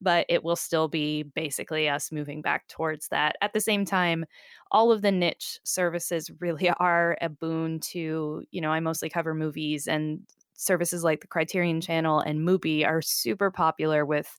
but 0.00 0.26
it 0.28 0.44
will 0.44 0.56
still 0.56 0.88
be 0.88 1.22
basically 1.22 1.88
us 1.88 2.12
moving 2.12 2.42
back 2.42 2.68
towards 2.68 3.08
that. 3.08 3.36
At 3.40 3.54
the 3.54 3.60
same 3.60 3.84
time 3.84 4.26
all 4.70 4.92
of 4.92 5.02
the 5.02 5.12
niche 5.12 5.60
services 5.64 6.30
really 6.40 6.68
are 6.80 7.16
a 7.20 7.28
boon 7.28 7.80
to 7.80 8.44
you 8.50 8.60
know 8.60 8.70
i 8.70 8.80
mostly 8.80 9.08
cover 9.08 9.34
movies 9.34 9.86
and 9.88 10.20
services 10.54 11.02
like 11.02 11.20
the 11.20 11.26
criterion 11.26 11.80
channel 11.80 12.20
and 12.20 12.46
mubi 12.46 12.86
are 12.86 13.02
super 13.02 13.50
popular 13.50 14.04
with 14.04 14.38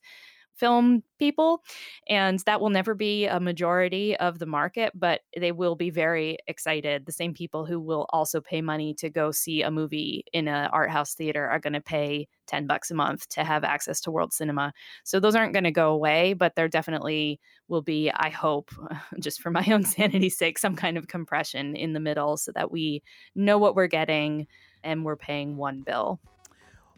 film 0.56 1.02
people 1.18 1.62
and 2.08 2.40
that 2.40 2.60
will 2.60 2.70
never 2.70 2.94
be 2.94 3.26
a 3.26 3.40
majority 3.40 4.16
of 4.16 4.38
the 4.38 4.46
market 4.46 4.92
but 4.94 5.20
they 5.38 5.52
will 5.52 5.74
be 5.74 5.90
very 5.90 6.38
excited. 6.46 7.06
The 7.06 7.12
same 7.12 7.34
people 7.34 7.64
who 7.64 7.80
will 7.80 8.06
also 8.10 8.40
pay 8.40 8.60
money 8.62 8.94
to 8.94 9.10
go 9.10 9.30
see 9.30 9.62
a 9.62 9.70
movie 9.70 10.24
in 10.32 10.48
an 10.48 10.68
art 10.72 10.90
house 10.90 11.14
theater 11.14 11.46
are 11.46 11.58
going 11.58 11.72
to 11.72 11.80
pay 11.80 12.28
10 12.46 12.66
bucks 12.66 12.90
a 12.90 12.94
month 12.94 13.28
to 13.30 13.44
have 13.44 13.64
access 13.64 14.00
to 14.02 14.10
world 14.10 14.32
cinema. 14.32 14.72
So 15.04 15.20
those 15.20 15.34
aren't 15.34 15.52
going 15.52 15.64
to 15.64 15.70
go 15.70 15.92
away 15.92 16.34
but 16.34 16.54
there 16.54 16.68
definitely 16.68 17.40
will 17.68 17.82
be 17.82 18.10
i 18.10 18.28
hope 18.28 18.70
just 19.20 19.40
for 19.40 19.50
my 19.50 19.66
own 19.70 19.84
sanity's 19.96 20.38
sake 20.38 20.58
some 20.58 20.76
kind 20.76 20.96
of 20.96 21.08
compression 21.08 21.74
in 21.76 21.92
the 21.92 22.00
middle 22.00 22.36
so 22.36 22.52
that 22.52 22.70
we 22.70 23.02
know 23.34 23.58
what 23.58 23.74
we're 23.74 23.86
getting 23.86 24.46
and 24.84 25.04
we're 25.04 25.16
paying 25.16 25.56
one 25.56 25.82
bill 25.82 26.20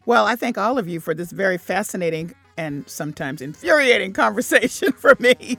well, 0.05 0.25
I 0.25 0.35
thank 0.35 0.57
all 0.57 0.77
of 0.77 0.87
you 0.87 0.99
for 0.99 1.13
this 1.13 1.31
very 1.31 1.57
fascinating 1.57 2.33
and 2.57 2.87
sometimes 2.89 3.41
infuriating 3.41 4.13
conversation 4.25 4.91
for 4.91 5.15
me. 5.19 5.57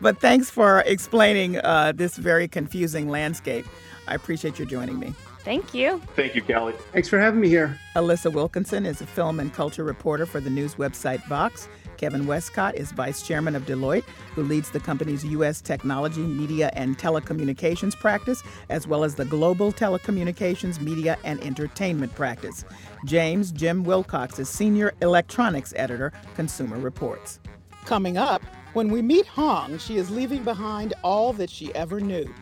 but 0.00 0.20
thanks 0.20 0.50
for 0.50 0.80
explaining 0.86 1.58
uh, 1.58 1.92
this 1.94 2.16
very 2.16 2.48
confusing 2.48 3.08
landscape. 3.08 3.66
I 4.08 4.14
appreciate 4.14 4.58
you 4.58 4.66
joining 4.66 4.98
me. 4.98 5.14
Thank 5.40 5.74
you. 5.74 6.00
Thank 6.16 6.34
you, 6.34 6.42
Callie. 6.42 6.72
Thanks 6.92 7.08
for 7.08 7.20
having 7.20 7.38
me 7.38 7.48
here. 7.48 7.78
Alissa 7.96 8.32
Wilkinson 8.32 8.86
is 8.86 9.02
a 9.02 9.06
film 9.06 9.38
and 9.38 9.52
culture 9.52 9.84
reporter 9.84 10.24
for 10.24 10.40
the 10.40 10.48
news 10.48 10.76
website 10.76 11.22
Vox. 11.26 11.68
Kevin 11.96 12.26
Westcott 12.26 12.74
is 12.74 12.92
vice 12.92 13.26
chairman 13.26 13.54
of 13.54 13.64
Deloitte, 13.66 14.04
who 14.34 14.42
leads 14.42 14.70
the 14.70 14.80
company's 14.80 15.24
U.S. 15.24 15.60
technology, 15.60 16.22
media, 16.22 16.70
and 16.74 16.98
telecommunications 16.98 17.94
practice, 17.98 18.42
as 18.68 18.86
well 18.86 19.04
as 19.04 19.14
the 19.14 19.24
global 19.24 19.72
telecommunications, 19.72 20.80
media, 20.80 21.18
and 21.24 21.42
entertainment 21.42 22.14
practice. 22.14 22.64
James 23.04 23.52
Jim 23.52 23.84
Willcox 23.84 24.38
is 24.38 24.48
senior 24.48 24.92
electronics 25.02 25.72
editor, 25.76 26.12
Consumer 26.34 26.78
Reports. 26.78 27.40
Coming 27.84 28.16
up, 28.16 28.42
when 28.72 28.90
we 28.90 29.02
meet 29.02 29.26
Hong, 29.26 29.78
she 29.78 29.96
is 29.98 30.10
leaving 30.10 30.42
behind 30.42 30.94
all 31.02 31.32
that 31.34 31.50
she 31.50 31.74
ever 31.74 32.00
knew 32.00 32.32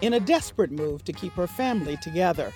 in 0.00 0.14
a 0.14 0.20
desperate 0.20 0.70
move 0.70 1.04
to 1.04 1.12
keep 1.12 1.32
her 1.32 1.46
family 1.46 1.96
together. 1.98 2.52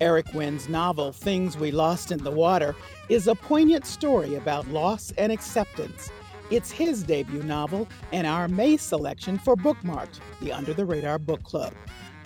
Eric 0.00 0.26
Nguyen's 0.26 0.68
novel, 0.68 1.12
Things 1.12 1.56
We 1.56 1.70
Lost 1.70 2.12
in 2.12 2.22
the 2.22 2.30
Water, 2.30 2.74
is 3.08 3.26
a 3.28 3.34
poignant 3.34 3.86
story 3.86 4.34
about 4.34 4.68
loss 4.68 5.12
and 5.16 5.32
acceptance. 5.32 6.10
It's 6.50 6.70
his 6.70 7.02
debut 7.02 7.42
novel 7.42 7.88
and 8.12 8.26
our 8.26 8.46
May 8.46 8.76
selection 8.76 9.38
for 9.38 9.56
Bookmarked, 9.56 10.20
the 10.40 10.52
Under 10.52 10.74
the 10.74 10.84
Radar 10.84 11.18
Book 11.18 11.42
Club. 11.42 11.72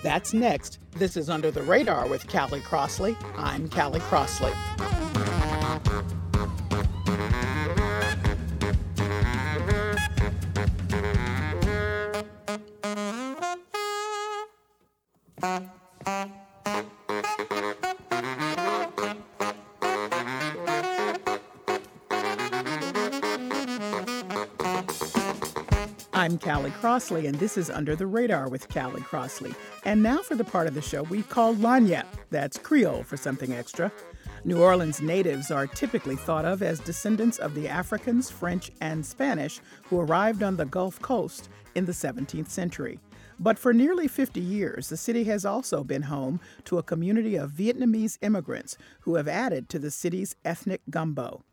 That's 0.02 0.34
next. 0.34 0.78
This 0.92 1.16
is 1.16 1.30
Under 1.30 1.50
the 1.50 1.62
Radar 1.62 2.08
with 2.08 2.26
Callie 2.28 2.60
Crossley. 2.60 3.16
I'm 3.36 3.68
Callie 3.68 4.00
Crossley. 4.00 4.52
Callie 26.40 26.70
Crossley, 26.70 27.26
and 27.26 27.38
this 27.38 27.58
is 27.58 27.70
Under 27.70 27.94
the 27.94 28.06
Radar 28.06 28.48
with 28.48 28.68
Callie 28.68 29.02
Crossley. 29.02 29.54
And 29.84 30.02
now 30.02 30.18
for 30.18 30.34
the 30.34 30.44
part 30.44 30.66
of 30.66 30.74
the 30.74 30.80
show 30.82 31.02
we 31.04 31.22
call 31.22 31.54
Lagniappe. 31.54 32.06
That's 32.30 32.58
Creole 32.58 33.02
for 33.02 33.16
something 33.16 33.52
extra. 33.52 33.92
New 34.44 34.62
Orleans 34.62 35.02
natives 35.02 35.50
are 35.50 35.66
typically 35.66 36.16
thought 36.16 36.44
of 36.44 36.62
as 36.62 36.80
descendants 36.80 37.38
of 37.38 37.54
the 37.54 37.68
Africans, 37.68 38.30
French, 38.30 38.70
and 38.80 39.04
Spanish 39.04 39.60
who 39.84 40.00
arrived 40.00 40.42
on 40.42 40.56
the 40.56 40.64
Gulf 40.64 41.00
Coast 41.02 41.50
in 41.74 41.84
the 41.84 41.92
17th 41.92 42.48
century. 42.48 42.98
But 43.38 43.58
for 43.58 43.72
nearly 43.72 44.08
50 44.08 44.40
years, 44.40 44.88
the 44.88 44.96
city 44.96 45.24
has 45.24 45.44
also 45.44 45.84
been 45.84 46.02
home 46.02 46.40
to 46.64 46.78
a 46.78 46.82
community 46.82 47.36
of 47.36 47.52
Vietnamese 47.52 48.18
immigrants 48.22 48.76
who 49.00 49.14
have 49.16 49.28
added 49.28 49.68
to 49.70 49.78
the 49.78 49.90
city's 49.90 50.36
ethnic 50.44 50.82
gumbo. 50.90 51.44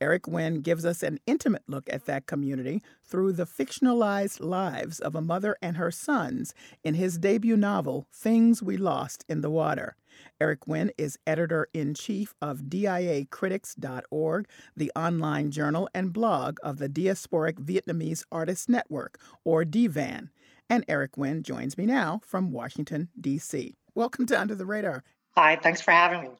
Eric 0.00 0.24
Nguyen 0.24 0.62
gives 0.62 0.84
us 0.84 1.02
an 1.02 1.18
intimate 1.26 1.62
look 1.66 1.88
at 1.92 2.06
that 2.06 2.26
community 2.26 2.82
through 3.04 3.32
the 3.32 3.46
fictionalized 3.46 4.40
lives 4.40 5.00
of 5.00 5.14
a 5.14 5.20
mother 5.20 5.56
and 5.62 5.76
her 5.76 5.90
sons 5.90 6.54
in 6.84 6.94
his 6.94 7.18
debut 7.18 7.56
novel, 7.56 8.06
Things 8.12 8.62
We 8.62 8.76
Lost 8.76 9.24
in 9.28 9.40
the 9.40 9.50
Water. 9.50 9.96
Eric 10.40 10.60
Nguyen 10.62 10.90
is 10.98 11.18
editor 11.26 11.68
in 11.72 11.94
chief 11.94 12.34
of 12.42 12.62
DIAcritics.org, 12.62 14.48
the 14.76 14.92
online 14.96 15.50
journal 15.50 15.88
and 15.94 16.12
blog 16.12 16.58
of 16.62 16.78
the 16.78 16.88
Diasporic 16.88 17.54
Vietnamese 17.54 18.24
Artists 18.30 18.68
Network, 18.68 19.18
or 19.44 19.64
DVAN. 19.64 20.30
And 20.68 20.84
Eric 20.88 21.12
Nguyen 21.12 21.42
joins 21.42 21.76
me 21.76 21.86
now 21.86 22.20
from 22.24 22.52
Washington, 22.52 23.08
D.C. 23.20 23.76
Welcome 23.94 24.26
to 24.26 24.40
Under 24.40 24.54
the 24.54 24.66
Radar. 24.66 25.02
Hi, 25.36 25.56
thanks 25.56 25.80
for 25.80 25.90
having 25.90 26.22
me. 26.22 26.30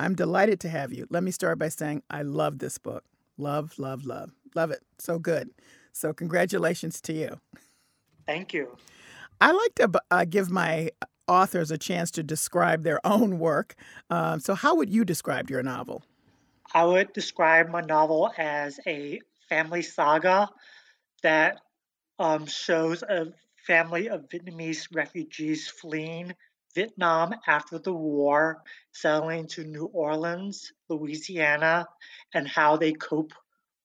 I'm 0.00 0.14
delighted 0.14 0.60
to 0.60 0.70
have 0.70 0.94
you. 0.94 1.06
Let 1.10 1.22
me 1.22 1.30
start 1.30 1.58
by 1.58 1.68
saying 1.68 2.02
I 2.08 2.22
love 2.22 2.58
this 2.58 2.78
book. 2.78 3.04
Love, 3.36 3.78
love, 3.78 4.06
love. 4.06 4.32
Love 4.54 4.70
it. 4.70 4.80
So 4.98 5.18
good. 5.18 5.50
So, 5.92 6.14
congratulations 6.14 7.02
to 7.02 7.12
you. 7.12 7.38
Thank 8.26 8.54
you. 8.54 8.76
I 9.42 9.52
like 9.52 9.74
to 9.74 10.00
uh, 10.10 10.24
give 10.24 10.50
my 10.50 10.90
authors 11.28 11.70
a 11.70 11.76
chance 11.76 12.10
to 12.12 12.22
describe 12.22 12.82
their 12.82 12.98
own 13.06 13.38
work. 13.38 13.74
Um, 14.08 14.40
so, 14.40 14.54
how 14.54 14.74
would 14.74 14.88
you 14.88 15.04
describe 15.04 15.50
your 15.50 15.62
novel? 15.62 16.02
I 16.72 16.84
would 16.84 17.12
describe 17.12 17.68
my 17.68 17.82
novel 17.82 18.30
as 18.38 18.80
a 18.86 19.20
family 19.50 19.82
saga 19.82 20.48
that 21.22 21.60
um, 22.18 22.46
shows 22.46 23.02
a 23.02 23.34
family 23.66 24.08
of 24.08 24.30
Vietnamese 24.30 24.88
refugees 24.94 25.68
fleeing 25.68 26.34
Vietnam 26.74 27.34
after 27.46 27.78
the 27.78 27.92
war, 27.92 28.62
settling 28.92 29.46
to 29.48 29.64
New 29.64 29.86
Orleans, 29.86 30.72
Louisiana, 30.88 31.86
and 32.34 32.46
how 32.46 32.76
they 32.76 32.92
cope 32.92 33.32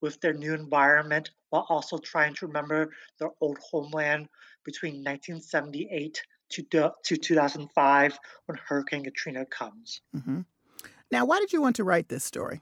with 0.01 0.19
their 0.21 0.33
new 0.33 0.53
environment 0.53 1.31
while 1.49 1.65
also 1.69 1.97
trying 1.97 2.33
to 2.35 2.47
remember 2.47 2.91
their 3.19 3.31
old 3.41 3.57
homeland 3.59 4.27
between 4.63 4.95
1978 4.95 6.21
to, 6.49 6.63
to 7.03 7.17
2005 7.17 8.19
when 8.45 8.57
Hurricane 8.67 9.03
Katrina 9.03 9.45
comes. 9.45 10.01
Mm-hmm. 10.15 10.41
Now, 11.11 11.25
why 11.25 11.39
did 11.39 11.53
you 11.53 11.61
want 11.61 11.75
to 11.77 11.83
write 11.83 12.09
this 12.09 12.23
story? 12.23 12.61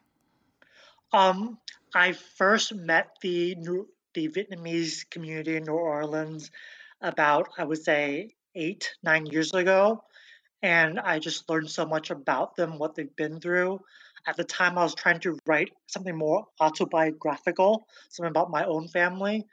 Um, 1.12 1.58
I 1.94 2.14
first 2.14 2.74
met 2.74 3.10
the 3.22 3.56
New, 3.56 3.88
the 4.14 4.30
Vietnamese 4.30 5.10
community 5.10 5.58
in 5.58 5.64
New 5.64 5.74
Orleans 5.74 6.52
about, 7.02 7.50
I 7.58 7.64
would 7.66 7.84
say, 7.84 8.32
eight, 8.56 8.94
nine 9.04 9.26
years 9.26 9.54
ago. 9.54 10.04
And 10.64 10.98
I 10.98 11.20
just 11.20 11.50
learned 11.50 11.70
so 11.70 11.86
much 11.86 12.10
about 12.10 12.56
them, 12.56 12.80
what 12.80 12.96
they've 12.96 13.16
been 13.18 13.42
through. 13.42 13.82
At 14.26 14.38
the 14.38 14.46
time, 14.46 14.78
I 14.78 14.84
was 14.84 14.96
trying 14.96 15.20
to 15.20 15.38
write 15.46 15.74
something 15.88 16.18
more 16.18 16.48
autobiographical, 16.62 17.86
something 18.10 18.30
about 18.30 18.50
my 18.50 18.64
own 18.64 18.88
family, 18.88 19.46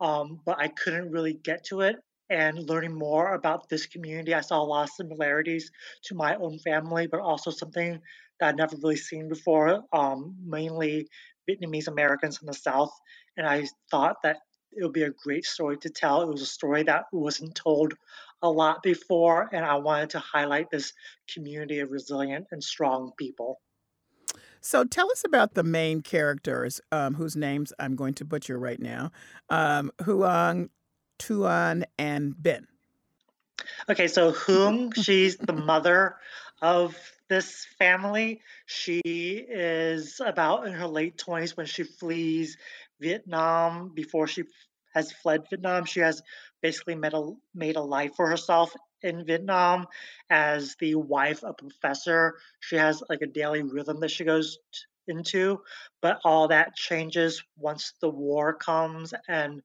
um, 0.00 0.40
but 0.46 0.58
I 0.60 0.68
couldn't 0.68 1.10
really 1.10 1.34
get 1.34 1.64
to 1.64 1.80
it. 1.80 1.96
And 2.30 2.70
learning 2.70 2.94
more 2.94 3.34
about 3.34 3.68
this 3.68 3.86
community, 3.86 4.32
I 4.32 4.40
saw 4.40 4.62
a 4.62 4.64
lot 4.64 4.84
of 4.84 4.90
similarities 4.90 5.70
to 6.04 6.14
my 6.14 6.36
own 6.36 6.60
family, 6.60 7.08
but 7.08 7.20
also 7.20 7.50
something 7.50 8.00
that 8.38 8.48
I'd 8.50 8.56
never 8.56 8.76
really 8.76 8.96
seen 8.96 9.28
before, 9.28 9.82
um, 9.92 10.36
mainly 10.46 11.08
Vietnamese 11.50 11.88
Americans 11.88 12.38
in 12.40 12.46
the 12.46 12.54
South. 12.54 12.92
And 13.36 13.46
I 13.46 13.66
thought 13.90 14.22
that 14.22 14.38
it 14.70 14.82
would 14.84 14.92
be 14.92 15.02
a 15.02 15.10
great 15.10 15.44
story 15.44 15.76
to 15.78 15.90
tell. 15.90 16.22
It 16.22 16.28
was 16.28 16.40
a 16.40 16.46
story 16.46 16.84
that 16.84 17.04
wasn't 17.12 17.56
told 17.56 17.94
a 18.42 18.50
lot 18.50 18.82
before, 18.82 19.48
and 19.52 19.64
I 19.64 19.76
wanted 19.76 20.10
to 20.10 20.18
highlight 20.18 20.70
this 20.70 20.92
community 21.32 21.78
of 21.80 21.90
resilient 21.90 22.46
and 22.50 22.62
strong 22.62 23.12
people. 23.16 23.60
So 24.60 24.84
tell 24.84 25.10
us 25.10 25.24
about 25.24 25.54
the 25.54 25.64
main 25.64 26.02
characters, 26.02 26.80
um, 26.92 27.14
whose 27.14 27.34
names 27.34 27.72
I'm 27.78 27.96
going 27.96 28.14
to 28.14 28.24
butcher 28.24 28.58
right 28.58 28.80
now 28.80 29.10
um, 29.50 29.90
Huang, 30.04 30.70
Tuan, 31.18 31.84
and 31.98 32.40
Ben. 32.40 32.66
Okay, 33.88 34.08
so 34.08 34.32
Hung, 34.32 34.92
she's 35.02 35.36
the 35.36 35.52
mother 35.52 36.16
of 36.60 36.96
this 37.28 37.66
family. 37.78 38.40
She 38.66 39.00
is 39.00 40.20
about 40.24 40.66
in 40.66 40.72
her 40.72 40.86
late 40.86 41.16
20s 41.16 41.56
when 41.56 41.66
she 41.66 41.82
flees 41.82 42.56
Vietnam. 43.00 43.90
Before 43.94 44.26
she 44.26 44.44
has 44.94 45.10
fled 45.10 45.42
Vietnam, 45.50 45.84
she 45.86 46.00
has 46.00 46.22
basically 46.62 46.94
made 46.94 47.14
a, 47.14 47.32
made 47.54 47.76
a 47.76 47.82
life 47.82 48.14
for 48.14 48.28
herself 48.28 48.74
in 49.02 49.24
Vietnam 49.24 49.86
as 50.30 50.76
the 50.80 50.94
wife 50.94 51.42
of 51.42 51.50
a 51.50 51.54
professor. 51.54 52.34
She 52.60 52.76
has 52.76 53.02
like 53.08 53.22
a 53.22 53.26
daily 53.26 53.62
rhythm 53.62 54.00
that 54.00 54.10
she 54.10 54.24
goes 54.24 54.58
into, 55.08 55.60
but 56.00 56.20
all 56.24 56.48
that 56.48 56.76
changes 56.76 57.42
once 57.56 57.94
the 58.00 58.08
war 58.08 58.54
comes 58.54 59.12
and 59.28 59.62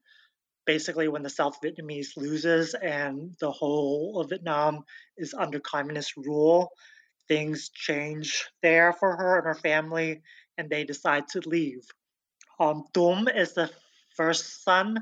basically 0.68 1.08
when 1.08 1.22
the 1.22 1.30
South 1.30 1.58
Vietnamese 1.64 2.14
loses 2.16 2.74
and 2.74 3.34
the 3.40 3.50
whole 3.50 4.20
of 4.20 4.28
Vietnam 4.28 4.84
is 5.16 5.32
under 5.32 5.58
communist 5.60 6.14
rule, 6.18 6.70
things 7.26 7.70
change 7.70 8.46
there 8.62 8.92
for 8.92 9.16
her 9.16 9.38
and 9.38 9.46
her 9.46 9.54
family, 9.54 10.20
and 10.58 10.68
they 10.68 10.84
decide 10.84 11.26
to 11.28 11.40
leave. 11.48 11.86
Um, 12.60 12.84
Dum 12.92 13.28
is 13.28 13.54
the 13.54 13.70
first 14.14 14.62
son. 14.62 14.98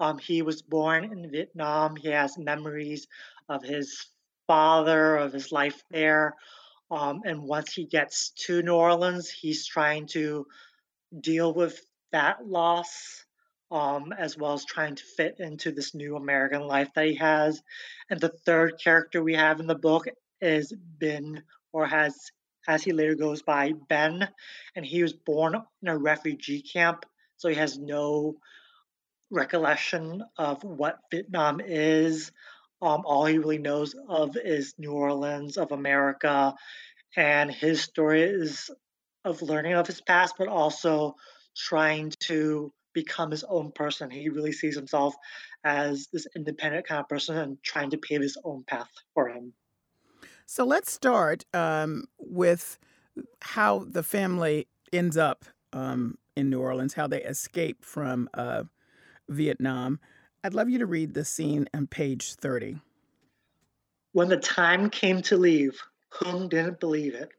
Um, 0.00 0.18
he 0.18 0.42
was 0.42 0.62
born 0.62 1.04
in 1.04 1.30
Vietnam. 1.30 1.94
He 1.94 2.08
has 2.08 2.38
memories 2.38 3.06
of 3.48 3.62
his 3.62 4.06
father, 4.46 5.16
of 5.16 5.32
his 5.32 5.52
life 5.52 5.84
there. 5.90 6.34
Um, 6.90 7.22
and 7.24 7.42
once 7.42 7.72
he 7.72 7.84
gets 7.84 8.30
to 8.46 8.62
New 8.62 8.74
Orleans, 8.74 9.30
he's 9.30 9.66
trying 9.66 10.06
to 10.08 10.46
deal 11.20 11.54
with 11.54 11.80
that 12.12 12.46
loss 12.46 13.24
um, 13.70 14.12
as 14.18 14.36
well 14.36 14.54
as 14.54 14.64
trying 14.64 14.96
to 14.96 15.04
fit 15.04 15.36
into 15.38 15.70
this 15.70 15.94
new 15.94 16.16
American 16.16 16.62
life 16.62 16.88
that 16.94 17.06
he 17.06 17.14
has. 17.16 17.62
And 18.08 18.20
the 18.20 18.28
third 18.44 18.80
character 18.82 19.22
we 19.22 19.34
have 19.34 19.60
in 19.60 19.66
the 19.66 19.76
book 19.76 20.06
is 20.40 20.72
Ben, 20.98 21.42
or 21.72 21.86
has 21.86 22.16
as 22.68 22.82
he 22.82 22.92
later 22.92 23.14
goes 23.14 23.42
by 23.42 23.72
Ben, 23.88 24.28
and 24.76 24.84
he 24.84 25.02
was 25.02 25.12
born 25.12 25.54
in 25.82 25.88
a 25.88 25.96
refugee 25.96 26.60
camp, 26.60 27.06
so 27.36 27.48
he 27.48 27.54
has 27.54 27.78
no 27.78 28.36
recollection 29.30 30.22
of 30.36 30.62
what 30.64 30.98
Vietnam 31.10 31.60
is. 31.60 32.32
Um, 32.82 33.02
all 33.04 33.26
he 33.26 33.38
really 33.38 33.58
knows 33.58 33.94
of 34.08 34.36
is 34.36 34.74
New 34.78 34.92
Orleans, 34.92 35.56
of 35.56 35.72
America, 35.72 36.54
and 37.16 37.50
his 37.50 37.82
story 37.82 38.22
is 38.22 38.70
of 39.24 39.42
learning 39.42 39.74
of 39.74 39.86
his 39.86 40.00
past, 40.00 40.34
but 40.38 40.48
also 40.48 41.16
trying 41.56 42.12
to 42.20 42.72
become 42.94 43.30
his 43.30 43.44
own 43.44 43.72
person. 43.72 44.10
He 44.10 44.28
really 44.30 44.52
sees 44.52 44.74
himself 44.74 45.14
as 45.64 46.08
this 46.12 46.26
independent 46.34 46.86
kind 46.86 47.00
of 47.00 47.08
person 47.08 47.36
and 47.36 47.62
trying 47.62 47.90
to 47.90 47.98
pave 47.98 48.22
his 48.22 48.38
own 48.44 48.64
path 48.64 48.88
for 49.14 49.28
him. 49.28 49.52
So 50.46 50.64
let's 50.64 50.90
start 50.90 51.44
um, 51.54 52.06
with 52.18 52.78
how 53.42 53.84
the 53.88 54.02
family 54.02 54.68
ends 54.92 55.16
up 55.16 55.44
um, 55.72 56.18
in 56.34 56.50
New 56.50 56.60
Orleans, 56.60 56.94
how 56.94 57.06
they 57.06 57.22
escape 57.22 57.84
from 57.84 58.28
uh, 58.34 58.64
Vietnam. 59.30 59.98
I'd 60.42 60.54
love 60.54 60.68
you 60.68 60.78
to 60.78 60.86
read 60.86 61.14
the 61.14 61.24
scene 61.24 61.68
on 61.72 61.86
page 61.86 62.34
30. 62.34 62.78
When 64.12 64.28
the 64.28 64.36
time 64.36 64.90
came 64.90 65.22
to 65.22 65.36
leave, 65.36 65.80
Hung 66.10 66.48
didn't 66.48 66.80
believe 66.80 67.14
it. 67.14 67.30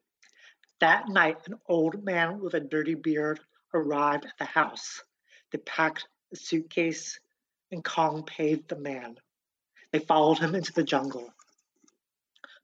That 0.80 1.10
night, 1.10 1.38
an 1.46 1.56
old 1.68 2.04
man 2.04 2.40
with 2.40 2.54
a 2.54 2.60
dirty 2.60 2.96
beard 2.96 3.40
arrived 3.74 4.26
at 4.26 4.38
the 4.40 4.46
house. 4.46 5.04
They 5.52 5.60
packed 5.60 6.08
a 6.32 6.36
suitcase, 6.36 7.20
and 7.72 7.84
Kong 7.84 8.24
paid 8.24 8.68
the 8.68 8.78
man. 8.78 9.18
They 9.92 10.00
followed 10.00 10.40
him 10.40 10.56
into 10.56 10.72
the 10.74 10.84
jungle. 10.84 11.34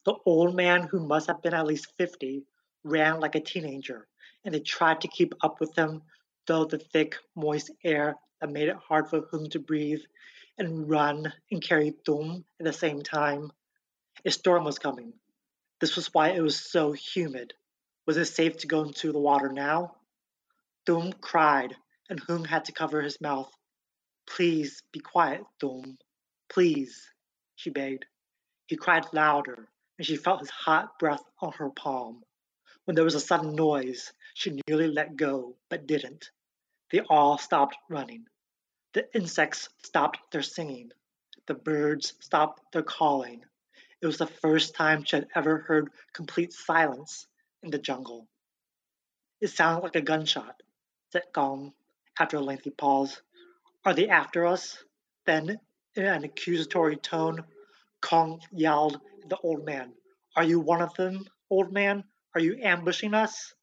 The 0.05 0.15
old 0.25 0.55
man, 0.55 0.83
who 0.83 1.05
must 1.05 1.27
have 1.27 1.41
been 1.41 1.53
at 1.53 1.67
least 1.67 1.91
50, 1.97 2.45
ran 2.83 3.19
like 3.19 3.35
a 3.35 3.41
teenager, 3.41 4.07
and 4.45 4.53
they 4.53 4.61
tried 4.61 5.01
to 5.01 5.09
keep 5.09 5.33
up 5.41 5.59
with 5.59 5.77
him, 5.77 6.01
though 6.45 6.63
the 6.63 6.79
thick, 6.79 7.17
moist 7.35 7.71
air 7.83 8.15
that 8.39 8.51
made 8.51 8.69
it 8.69 8.75
hard 8.75 9.09
for 9.09 9.25
Hung 9.31 9.49
to 9.49 9.59
breathe 9.59 10.01
and 10.57 10.89
run 10.89 11.31
and 11.51 11.61
carry 11.61 11.93
Dum 12.05 12.43
at 12.59 12.65
the 12.65 12.73
same 12.73 13.01
time. 13.01 13.51
A 14.25 14.31
storm 14.31 14.63
was 14.63 14.79
coming. 14.79 15.13
This 15.79 15.95
was 15.95 16.13
why 16.13 16.29
it 16.29 16.41
was 16.41 16.59
so 16.59 16.91
humid. 16.91 17.53
Was 18.05 18.17
it 18.17 18.25
safe 18.25 18.57
to 18.57 18.67
go 18.67 18.83
into 18.83 19.11
the 19.11 19.19
water 19.19 19.49
now? 19.51 19.95
Dum 20.85 21.13
cried, 21.21 21.75
and 22.09 22.19
Hung 22.19 22.45
had 22.45 22.65
to 22.65 22.71
cover 22.71 23.01
his 23.01 23.21
mouth. 23.21 23.51
Please 24.25 24.81
be 24.91 24.99
quiet, 24.99 25.43
Dum. 25.59 25.97
Please, 26.49 27.09
she 27.55 27.69
begged. 27.69 28.05
He 28.67 28.75
cried 28.75 29.05
louder, 29.13 29.67
and 29.97 30.05
she 30.05 30.15
felt 30.15 30.39
his 30.39 30.49
hot 30.49 30.97
breath 30.99 31.23
on 31.41 31.51
her 31.53 31.69
palm. 31.69 32.23
When 32.85 32.95
there 32.95 33.03
was 33.03 33.15
a 33.15 33.19
sudden 33.19 33.55
noise, 33.55 34.13
she 34.33 34.61
nearly 34.67 34.87
let 34.87 35.17
go, 35.17 35.55
but 35.69 35.87
didn't. 35.87 36.31
They 36.91 37.01
all 37.01 37.37
stopped 37.37 37.77
running. 37.89 38.27
The 38.93 39.13
insects 39.13 39.67
stopped 39.83 40.31
their 40.31 40.41
singing. 40.41 40.91
The 41.45 41.53
birds 41.53 42.13
stopped 42.19 42.71
their 42.71 42.83
calling. 42.83 43.43
It 44.01 44.05
was 44.05 44.17
the 44.17 44.27
first 44.27 44.75
time 44.75 45.03
she 45.03 45.17
had 45.17 45.27
ever 45.35 45.57
heard 45.59 45.91
complete 46.13 46.53
silence 46.53 47.27
in 47.61 47.71
the 47.71 47.77
jungle. 47.77 48.27
It 49.41 49.49
sounded 49.49 49.83
like 49.83 49.95
a 49.95 50.01
gunshot, 50.01 50.61
said 51.11 51.23
Kong 51.33 51.73
after 52.17 52.37
a 52.37 52.41
lengthy 52.41 52.69
pause. 52.69 53.21
Are 53.83 53.93
they 53.93 54.07
after 54.07 54.45
us? 54.45 54.83
Then, 55.25 55.59
in 55.95 56.05
an 56.05 56.23
accusatory 56.23 56.95
tone, 56.95 57.43
Kong 58.01 58.41
yelled 58.51 59.01
at 59.23 59.29
the 59.29 59.37
old 59.37 59.65
man. 59.65 59.93
Are 60.35 60.43
you 60.43 60.59
one 60.59 60.81
of 60.81 60.93
them, 60.93 61.25
old 61.49 61.73
man? 61.73 62.03
Are 62.33 62.41
you 62.41 62.57
ambushing 62.61 63.13
us? 63.13 63.53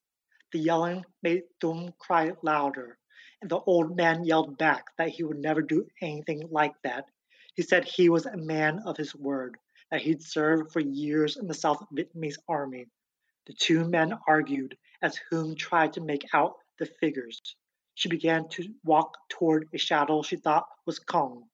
The 0.52 0.58
yelling 0.58 1.04
made 1.22 1.44
Dum 1.60 1.94
cry 1.98 2.32
louder, 2.42 2.98
the 3.48 3.60
old 3.60 3.96
man 3.96 4.24
yelled 4.24 4.56
back 4.56 4.86
that 4.96 5.10
he 5.10 5.22
would 5.22 5.38
never 5.38 5.60
do 5.60 5.86
anything 6.00 6.48
like 6.50 6.74
that. 6.82 7.04
He 7.54 7.62
said 7.62 7.84
he 7.84 8.08
was 8.08 8.24
a 8.26 8.36
man 8.36 8.80
of 8.86 8.96
his 8.96 9.14
word, 9.14 9.58
that 9.90 10.00
he'd 10.00 10.22
served 10.22 10.72
for 10.72 10.80
years 10.80 11.36
in 11.36 11.46
the 11.46 11.54
South 11.54 11.84
Vietnamese 11.92 12.38
army. 12.48 12.86
The 13.46 13.52
two 13.52 13.84
men 13.84 14.14
argued 14.26 14.76
as 15.02 15.20
Hum 15.30 15.54
tried 15.56 15.92
to 15.92 16.00
make 16.00 16.26
out 16.32 16.54
the 16.78 16.86
figures. 16.86 17.40
She 17.94 18.08
began 18.08 18.48
to 18.48 18.68
walk 18.82 19.14
toward 19.28 19.68
a 19.74 19.78
shadow 19.78 20.22
she 20.22 20.36
thought 20.36 20.66
was 20.86 20.98
Kong, 20.98 21.44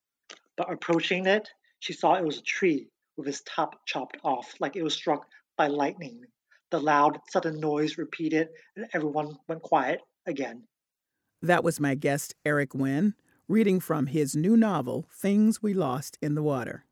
but 0.56 0.72
approaching 0.72 1.26
it, 1.26 1.48
she 1.80 1.92
saw 1.92 2.14
it 2.14 2.24
was 2.24 2.38
a 2.38 2.42
tree 2.42 2.88
with 3.16 3.26
its 3.26 3.42
top 3.44 3.84
chopped 3.86 4.16
off 4.22 4.54
like 4.60 4.76
it 4.76 4.82
was 4.82 4.94
struck 4.94 5.26
by 5.56 5.66
lightning. 5.66 6.24
The 6.70 6.78
loud, 6.78 7.18
sudden 7.28 7.58
noise 7.58 7.98
repeated, 7.98 8.48
and 8.76 8.86
everyone 8.94 9.36
went 9.48 9.62
quiet 9.62 10.00
again. 10.26 10.62
That 11.42 11.64
was 11.64 11.80
my 11.80 11.94
guest, 11.94 12.34
Eric 12.44 12.70
Nguyen, 12.70 13.14
reading 13.48 13.80
from 13.80 14.08
his 14.08 14.36
new 14.36 14.58
novel, 14.58 15.06
Things 15.10 15.62
We 15.62 15.72
Lost 15.72 16.18
in 16.20 16.34
the 16.34 16.42
Water. 16.42 16.84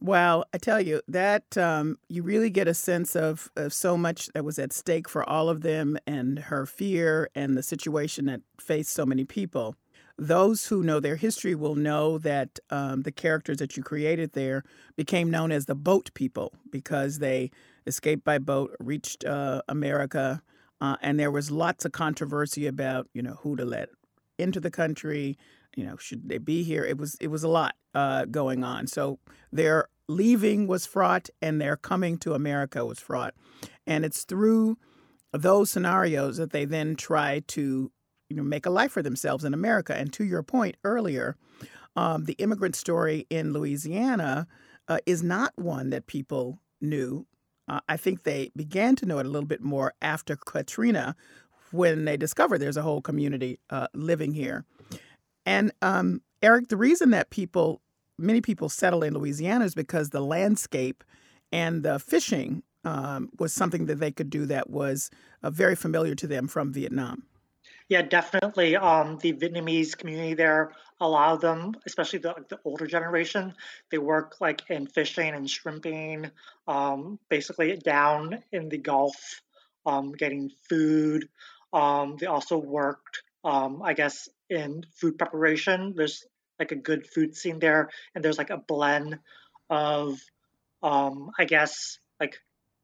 Well, 0.00 0.44
I 0.54 0.58
tell 0.58 0.80
you 0.80 1.00
that 1.08 1.56
um, 1.58 1.98
you 2.08 2.22
really 2.22 2.50
get 2.50 2.68
a 2.68 2.74
sense 2.74 3.16
of, 3.16 3.50
of 3.56 3.72
so 3.72 3.96
much 3.96 4.28
that 4.28 4.44
was 4.44 4.58
at 4.60 4.72
stake 4.72 5.08
for 5.08 5.28
all 5.28 5.48
of 5.48 5.62
them 5.62 5.98
and 6.06 6.38
her 6.38 6.66
fear 6.66 7.30
and 7.34 7.56
the 7.56 7.62
situation 7.64 8.26
that 8.26 8.42
faced 8.60 8.92
so 8.92 9.04
many 9.04 9.24
people. 9.24 9.74
Those 10.16 10.66
who 10.66 10.84
know 10.84 11.00
their 11.00 11.16
history 11.16 11.54
will 11.56 11.74
know 11.74 12.18
that 12.18 12.60
um, 12.70 13.02
the 13.02 13.12
characters 13.12 13.56
that 13.58 13.76
you 13.76 13.82
created 13.82 14.34
there 14.34 14.62
became 14.96 15.30
known 15.30 15.50
as 15.50 15.66
the 15.66 15.74
boat 15.74 16.10
people 16.14 16.52
because 16.70 17.18
they 17.18 17.50
escaped 17.86 18.24
by 18.24 18.38
boat, 18.38 18.76
reached 18.78 19.24
uh, 19.24 19.62
America, 19.68 20.42
uh, 20.82 20.96
and 21.00 21.18
there 21.18 21.30
was 21.30 21.52
lots 21.52 21.84
of 21.84 21.92
controversy 21.92 22.66
about 22.66 23.08
you 23.14 23.22
know 23.22 23.38
who 23.40 23.54
to 23.54 23.64
let 23.64 23.88
into 24.36 24.58
the 24.58 24.70
country, 24.70 25.38
you 25.76 25.86
know 25.86 25.96
should 25.96 26.28
they 26.28 26.38
be 26.38 26.64
here. 26.64 26.84
It 26.84 26.98
was 26.98 27.14
it 27.20 27.28
was 27.28 27.44
a 27.44 27.48
lot 27.48 27.76
uh, 27.94 28.24
going 28.24 28.64
on. 28.64 28.88
So 28.88 29.20
their 29.52 29.88
leaving 30.08 30.66
was 30.66 30.84
fraught, 30.84 31.30
and 31.40 31.60
their 31.60 31.76
coming 31.76 32.18
to 32.18 32.34
America 32.34 32.84
was 32.84 32.98
fraught, 32.98 33.34
and 33.86 34.04
it's 34.04 34.24
through 34.24 34.76
those 35.32 35.70
scenarios 35.70 36.36
that 36.38 36.50
they 36.50 36.64
then 36.64 36.96
try 36.96 37.42
to 37.46 37.92
you 38.28 38.36
know 38.36 38.42
make 38.42 38.66
a 38.66 38.70
life 38.70 38.90
for 38.90 39.02
themselves 39.02 39.44
in 39.44 39.54
America. 39.54 39.96
And 39.96 40.12
to 40.14 40.24
your 40.24 40.42
point 40.42 40.76
earlier, 40.82 41.36
um, 41.94 42.24
the 42.24 42.34
immigrant 42.34 42.74
story 42.74 43.24
in 43.30 43.52
Louisiana 43.52 44.48
uh, 44.88 44.98
is 45.06 45.22
not 45.22 45.52
one 45.56 45.90
that 45.90 46.08
people 46.08 46.58
knew. 46.80 47.24
Uh, 47.72 47.80
I 47.88 47.96
think 47.96 48.24
they 48.24 48.50
began 48.54 48.96
to 48.96 49.06
know 49.06 49.18
it 49.18 49.24
a 49.24 49.30
little 49.30 49.48
bit 49.48 49.62
more 49.62 49.94
after 50.02 50.36
Katrina, 50.36 51.16
when 51.70 52.04
they 52.04 52.18
discovered 52.18 52.58
there's 52.58 52.76
a 52.76 52.82
whole 52.82 53.00
community 53.00 53.58
uh, 53.70 53.86
living 53.94 54.32
here. 54.32 54.66
And 55.46 55.72
um, 55.80 56.20
Eric, 56.42 56.68
the 56.68 56.76
reason 56.76 57.10
that 57.10 57.30
people, 57.30 57.80
many 58.18 58.42
people 58.42 58.68
settle 58.68 59.02
in 59.02 59.14
Louisiana 59.14 59.64
is 59.64 59.74
because 59.74 60.10
the 60.10 60.20
landscape 60.20 61.02
and 61.50 61.82
the 61.82 61.98
fishing 61.98 62.62
um, 62.84 63.30
was 63.38 63.54
something 63.54 63.86
that 63.86 64.00
they 64.00 64.10
could 64.10 64.28
do 64.28 64.44
that 64.46 64.68
was 64.68 65.08
uh, 65.42 65.48
very 65.48 65.74
familiar 65.74 66.14
to 66.16 66.26
them 66.26 66.48
from 66.48 66.74
Vietnam. 66.74 67.22
Yeah, 67.92 68.00
definitely. 68.00 68.74
Um, 68.74 69.18
the 69.18 69.34
Vietnamese 69.34 69.98
community 69.98 70.32
there 70.32 70.72
allow 70.98 71.36
them, 71.36 71.74
especially 71.84 72.20
the, 72.20 72.34
the 72.48 72.58
older 72.64 72.86
generation, 72.86 73.52
they 73.90 73.98
work 73.98 74.36
like 74.40 74.62
in 74.70 74.86
fishing 74.86 75.34
and 75.34 75.50
shrimping, 75.50 76.30
um, 76.66 77.18
basically 77.28 77.76
down 77.76 78.42
in 78.50 78.70
the 78.70 78.78
Gulf, 78.78 79.42
um, 79.84 80.12
getting 80.12 80.50
food. 80.70 81.28
Um, 81.74 82.16
they 82.18 82.24
also 82.24 82.56
worked, 82.56 83.24
um, 83.44 83.82
I 83.82 83.92
guess, 83.92 84.26
in 84.48 84.86
food 84.98 85.18
preparation. 85.18 85.92
There's 85.94 86.24
like 86.58 86.72
a 86.72 86.76
good 86.76 87.06
food 87.06 87.36
scene 87.36 87.58
there, 87.58 87.90
and 88.14 88.24
there's 88.24 88.38
like 88.38 88.48
a 88.48 88.56
blend 88.56 89.18
of, 89.68 90.18
um, 90.82 91.30
I 91.38 91.44
guess, 91.44 91.98
like 92.18 92.38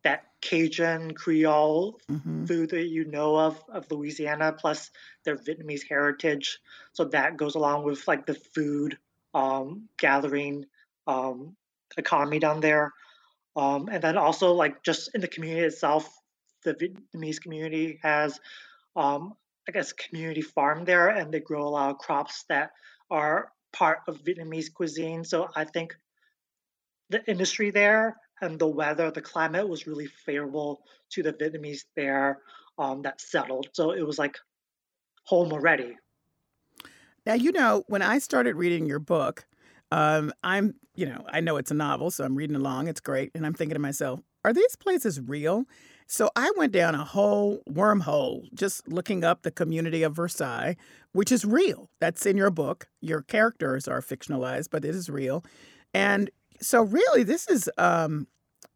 that 0.04 0.24
Cajun 0.40 1.12
Creole 1.12 2.00
mm-hmm. 2.10 2.44
food 2.44 2.70
that 2.70 2.86
you 2.86 3.04
know 3.04 3.36
of 3.36 3.62
of 3.68 3.90
Louisiana, 3.90 4.52
plus 4.52 4.90
their 5.24 5.36
Vietnamese 5.36 5.82
heritage. 5.88 6.58
So 6.92 7.04
that 7.06 7.36
goes 7.36 7.54
along 7.54 7.84
with 7.84 8.06
like 8.06 8.26
the 8.26 8.34
food 8.34 8.98
um, 9.34 9.88
gathering 9.98 10.66
um, 11.06 11.56
economy 11.96 12.38
down 12.38 12.60
there, 12.60 12.92
um, 13.56 13.88
and 13.90 14.02
then 14.02 14.16
also 14.16 14.52
like 14.52 14.82
just 14.82 15.10
in 15.14 15.20
the 15.20 15.28
community 15.28 15.66
itself, 15.66 16.08
the 16.64 16.74
Vietnamese 16.74 17.40
community 17.40 17.98
has, 18.02 18.38
um, 18.94 19.34
I 19.68 19.72
guess, 19.72 19.92
community 19.92 20.42
farm 20.42 20.84
there, 20.84 21.08
and 21.08 21.32
they 21.32 21.40
grow 21.40 21.66
a 21.66 21.70
lot 21.70 21.90
of 21.90 21.98
crops 21.98 22.44
that 22.48 22.70
are 23.10 23.50
part 23.72 24.00
of 24.06 24.22
Vietnamese 24.22 24.72
cuisine. 24.72 25.24
So 25.24 25.48
I 25.54 25.64
think 25.64 25.96
the 27.10 27.24
industry 27.28 27.70
there 27.70 28.16
and 28.40 28.58
the 28.58 28.66
weather, 28.66 29.10
the 29.10 29.20
climate 29.20 29.68
was 29.68 29.86
really 29.86 30.06
favorable 30.06 30.82
to 31.10 31.22
the 31.22 31.32
Vietnamese 31.32 31.84
there 31.96 32.38
um, 32.78 33.02
that 33.02 33.20
settled. 33.20 33.68
So 33.72 33.92
it 33.92 34.06
was 34.06 34.18
like 34.18 34.36
home 35.24 35.52
already. 35.52 35.96
Now, 37.26 37.34
you 37.34 37.52
know, 37.52 37.84
when 37.88 38.02
I 38.02 38.18
started 38.18 38.56
reading 38.56 38.86
your 38.86 39.00
book, 39.00 39.46
um, 39.90 40.32
I'm, 40.42 40.74
you 40.94 41.06
know, 41.06 41.24
I 41.30 41.40
know 41.40 41.56
it's 41.56 41.70
a 41.70 41.74
novel, 41.74 42.10
so 42.10 42.24
I'm 42.24 42.34
reading 42.34 42.56
along. 42.56 42.88
It's 42.88 43.00
great. 43.00 43.30
And 43.34 43.44
I'm 43.44 43.54
thinking 43.54 43.74
to 43.74 43.80
myself, 43.80 44.20
are 44.44 44.52
these 44.52 44.76
places 44.76 45.20
real? 45.20 45.64
So 46.06 46.30
I 46.34 46.50
went 46.56 46.72
down 46.72 46.94
a 46.94 47.04
whole 47.04 47.62
wormhole 47.68 48.50
just 48.54 48.88
looking 48.88 49.24
up 49.24 49.42
the 49.42 49.50
community 49.50 50.02
of 50.02 50.16
Versailles, 50.16 50.76
which 51.12 51.30
is 51.30 51.44
real. 51.44 51.90
That's 52.00 52.24
in 52.24 52.38
your 52.38 52.50
book. 52.50 52.88
Your 53.02 53.20
characters 53.20 53.86
are 53.86 54.00
fictionalized, 54.00 54.68
but 54.70 54.86
it 54.86 54.94
is 54.94 55.10
real. 55.10 55.44
And 55.92 56.30
so 56.60 56.82
really, 56.82 57.22
this 57.22 57.48
is 57.48 57.70
um, 57.78 58.26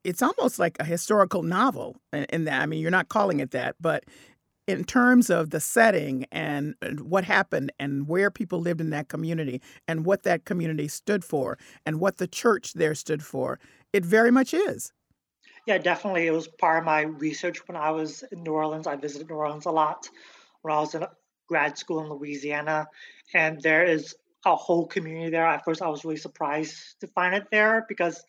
it's 0.04 0.22
almost 0.22 0.58
like 0.58 0.76
a 0.80 0.84
historical 0.84 1.42
novel 1.42 1.96
in 2.12 2.44
that. 2.44 2.62
I 2.62 2.66
mean, 2.66 2.80
you're 2.80 2.90
not 2.90 3.08
calling 3.08 3.40
it 3.40 3.50
that, 3.52 3.76
but 3.80 4.04
in 4.68 4.84
terms 4.84 5.28
of 5.28 5.50
the 5.50 5.60
setting 5.60 6.24
and 6.30 6.74
what 7.00 7.24
happened 7.24 7.72
and 7.78 8.06
where 8.06 8.30
people 8.30 8.60
lived 8.60 8.80
in 8.80 8.90
that 8.90 9.08
community 9.08 9.60
and 9.88 10.06
what 10.06 10.22
that 10.22 10.44
community 10.44 10.88
stood 10.88 11.24
for 11.24 11.58
and 11.84 11.98
what 12.00 12.18
the 12.18 12.28
church 12.28 12.72
there 12.74 12.94
stood 12.94 13.24
for, 13.24 13.58
it 13.92 14.04
very 14.04 14.30
much 14.30 14.54
is. 14.54 14.92
Yeah, 15.66 15.78
definitely. 15.78 16.26
It 16.26 16.32
was 16.32 16.48
part 16.48 16.78
of 16.78 16.84
my 16.84 17.02
research 17.02 17.66
when 17.68 17.76
I 17.76 17.90
was 17.90 18.24
in 18.32 18.42
New 18.42 18.52
Orleans. 18.52 18.86
I 18.86 18.96
visited 18.96 19.28
New 19.28 19.36
Orleans 19.36 19.66
a 19.66 19.70
lot 19.70 20.08
when 20.62 20.74
I 20.74 20.80
was 20.80 20.94
in 20.94 21.04
grad 21.48 21.76
school 21.76 22.00
in 22.00 22.08
Louisiana, 22.08 22.86
and 23.34 23.60
there 23.62 23.84
is 23.84 24.14
a 24.44 24.56
whole 24.56 24.86
community 24.86 25.30
there. 25.30 25.46
At 25.46 25.64
first, 25.64 25.82
I 25.82 25.88
was 25.88 26.04
really 26.04 26.16
surprised 26.16 27.00
to 27.00 27.06
find 27.08 27.34
it 27.34 27.46
there 27.50 27.84
because 27.88 28.22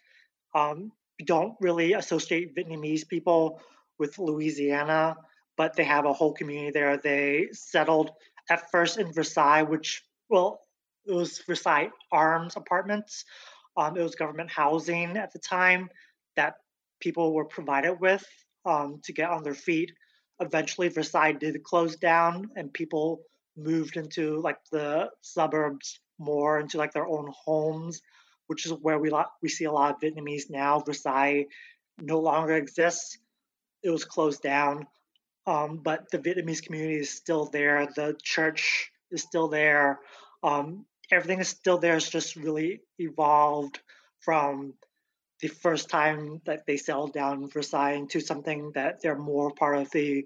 um, 0.54 0.92
we 1.20 1.26
don't 1.26 1.56
really 1.60 1.94
associate 1.94 2.56
Vietnamese 2.56 3.08
people 3.08 3.62
with 3.98 4.18
Louisiana, 4.20 5.18
but 5.58 5.76
they 5.76 5.84
have 5.84 6.06
a 6.06 6.14
whole 6.14 6.34
community 6.34 6.72
there. 6.72 6.98
They 6.98 7.50
settled 7.52 8.12
at 8.50 8.70
first 8.72 8.98
in 8.98 9.14
Versailles, 9.14 9.64
which, 9.64 10.04
well, 10.30 10.62
it 11.06 11.14
was 11.14 11.40
Versailles 11.40 11.90
Arms 12.12 12.56
Apartments. 12.56 13.26
Um, 13.76 13.98
it 13.98 14.04
was 14.04 14.16
government 14.16 14.52
housing 14.52 15.18
at 15.18 15.34
the 15.34 15.40
time 15.40 15.90
that 16.36 16.56
people 17.00 17.34
were 17.34 17.46
provided 17.46 18.00
with 18.00 18.26
um, 18.66 19.02
to 19.04 19.14
get 19.14 19.30
on 19.30 19.44
their 19.44 19.54
feet. 19.54 19.92
Eventually, 20.40 20.90
Versailles 20.90 21.34
did 21.34 21.64
close 21.64 21.96
down, 21.96 22.50
and 22.56 22.74
people 22.74 23.22
moved 23.56 23.98
into 23.98 24.40
like 24.40 24.58
the 24.72 25.10
suburbs 25.22 26.00
more 26.20 26.60
into 26.60 26.78
like 26.78 26.94
their 26.94 27.08
own 27.08 27.32
homes, 27.46 28.02
which 28.48 28.66
is 28.66 28.74
where 28.74 29.00
we 29.00 29.10
lot, 29.10 29.32
we 29.42 29.50
see 29.50 29.66
a 29.66 29.72
lot 29.72 29.96
of 29.96 30.02
Vietnamese 30.02 30.50
now. 30.50 30.80
Versailles 30.80 31.46
no 32.00 32.20
longer 32.20 32.56
exists; 32.56 33.18
it 33.84 33.90
was 33.90 34.06
closed 34.06 34.42
down. 34.42 34.88
Um, 35.46 35.78
but 35.84 36.10
the 36.10 36.20
Vietnamese 36.20 36.64
community 36.64 36.96
is 36.96 37.10
still 37.10 37.46
there. 37.46 37.88
The 37.96 38.18
church 38.22 38.92
is 39.12 39.22
still 39.22 39.50
there. 39.50 40.00
Um, 40.42 40.86
everything 41.12 41.40
is 41.40 41.50
still 41.50 41.78
there. 41.78 41.98
It's 41.98 42.10
just 42.10 42.36
really 42.36 42.82
evolved 42.98 43.80
from 44.20 44.74
the 45.42 45.50
first 45.50 45.90
time 45.90 46.42
that 46.46 46.66
they 46.66 46.78
settled 46.78 47.12
down 47.12 47.44
in 47.44 47.50
Versailles 47.50 47.94
into 47.94 48.22
something 48.22 48.72
that 48.76 49.02
they're 49.02 49.18
more 49.18 49.52
part 49.52 49.78
of 49.78 49.92
the 49.92 50.26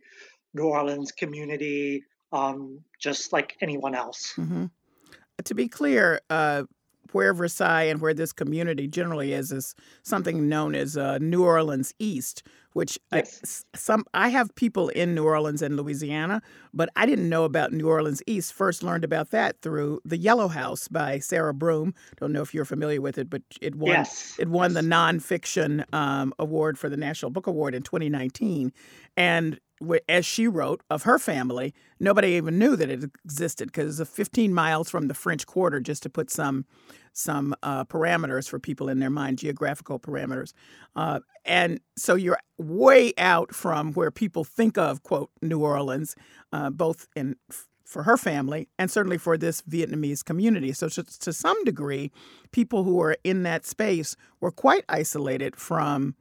New 0.54 0.66
Orleans 0.66 1.12
community, 1.12 2.04
um, 2.32 2.80
just 3.00 3.34
like 3.34 3.58
anyone 3.62 3.96
else. 3.96 4.34
Mm-hmm. 4.38 4.66
To 5.44 5.54
be 5.54 5.68
clear, 5.68 6.20
uh, 6.30 6.64
where 7.12 7.34
Versailles 7.34 7.84
and 7.84 8.02
where 8.02 8.14
this 8.14 8.34
community 8.34 8.88
generally 8.88 9.34
is 9.34 9.52
is 9.52 9.76
something 10.04 10.48
known 10.48 10.76
as 10.76 10.98
uh, 10.98 11.18
New 11.20 11.44
Orleans 11.44 11.94
East, 12.00 12.44
which 12.74 13.00
yes. 13.12 13.66
I, 13.74 13.78
some 13.78 14.06
I 14.14 14.30
have 14.30 14.54
people 14.56 14.90
in 14.90 15.16
New 15.16 15.26
Orleans 15.26 15.62
and 15.62 15.76
Louisiana, 15.76 16.42
but 16.74 16.90
I 16.96 17.06
didn't 17.06 17.30
know 17.30 17.44
about 17.44 17.74
New 17.74 17.88
Orleans 17.88 18.22
East. 18.28 18.54
First 18.54 18.84
learned 18.84 19.04
about 19.04 19.32
that 19.32 19.62
through 19.62 20.02
The 20.06 20.18
Yellow 20.18 20.48
House 20.48 20.88
by 20.88 21.20
Sarah 21.20 21.54
Broom. 21.54 21.94
Don't 22.20 22.32
know 22.32 22.42
if 22.42 22.54
you're 22.54 22.66
familiar 22.66 23.02
with 23.02 23.18
it, 23.18 23.30
but 23.30 23.42
it 23.62 23.76
won 23.76 23.92
yes. 23.92 24.36
it 24.40 24.50
won 24.50 24.74
the 24.74 24.82
nonfiction 24.82 25.92
um, 25.94 26.34
award 26.40 26.78
for 26.78 26.90
the 26.90 26.98
National 26.98 27.32
Book 27.32 27.48
Award 27.48 27.74
in 27.76 27.84
2019, 27.84 28.72
and 29.16 29.60
as 30.10 30.26
she 30.26 30.48
wrote 30.48 30.82
of 30.90 31.04
her 31.04 31.20
family, 31.20 31.74
nobody 32.00 32.30
even 32.30 32.58
knew 32.58 32.76
that 32.76 32.90
it 32.90 33.04
existed 33.04 33.68
because 33.68 34.00
it's 34.00 34.10
15 34.10 34.54
miles 34.54 34.90
from 34.90 35.08
the 35.08 35.14
French 35.14 35.46
Quarter, 35.46 35.80
just 35.80 36.04
to 36.04 36.10
put 36.10 36.30
some 36.30 36.66
some 37.14 37.56
uh, 37.64 37.84
parameters 37.84 38.48
for 38.48 38.60
people 38.60 38.90
in 38.90 39.00
their 39.00 39.10
mind, 39.10 39.40
geographical 39.40 40.00
parameters. 40.00 40.54
Uh, 40.96 41.20
and 41.46 41.80
so 41.98 42.14
you're 42.14 42.38
way 42.60 43.12
out 43.18 43.56
from 43.56 43.92
where 43.94 44.12
people 44.12 44.44
think 44.44 44.78
of 44.78 45.02
quote 45.02 45.32
New 45.42 45.60
Orleans, 45.60 46.16
uh, 46.52 46.70
both 46.70 47.08
in 47.16 47.36
for 47.88 48.04
her 48.04 48.18
family 48.18 48.68
and 48.78 48.92
certainly 48.92 49.18
for 49.18 49.38
this 49.38 49.62
Vietnamese 49.62 50.24
community. 50.24 50.74
So 50.74 50.90
to, 50.90 51.04
to 51.04 51.32
some 51.32 51.64
degree, 51.64 52.12
people 52.52 52.84
who 52.84 53.02
are 53.02 53.16
in 53.24 53.44
that 53.44 53.66
space 53.66 54.16
were 54.42 54.52
quite 54.52 54.84
isolated 54.90 55.56
from 55.56 56.16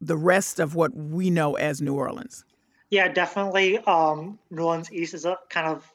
the 0.00 0.16
rest 0.16 0.58
of 0.58 0.74
what 0.74 0.94
we 0.94 1.30
know 1.30 1.54
as 1.54 1.80
New 1.80 1.94
Orleans. 1.94 2.44
Yeah, 2.94 3.08
definitely. 3.08 3.78
Um, 3.78 4.38
New 4.50 4.62
Orleans 4.62 4.92
East 4.92 5.14
is 5.14 5.24
a 5.24 5.36
kind 5.50 5.66
of, 5.66 5.92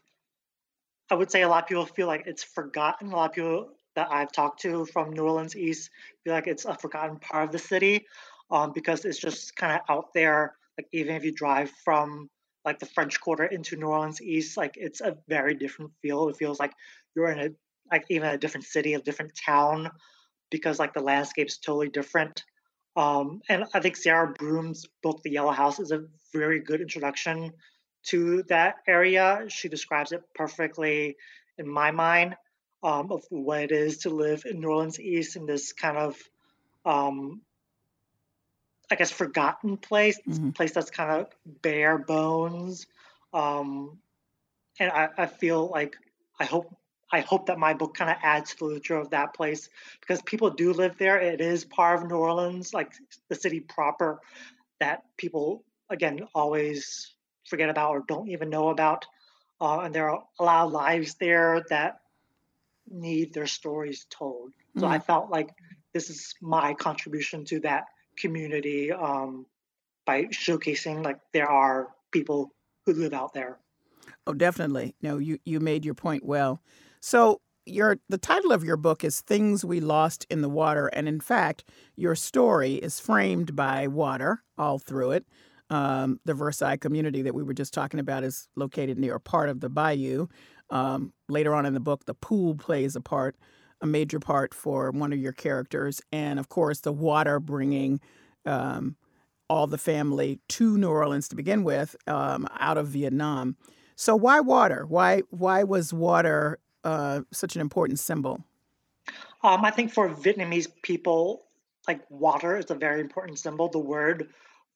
I 1.10 1.16
would 1.16 1.32
say 1.32 1.41
a 1.41 1.50
lot 1.50 1.64
of 1.64 1.70
people 1.70 1.86
feel 1.86 2.08
like 2.08 2.28
it's 2.28 2.43
forgotten. 2.43 3.12
A 3.12 3.16
lot 3.16 3.30
of 3.30 3.36
people 3.36 3.70
that 3.95 4.12
I've 4.12 4.32
talked 4.32 4.62
to 4.62 4.86
from 4.86 5.12
New 5.12 5.24
Orleans 5.24 5.56
East 5.56 5.89
feel 6.24 6.34
like 6.34 6.47
it's 6.47 6.66
a 6.66 6.76
forgotten 6.76 7.18
part 7.20 7.45
of 7.45 7.52
the 7.52 7.60
city 7.60 8.06
um, 8.52 8.72
because 8.74 9.06
it's 9.06 9.18
just 9.20 9.56
kind 9.56 9.74
of 9.74 9.82
out 9.89 10.14
there. 10.14 10.56
Like 10.78 10.88
even 10.91 11.16
if 11.16 11.24
you 11.24 11.32
drive 11.32 11.72
from 11.84 12.30
like 12.66 12.80
the 12.80 12.86
French 12.86 13.20
Quarter 13.20 13.45
into 13.45 13.76
New 13.76 13.88
Orleans 13.88 14.22
East, 14.22 14.58
like 14.58 14.76
it's 14.78 15.02
a 15.02 15.18
very 15.28 15.56
different 15.56 15.91
feel. 16.02 16.30
It 16.30 16.38
feels 16.38 16.60
like 16.60 16.74
you're 17.16 17.32
in 17.32 17.39
a 17.39 17.50
like 17.91 18.06
even 18.10 18.30
a 18.30 18.38
different 18.38 18.66
city, 18.68 18.93
a 18.93 19.02
different 19.02 19.32
town, 19.36 19.89
because 20.52 20.80
like 20.80 20.93
the 20.93 21.02
landscape 21.02 21.47
is 21.47 21.60
totally 21.60 21.89
different. 21.89 22.43
Um, 23.00 23.41
and 23.47 23.64
I 23.74 23.80
think 23.80 23.95
Sarah 23.95 24.34
Broom's 24.38 24.86
book, 25.02 25.22
The 25.24 25.32
Yellow 25.32 25.54
House, 25.54 25.80
is 25.80 25.91
a 25.91 26.04
very 26.34 26.60
good 26.60 26.82
introduction 26.82 27.54
to 28.08 28.43
that 28.50 28.76
area. 28.86 29.45
She 29.47 29.70
describes 29.70 30.12
it 30.12 30.22
perfectly 30.36 31.16
in 31.58 31.66
my 31.66 31.91
mind 31.91 32.36
um, 32.84 33.10
of 33.10 33.24
what 33.30 33.62
it 33.62 33.72
is 33.72 34.00
to 34.00 34.10
live 34.10 34.43
in 34.45 34.60
New 34.60 34.68
Orleans 34.68 35.00
East 35.00 35.38
in 35.38 35.45
this 35.45 35.72
kind 35.72 35.97
of, 35.97 36.18
um, 36.86 37.39
I 38.91 38.95
guess, 38.95 39.12
forgotten 39.12 39.78
place, 39.78 40.20
mm-hmm. 40.28 40.50
place 40.50 40.74
that's 40.74 40.91
kind 40.91 41.22
of 41.22 41.28
bare 41.45 42.00
bones. 42.00 42.86
Um, 43.34 44.00
and 44.78 44.91
I, 44.91 45.08
I 45.18 45.26
feel 45.28 45.70
like 45.70 45.95
I 46.38 46.43
hope 46.43 46.76
I 47.12 47.22
hope 47.22 47.47
that 47.47 47.57
my 47.57 47.74
book 47.74 47.95
kind 47.95 48.12
of 48.12 48.18
adds 48.22 48.51
to 48.51 48.57
the 48.60 48.66
literature 48.66 48.97
of 48.97 49.10
that 49.12 49.34
place 49.34 49.70
because 49.99 50.22
people 50.22 50.51
do 50.51 50.74
live 50.74 50.97
there. 50.97 51.18
It 51.20 51.41
is 51.41 51.66
part 51.66 51.99
of 51.99 52.07
New 52.07 52.16
Orleans, 52.16 52.74
like 52.74 52.93
the 53.30 53.36
city 53.36 53.60
proper, 53.60 54.20
that 54.80 55.03
people 55.18 55.64
again 55.89 56.28
always 56.36 57.14
forget 57.47 57.70
about 57.70 57.91
or 57.91 58.03
don't 58.07 58.30
even 58.30 58.49
know 58.49 58.70
about. 58.70 59.05
Uh, 59.60 59.80
and 59.80 59.93
there 59.93 60.10
are 60.10 60.24
a 60.39 60.43
lot 60.43 60.68
of 60.68 60.72
lives 60.72 61.16
there 61.16 61.64
that 61.70 62.01
need 62.89 63.34
their 63.34 63.47
stories 63.47 64.05
told. 64.10 64.51
So 64.78 64.86
mm. 64.86 64.89
I 64.89 64.99
felt 64.99 65.30
like 65.30 65.49
this 65.93 66.10
is 66.10 66.36
my 66.41 66.74
contribution 66.76 67.45
to 67.45 67.60
that 67.62 67.86
community 68.18 68.91
um, 68.91 69.45
by 70.05 70.26
showcasing 70.26 71.03
like 71.03 71.20
there 71.34 71.49
are 71.49 71.89
people 72.12 72.53
who 72.86 72.93
live 72.93 73.14
out 73.14 73.34
there. 73.34 73.57
Oh, 74.28 74.34
definitely. 74.34 74.95
No, 75.01 75.18
you 75.18 75.39
you 75.43 75.60
made 75.60 75.86
your 75.86 75.93
point 75.93 76.24
well. 76.24 76.62
So 77.00 77.41
your 77.66 78.00
the 78.10 78.18
title 78.18 78.52
of 78.52 78.64
your 78.64 78.78
book 78.78 79.04
is 79.04 79.22
Things 79.22 79.64
We 79.64 79.80
Lost 79.80 80.26
in 80.30 80.41
the 80.41 80.50
Water, 80.50 80.88
and 80.88 81.08
in 81.08 81.20
fact, 81.20 81.64
your 81.95 82.16
story 82.16 82.76
is 82.76 83.00
framed 83.00 83.56
by 83.56 83.88
water 83.88 84.43
all 84.58 84.80
through 84.80 85.12
it. 85.12 85.26
Um, 85.70 86.20
the 86.26 86.34
Versailles 86.34 86.78
community 86.78 87.22
that 87.22 87.36
we 87.36 87.43
were 87.43 87.54
just 87.54 87.74
talking 87.74 88.00
about 88.00 88.24
is 88.24 88.50
located 88.56 88.97
near 88.97 89.20
part 89.20 89.50
of 89.50 89.60
the 89.60 89.70
bayou. 89.70 90.28
Um, 90.72 91.14
later 91.28 91.54
on 91.54 91.66
in 91.66 91.74
the 91.74 91.80
book, 91.80 92.06
the 92.06 92.16
pool 92.16 92.56
plays 92.56 92.95
a 92.95 93.02
part, 93.02 93.36
a 93.82 93.86
major 93.86 94.20
part 94.20 94.54
for 94.54 94.89
one 94.91 95.14
of 95.14 95.20
your 95.20 95.32
characters, 95.32 96.02
and 96.12 96.39
of 96.39 96.50
course, 96.50 96.82
the 96.82 96.91
water 96.91 97.39
bringing 97.39 98.00
um, 98.45 98.95
all 99.47 99.68
the 99.68 99.78
family 99.78 100.39
to 100.50 100.78
New 100.78 100.89
Orleans 100.89 101.28
to 101.30 101.36
begin 101.36 101.64
with, 101.64 101.95
um, 102.08 102.47
out 102.60 102.78
of 102.78 102.88
Vietnam. 102.88 103.58
So 103.95 104.16
why 104.16 104.39
water? 104.39 104.86
Why 104.88 105.24
why 105.30 105.64
was 105.64 105.93
water 105.93 106.60
uh, 106.84 107.22
such 107.32 107.56
an 107.56 107.62
important 107.62 108.00
symbol? 108.00 108.44
Um, 109.44 109.64
I 109.64 109.72
think 109.72 109.92
for 109.92 110.10
Vietnamese 110.10 110.68
people, 110.82 111.46
like 111.88 112.02
water 112.10 112.58
is 112.58 112.70
a 112.72 112.76
very 112.76 113.02
important 113.02 113.40
symbol. 113.40 113.70
The 113.70 113.80
word 113.80 114.30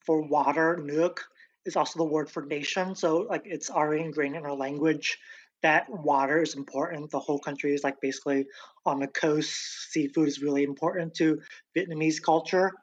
for 0.05 0.21
water, 0.21 0.79
nước, 0.81 1.17
is 1.65 1.75
also 1.75 1.99
the 1.99 2.05
word 2.05 2.29
for 2.29 2.45
nation. 2.45 2.95
So 2.95 3.27
like 3.29 3.43
it's 3.45 3.69
already 3.69 4.03
ingrained 4.03 4.35
in 4.35 4.45
our 4.45 4.55
language 4.55 5.17
that 5.63 5.89
water 5.89 6.41
is 6.41 6.55
important. 6.55 7.09
The 7.09 7.19
whole 7.19 7.39
country 7.39 7.73
is 7.73 7.83
like 7.83 7.99
basically 8.01 8.45
on 8.85 8.99
the 8.99 9.07
coast. 9.07 9.91
Seafood 9.91 10.27
is 10.27 10.41
really 10.41 10.63
important 10.63 11.15
to 11.15 11.41
Vietnamese 11.75 12.21
culture. 12.21 12.73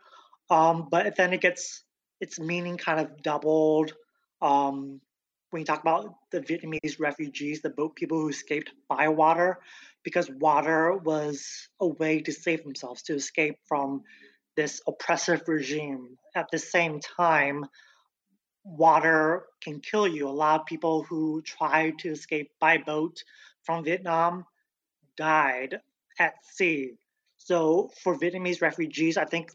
Um, 0.48 0.88
but 0.90 1.14
then 1.14 1.32
it 1.32 1.42
gets 1.42 1.84
its 2.20 2.40
meaning 2.40 2.76
kind 2.76 2.98
of 2.98 3.22
doubled 3.22 3.92
um, 4.42 5.00
when 5.50 5.60
you 5.60 5.66
talk 5.66 5.80
about 5.80 6.14
the 6.30 6.40
Vietnamese 6.40 6.98
refugees, 6.98 7.60
the 7.60 7.70
boat 7.70 7.96
people 7.96 8.20
who 8.20 8.28
escaped 8.28 8.70
by 8.88 9.08
water, 9.08 9.58
because 10.04 10.30
water 10.30 10.96
was 10.96 11.68
a 11.80 11.86
way 11.86 12.20
to 12.20 12.32
save 12.32 12.62
themselves, 12.62 13.02
to 13.02 13.14
escape 13.14 13.56
from 13.66 14.02
this 14.56 14.80
oppressive 14.86 15.42
regime. 15.46 16.16
At 16.34 16.50
the 16.50 16.58
same 16.58 17.00
time, 17.00 17.66
water 18.64 19.46
can 19.62 19.80
kill 19.80 20.06
you. 20.06 20.28
A 20.28 20.30
lot 20.30 20.60
of 20.60 20.66
people 20.66 21.02
who 21.02 21.42
tried 21.42 21.98
to 22.00 22.10
escape 22.10 22.50
by 22.60 22.78
boat 22.78 23.22
from 23.62 23.84
Vietnam 23.84 24.44
died 25.16 25.80
at 26.18 26.34
sea. 26.44 26.92
So 27.38 27.90
for 28.02 28.16
Vietnamese 28.16 28.62
refugees, 28.62 29.16
I 29.16 29.24
think 29.24 29.50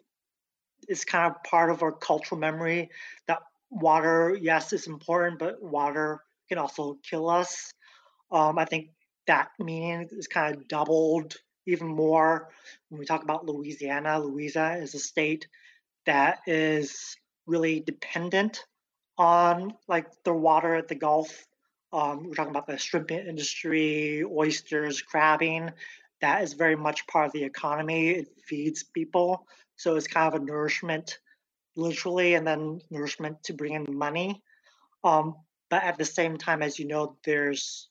it's 0.88 1.06
kind 1.06 1.32
of 1.32 1.44
part 1.44 1.70
of 1.70 1.82
our 1.84 1.92
cultural 1.92 2.40
memory 2.40 2.90
that 3.28 3.40
water, 3.70 4.38
yes, 4.40 4.74
is 4.74 4.88
important, 4.88 5.40
but 5.40 5.62
water 5.62 6.22
can 6.50 6.58
also 6.58 6.98
kill 7.08 7.30
us. 7.30 7.72
Um, 8.32 8.58
I 8.58 8.66
think 8.66 8.90
that 9.28 9.50
meaning 9.60 10.08
is 10.12 10.28
kind 10.28 10.56
of 10.56 10.68
doubled 10.68 11.36
even 11.66 11.88
more 11.88 12.50
when 12.90 13.00
we 13.00 13.06
talk 13.06 13.24
about 13.24 13.46
Louisiana. 13.46 14.20
Louisiana 14.20 14.78
is 14.78 14.94
a 14.94 15.00
state 15.00 15.48
that 16.06 16.40
is 16.46 17.18
really 17.48 17.80
dependent 17.80 18.64
on 19.18 19.74
like 19.88 20.08
the 20.24 20.34
water 20.34 20.76
at 20.76 20.88
the 20.88 20.96
Gulf. 20.96 21.46
Um, 21.94 22.28
we're 22.28 22.36
talking 22.36 22.52
about 22.52 22.68
the 22.68 22.78
shrimp 22.78 23.12
industry, 23.12 24.24
oysters, 24.24 25.02
crabbing. 25.02 25.72
That 26.22 26.44
is 26.44 26.54
very 26.54 26.76
much 26.76 27.08
part 27.08 27.28
of 27.28 27.32
the 27.32 27.44
economy. 27.44 28.10
It 28.10 28.28
feeds 28.46 28.84
people, 28.84 29.48
so 29.76 29.96
it's 29.96 30.08
kind 30.08 30.34
of 30.34 30.42
a 30.42 30.46
nourishment 30.46 31.20
literally 31.76 32.34
and 32.36 32.46
then 32.46 32.82
nourishment 32.90 33.44
to 33.44 33.54
bring 33.54 33.74
in 33.74 33.86
money. 33.90 34.42
Um, 35.04 35.36
but 35.70 35.84
at 35.84 35.98
the 35.98 36.06
same 36.06 36.38
time, 36.38 36.62
as 36.62 36.80
you 36.80 36.88
know, 36.88 37.18
there's 37.26 37.90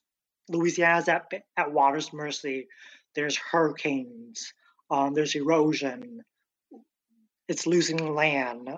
Louisiana's 0.49 1.07
at, 1.07 1.31
at 1.57 1.71
water's 1.71 2.13
mercy. 2.13 2.67
There's 3.15 3.37
hurricanes. 3.37 4.53
Um, 4.89 5.13
there's 5.13 5.35
erosion. 5.35 6.21
It's 7.47 7.67
losing 7.67 8.13
land. 8.13 8.69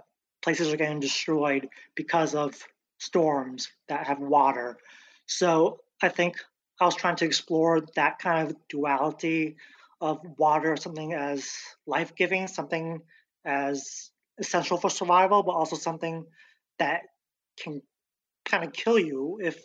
Places 0.41 0.71
are 0.73 0.77
getting 0.77 0.99
destroyed 0.99 1.67
because 1.95 2.35
of 2.35 2.55
storms 2.99 3.69
that 3.89 4.07
have 4.07 4.19
water. 4.19 4.77
So 5.25 5.81
I 6.01 6.09
think 6.09 6.37
I 6.79 6.85
was 6.85 6.95
trying 6.95 7.15
to 7.17 7.25
explore 7.25 7.81
that 7.95 8.19
kind 8.19 8.47
of 8.47 8.55
duality 8.69 9.57
of 9.99 10.19
water, 10.37 10.77
something 10.77 11.13
as 11.13 11.51
life 11.85 12.15
giving, 12.15 12.47
something 12.47 13.01
as 13.45 14.11
essential 14.37 14.77
for 14.77 14.89
survival, 14.89 15.43
but 15.43 15.51
also 15.51 15.75
something 15.75 16.25
that 16.79 17.01
can 17.59 17.81
kind 18.45 18.63
of 18.63 18.73
kill 18.73 18.99
you 18.99 19.39
if 19.41 19.59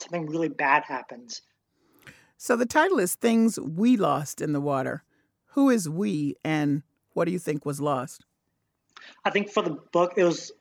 something 0.00 0.26
really 0.26 0.48
bad 0.48 0.84
happens. 0.84 1.42
So 2.36 2.56
the 2.56 2.66
title 2.66 2.98
is 2.98 3.14
Things 3.14 3.60
We 3.60 3.96
Lost 3.96 4.40
in 4.40 4.52
the 4.52 4.60
Water. 4.60 5.04
Who 5.52 5.68
is 5.68 5.88
we 5.88 6.36
and 6.44 6.82
what 7.12 7.26
do 7.26 7.32
you 7.32 7.38
think 7.38 7.66
was 7.66 7.80
lost? 7.80 8.24
I 9.24 9.30
think 9.30 9.50
for 9.50 9.62
the 9.62 9.78
book, 9.92 10.14
it 10.16 10.24
was 10.24 10.52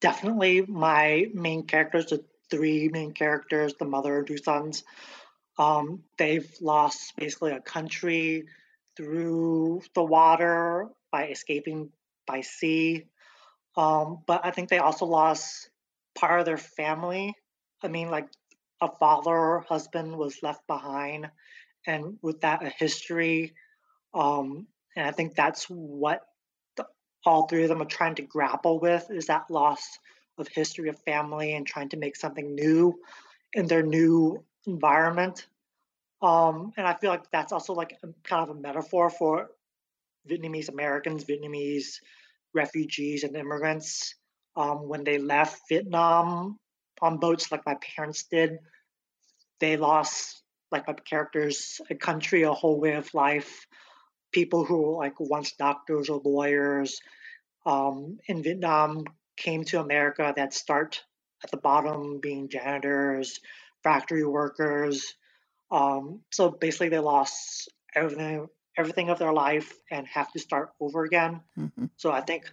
definitely 0.00 0.62
my 0.62 1.26
main 1.34 1.66
characters, 1.66 2.06
the 2.06 2.24
three 2.50 2.88
main 2.88 3.12
characters, 3.12 3.74
the 3.78 3.84
mother 3.84 4.18
and 4.18 4.26
two 4.26 4.38
sons. 4.38 4.84
Um, 5.58 6.02
they've 6.16 6.50
lost 6.60 7.14
basically 7.16 7.52
a 7.52 7.60
country, 7.60 8.46
through 8.96 9.82
the 9.94 10.02
water 10.02 10.88
by 11.10 11.28
escaping 11.28 11.90
by 12.32 12.40
sea. 12.40 13.04
Um, 13.76 14.22
but 14.26 14.40
I 14.44 14.50
think 14.50 14.68
they 14.68 14.78
also 14.78 15.04
lost 15.06 15.70
part 16.18 16.40
of 16.40 16.46
their 16.46 16.58
family. 16.58 17.34
I 17.82 17.88
mean, 17.88 18.10
like 18.10 18.28
a 18.80 18.88
father, 18.88 19.60
husband 19.68 20.16
was 20.16 20.42
left 20.42 20.66
behind, 20.66 21.30
and 21.86 22.18
with 22.22 22.40
that, 22.40 22.64
a 22.64 22.70
history. 22.70 23.54
Um, 24.14 24.66
and 24.96 25.06
I 25.06 25.10
think 25.10 25.34
that's 25.34 25.64
what 25.66 26.20
the, 26.76 26.86
all 27.24 27.46
three 27.46 27.62
of 27.64 27.68
them 27.68 27.82
are 27.82 27.86
trying 27.86 28.14
to 28.16 28.22
grapple 28.22 28.80
with 28.80 29.10
is 29.10 29.26
that 29.26 29.50
loss 29.50 29.98
of 30.38 30.48
history 30.48 30.88
of 30.88 30.98
family 31.00 31.54
and 31.54 31.66
trying 31.66 31.90
to 31.90 31.96
make 31.96 32.16
something 32.16 32.54
new 32.54 32.98
in 33.52 33.66
their 33.66 33.82
new 33.82 34.42
environment. 34.66 35.46
Um, 36.22 36.72
and 36.76 36.86
I 36.86 36.94
feel 36.94 37.10
like 37.10 37.30
that's 37.30 37.52
also 37.52 37.72
like 37.74 37.98
kind 38.24 38.48
of 38.48 38.56
a 38.56 38.60
metaphor 38.60 39.10
for 39.10 39.50
Vietnamese 40.28 40.68
Americans, 40.68 41.24
Vietnamese 41.24 42.00
refugees 42.54 43.24
and 43.24 43.36
immigrants 43.36 44.14
um, 44.56 44.88
when 44.88 45.04
they 45.04 45.18
left 45.18 45.60
Vietnam 45.68 46.58
on 47.00 47.18
boats 47.18 47.50
like 47.50 47.66
my 47.66 47.76
parents 47.96 48.24
did. 48.30 48.58
They 49.60 49.76
lost, 49.76 50.42
like 50.70 50.86
my 50.86 50.94
characters, 50.94 51.80
a 51.90 51.94
country, 51.94 52.42
a 52.42 52.52
whole 52.52 52.80
way 52.80 52.92
of 52.92 53.12
life. 53.14 53.66
People 54.32 54.64
who 54.64 54.96
like 54.96 55.14
once 55.18 55.52
doctors 55.52 56.08
or 56.08 56.20
lawyers 56.24 57.00
um, 57.66 58.18
in 58.26 58.42
Vietnam 58.42 59.04
came 59.36 59.64
to 59.64 59.80
America 59.80 60.32
that 60.36 60.54
start 60.54 61.02
at 61.44 61.50
the 61.50 61.56
bottom 61.56 62.20
being 62.20 62.48
janitors, 62.48 63.40
factory 63.82 64.24
workers. 64.24 65.14
Um, 65.70 66.20
so 66.30 66.50
basically, 66.50 66.88
they 66.90 66.98
lost 66.98 67.70
everything, 67.94 68.46
everything 68.76 69.10
of 69.10 69.18
their 69.18 69.32
life 69.32 69.74
and 69.90 70.06
have 70.06 70.30
to 70.32 70.38
start 70.38 70.70
over 70.80 71.04
again. 71.04 71.40
Mm-hmm. 71.58 71.86
So 71.96 72.10
I 72.10 72.20
think 72.20 72.50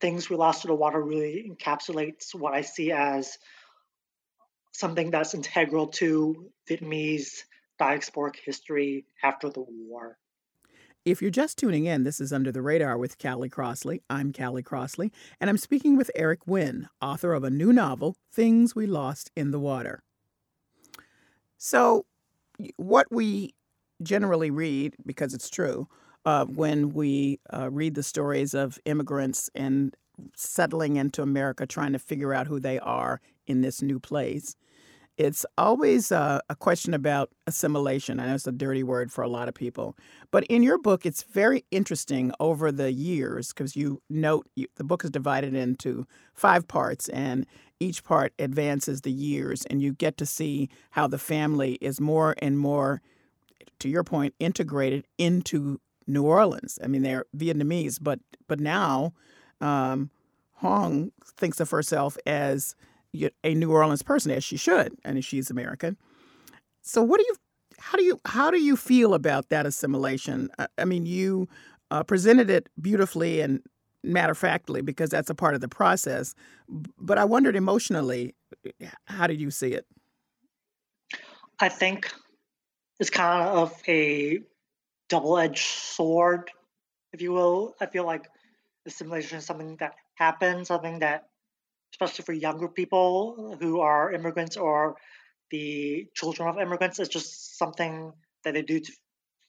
things 0.00 0.28
we 0.28 0.36
lost 0.36 0.62
to 0.62 0.68
the 0.68 0.74
water 0.74 1.00
really 1.00 1.50
encapsulates 1.50 2.34
what 2.34 2.54
I 2.54 2.62
see 2.62 2.92
as 2.92 3.38
something 4.72 5.10
that's 5.10 5.34
integral 5.34 5.88
to 5.88 6.50
Vietnamese 6.68 7.44
diasporic 7.80 8.36
history 8.44 9.06
after 9.22 9.48
the 9.48 9.64
war. 9.68 10.18
If 11.04 11.20
you're 11.20 11.30
just 11.30 11.58
tuning 11.58 11.84
in, 11.84 12.04
this 12.04 12.18
is 12.18 12.32
Under 12.32 12.50
the 12.50 12.62
Radar 12.62 12.96
with 12.96 13.18
Callie 13.18 13.50
Crossley. 13.50 14.02
I'm 14.08 14.32
Callie 14.32 14.62
Crossley, 14.62 15.12
and 15.38 15.50
I'm 15.50 15.58
speaking 15.58 15.98
with 15.98 16.10
Eric 16.14 16.46
Nguyen, 16.46 16.86
author 17.02 17.34
of 17.34 17.44
a 17.44 17.50
new 17.50 17.74
novel, 17.74 18.16
Things 18.32 18.74
We 18.74 18.86
Lost 18.86 19.30
in 19.36 19.50
the 19.50 19.60
Water. 19.60 20.02
So, 21.58 22.06
what 22.76 23.06
we 23.10 23.54
generally 24.02 24.50
read, 24.50 24.94
because 25.04 25.34
it's 25.34 25.48
true, 25.48 25.88
uh, 26.24 26.46
when 26.46 26.92
we 26.92 27.40
uh, 27.52 27.70
read 27.70 27.94
the 27.94 28.02
stories 28.02 28.54
of 28.54 28.78
immigrants 28.84 29.50
and 29.54 29.94
settling 30.36 30.96
into 30.96 31.22
America, 31.22 31.66
trying 31.66 31.92
to 31.92 31.98
figure 31.98 32.32
out 32.32 32.46
who 32.46 32.60
they 32.60 32.78
are 32.78 33.20
in 33.46 33.60
this 33.60 33.82
new 33.82 33.98
place, 33.98 34.56
it's 35.16 35.46
always 35.56 36.10
a, 36.10 36.40
a, 36.48 36.56
question 36.56 36.92
about 36.92 37.30
assimilation. 37.46 38.18
I 38.18 38.26
know 38.26 38.34
it's 38.34 38.48
a 38.48 38.52
dirty 38.52 38.82
word 38.82 39.12
for 39.12 39.22
a 39.22 39.28
lot 39.28 39.48
of 39.48 39.54
people, 39.54 39.96
but 40.32 40.44
in 40.44 40.62
your 40.64 40.78
book, 40.78 41.06
it's 41.06 41.22
very 41.22 41.64
interesting 41.70 42.32
over 42.40 42.72
the 42.72 42.90
years 42.90 43.52
because 43.52 43.76
you 43.76 44.02
note 44.10 44.48
you, 44.56 44.66
the 44.76 44.82
book 44.82 45.04
is 45.04 45.10
divided 45.10 45.54
into 45.54 46.06
five 46.32 46.66
parts, 46.66 47.08
and 47.10 47.46
each 47.78 48.02
part 48.02 48.32
advances 48.40 49.02
the 49.02 49.12
years, 49.12 49.64
and 49.66 49.80
you 49.80 49.92
get 49.92 50.16
to 50.16 50.26
see 50.26 50.68
how 50.90 51.06
the 51.06 51.18
family 51.18 51.74
is 51.80 52.00
more 52.00 52.34
and 52.38 52.58
more, 52.58 53.00
to 53.80 53.88
your 53.88 54.04
point, 54.04 54.34
integrated 54.38 55.06
into 55.18 55.80
New 56.06 56.24
Orleans. 56.24 56.78
I 56.82 56.86
mean, 56.86 57.02
they're 57.02 57.24
Vietnamese, 57.36 57.98
but 58.00 58.20
but 58.46 58.60
now 58.60 59.12
um, 59.60 60.10
Hong 60.54 61.12
thinks 61.36 61.60
of 61.60 61.70
herself 61.70 62.16
as 62.26 62.74
a 63.44 63.54
New 63.54 63.70
Orleans 63.70 64.02
person, 64.02 64.30
as 64.32 64.44
she 64.44 64.56
should, 64.56 64.96
and 65.04 65.24
she's 65.24 65.50
American. 65.50 65.96
So, 66.82 67.02
what 67.02 67.18
do 67.18 67.26
you, 67.26 67.36
how 67.78 67.98
do 67.98 68.04
you, 68.04 68.20
how 68.24 68.50
do 68.50 68.60
you 68.60 68.76
feel 68.76 69.14
about 69.14 69.48
that 69.48 69.66
assimilation? 69.66 70.50
I 70.78 70.84
mean, 70.84 71.06
you 71.06 71.48
uh, 71.90 72.02
presented 72.02 72.50
it 72.50 72.68
beautifully 72.80 73.40
and 73.40 73.62
matter 74.02 74.34
factly 74.34 74.82
because 74.82 75.10
that's 75.10 75.30
a 75.30 75.34
part 75.34 75.54
of 75.54 75.60
the 75.60 75.68
process. 75.68 76.34
But 76.68 77.18
I 77.18 77.24
wondered 77.24 77.56
emotionally, 77.56 78.34
how 79.06 79.26
did 79.26 79.40
you 79.40 79.50
see 79.50 79.72
it? 79.72 79.86
I 81.60 81.68
think 81.68 82.12
it's 83.04 83.10
kind 83.10 83.46
of 83.50 83.70
a 83.86 84.38
double-edged 85.10 85.58
sword, 85.58 86.50
if 87.12 87.20
you 87.20 87.32
will. 87.32 87.74
I 87.78 87.84
feel 87.84 88.06
like 88.06 88.24
assimilation 88.86 89.36
is 89.36 89.44
something 89.44 89.76
that 89.76 89.92
happens, 90.14 90.68
something 90.68 91.00
that 91.00 91.28
especially 91.92 92.24
for 92.24 92.32
younger 92.32 92.66
people 92.66 93.58
who 93.60 93.80
are 93.80 94.10
immigrants 94.10 94.56
or 94.56 94.96
the 95.50 96.06
children 96.14 96.48
of 96.48 96.58
immigrants. 96.58 96.98
It's 96.98 97.10
just 97.10 97.58
something 97.58 98.14
that 98.42 98.54
they 98.54 98.62
do 98.62 98.80
to 98.80 98.92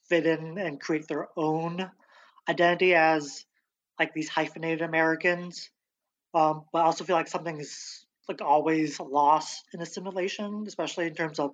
fit 0.10 0.26
in 0.26 0.58
and 0.58 0.82
create 0.82 1.08
their 1.08 1.30
own 1.38 1.89
identity 2.49 2.93
as 2.93 3.45
like 3.97 4.14
these 4.14 4.28
hyphenated 4.28 4.82
Americans. 4.82 5.70
Um, 6.34 6.66
but 6.74 6.80
I 6.80 6.86
also 6.88 7.06
feel 7.06 7.16
like 7.16 7.30
something 7.30 7.58
is 7.58 8.06
like 8.28 8.41
always 8.41 8.99
lost 8.99 9.64
in 9.74 9.82
assimilation, 9.82 10.66
especially 10.68 11.08
in 11.08 11.16
terms 11.16 11.39
of 11.39 11.51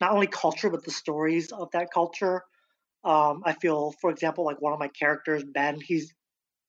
not 0.00 0.12
only 0.12 0.26
culture 0.26 0.70
but 0.70 0.84
the 0.84 0.90
stories 0.90 1.52
of 1.52 1.70
that 1.72 1.92
culture. 1.92 2.42
Um, 3.04 3.42
I 3.44 3.54
feel, 3.54 3.92
for 4.00 4.10
example, 4.10 4.44
like 4.44 4.60
one 4.60 4.72
of 4.72 4.78
my 4.78 4.88
characters, 4.88 5.42
Ben, 5.44 5.80
he's 5.80 6.12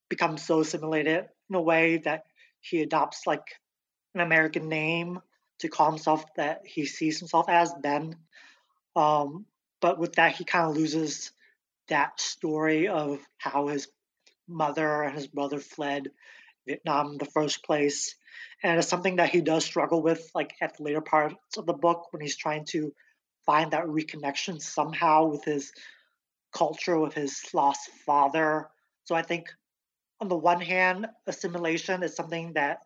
become 0.10 0.38
so 0.38 0.62
assimilated 0.62 1.26
in 1.50 1.56
a 1.56 1.62
way 1.62 1.98
that 1.98 2.24
he 2.62 2.82
adopts 2.82 3.26
like 3.26 3.44
an 4.14 4.22
American 4.22 4.70
name 4.70 5.20
to 5.60 5.70
call 5.70 5.90
himself 5.90 6.24
that 6.36 6.62
he 6.66 6.86
sees 6.86 7.20
himself 7.20 7.48
as 7.50 7.74
Ben. 7.82 8.16
Um, 8.96 9.46
but 9.80 10.00
with 10.00 10.14
that, 10.14 10.36
he 10.36 10.44
kind 10.44 10.70
of 10.70 10.76
loses 10.76 11.32
that 11.88 12.20
story 12.20 12.88
of 12.88 13.20
how 13.38 13.68
his 13.68 13.88
mother 14.48 15.04
and 15.04 15.16
his 15.16 15.28
brother 15.28 15.60
fled 15.60 16.10
Vietnam 16.68 17.14
in 17.14 17.18
the 17.18 17.26
first 17.26 17.64
place. 17.64 18.16
And 18.64 18.78
it's 18.78 18.88
something 18.88 19.16
that 19.16 19.30
he 19.30 19.42
does 19.42 19.66
struggle 19.66 20.02
with, 20.02 20.30
like 20.36 20.54
at 20.62 20.78
the 20.78 20.84
later 20.84 21.02
parts 21.02 21.58
of 21.58 21.66
the 21.66 21.74
book 21.74 22.08
when 22.12 22.22
he's 22.22 22.38
trying 22.38 22.66
to 22.66 22.94
find 23.46 23.72
that 23.72 23.86
reconnection 23.86 24.62
somehow 24.62 25.26
with 25.26 25.44
his 25.44 25.72
culture, 26.54 27.00
with 27.00 27.14
his 27.14 27.42
lost 27.54 27.90
father. 28.06 28.70
So 29.06 29.16
I 29.16 29.22
think 29.22 29.50
on 30.20 30.28
the 30.28 30.38
one 30.38 30.62
hand, 30.62 31.08
assimilation 31.28 32.04
is 32.04 32.16
something 32.16 32.54
that 32.54 32.80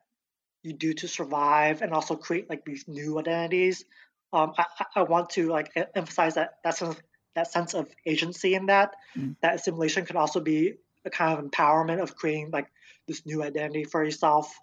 you 0.63 0.73
do 0.73 0.93
to 0.93 1.07
survive 1.07 1.81
and 1.81 1.93
also 1.93 2.15
create 2.15 2.49
like 2.49 2.65
these 2.65 2.87
new 2.87 3.19
identities. 3.19 3.85
Um, 4.33 4.53
I, 4.57 4.65
I 4.95 5.03
want 5.03 5.29
to 5.31 5.49
like 5.49 5.71
emphasize 5.95 6.35
that 6.35 6.55
that 6.63 6.77
sense, 6.77 6.95
that 7.35 7.51
sense 7.51 7.73
of 7.73 7.87
agency 8.05 8.55
in 8.55 8.67
that. 8.67 8.95
Mm. 9.17 9.35
That 9.41 9.55
assimilation 9.55 10.05
can 10.05 10.17
also 10.17 10.39
be 10.39 10.75
a 11.05 11.09
kind 11.09 11.37
of 11.37 11.45
empowerment 11.45 12.01
of 12.01 12.15
creating 12.15 12.49
like 12.51 12.67
this 13.07 13.25
new 13.25 13.43
identity 13.43 13.83
for 13.83 14.03
yourself, 14.03 14.57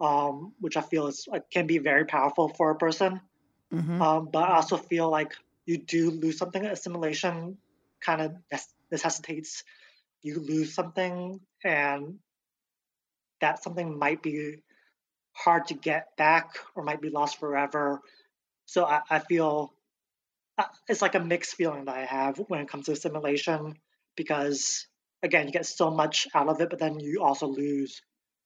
um, 0.00 0.54
which 0.60 0.76
I 0.76 0.80
feel 0.80 1.06
is 1.06 1.26
like, 1.28 1.50
can 1.50 1.66
be 1.66 1.78
very 1.78 2.06
powerful 2.06 2.48
for 2.48 2.70
a 2.70 2.76
person. 2.76 3.20
Mm-hmm. 3.72 4.02
Um, 4.02 4.28
but 4.32 4.48
I 4.48 4.56
also 4.56 4.76
feel 4.76 5.10
like 5.10 5.32
you 5.66 5.78
do 5.78 6.10
lose 6.10 6.38
something. 6.38 6.64
Assimilation 6.64 7.56
kind 8.00 8.20
of 8.20 8.36
necessitates 8.90 9.64
you 10.22 10.38
lose 10.38 10.74
something, 10.74 11.40
and 11.64 12.18
that 13.40 13.62
something 13.62 13.98
might 13.98 14.22
be 14.22 14.62
hard 15.32 15.66
to 15.68 15.74
get 15.74 16.16
back 16.16 16.50
or 16.74 16.84
might 16.84 17.00
be 17.00 17.10
lost 17.10 17.40
forever. 17.40 18.00
So 18.66 18.84
I, 18.84 19.00
I 19.10 19.18
feel 19.18 19.72
uh, 20.58 20.64
it's 20.88 21.02
like 21.02 21.14
a 21.14 21.20
mixed 21.20 21.54
feeling 21.54 21.86
that 21.86 21.96
I 21.96 22.04
have 22.04 22.38
when 22.48 22.60
it 22.60 22.68
comes 22.68 22.86
to 22.86 22.92
assimilation 22.92 23.74
because 24.16 24.86
again 25.22 25.46
you 25.46 25.52
get 25.52 25.66
so 25.66 25.90
much 25.90 26.28
out 26.34 26.48
of 26.48 26.60
it, 26.60 26.70
but 26.70 26.78
then 26.78 27.00
you 27.00 27.22
also 27.22 27.46
lose 27.46 28.02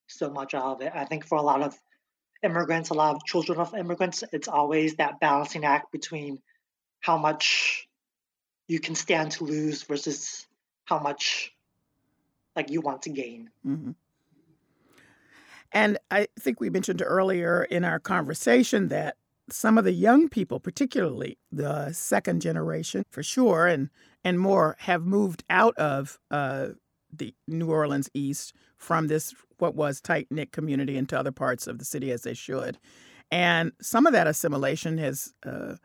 so 0.06 0.30
much 0.30 0.54
out 0.54 0.76
of 0.76 0.80
it. 0.82 0.92
I 0.94 1.04
think 1.04 1.26
for 1.26 1.36
a 1.36 1.42
lot 1.42 1.62
of 1.62 1.76
immigrants, 2.42 2.90
a 2.90 2.94
lot 2.94 3.14
of 3.14 3.24
children 3.24 3.58
of 3.58 3.74
immigrants, 3.74 4.24
it's 4.32 4.48
always 4.48 4.96
that 4.96 5.20
balancing 5.20 5.64
act 5.64 5.92
between 5.92 6.40
how 7.00 7.16
much 7.16 7.88
you 8.68 8.80
can 8.80 8.94
stand 8.94 9.32
to 9.32 9.44
lose 9.44 9.82
versus 9.84 10.46
how 10.84 10.98
much 10.98 11.52
like 12.54 12.70
you 12.70 12.80
want 12.80 13.02
to 13.02 13.10
gain. 13.10 13.50
Mm-hmm. 13.66 13.92
And 15.72 15.98
I 16.10 16.28
think 16.38 16.60
we 16.60 16.70
mentioned 16.70 17.02
earlier 17.04 17.64
in 17.64 17.84
our 17.84 17.98
conversation 17.98 18.88
that 18.88 19.16
some 19.50 19.78
of 19.78 19.84
the 19.84 19.92
young 19.92 20.28
people, 20.28 20.58
particularly 20.58 21.38
the 21.52 21.92
second 21.92 22.40
generation 22.40 23.04
for 23.10 23.22
sure, 23.22 23.66
and, 23.66 23.90
and 24.24 24.40
more, 24.40 24.76
have 24.80 25.04
moved 25.04 25.44
out 25.50 25.76
of 25.76 26.18
uh, 26.30 26.68
the 27.18 27.34
New 27.46 27.70
Orleans 27.70 28.10
East 28.14 28.54
from 28.76 29.08
this, 29.08 29.34
what 29.58 29.74
was 29.74 30.00
tight 30.00 30.26
knit 30.30 30.52
community 30.52 30.96
into 30.96 31.18
other 31.18 31.32
parts 31.32 31.66
of 31.66 31.78
the 31.78 31.84
city 31.84 32.10
as 32.12 32.22
they 32.22 32.34
should. 32.34 32.78
And 33.30 33.72
some 33.80 34.06
of 34.06 34.12
that 34.12 34.26
assimilation 34.26 34.98
has 34.98 35.34
uh, 35.44 35.76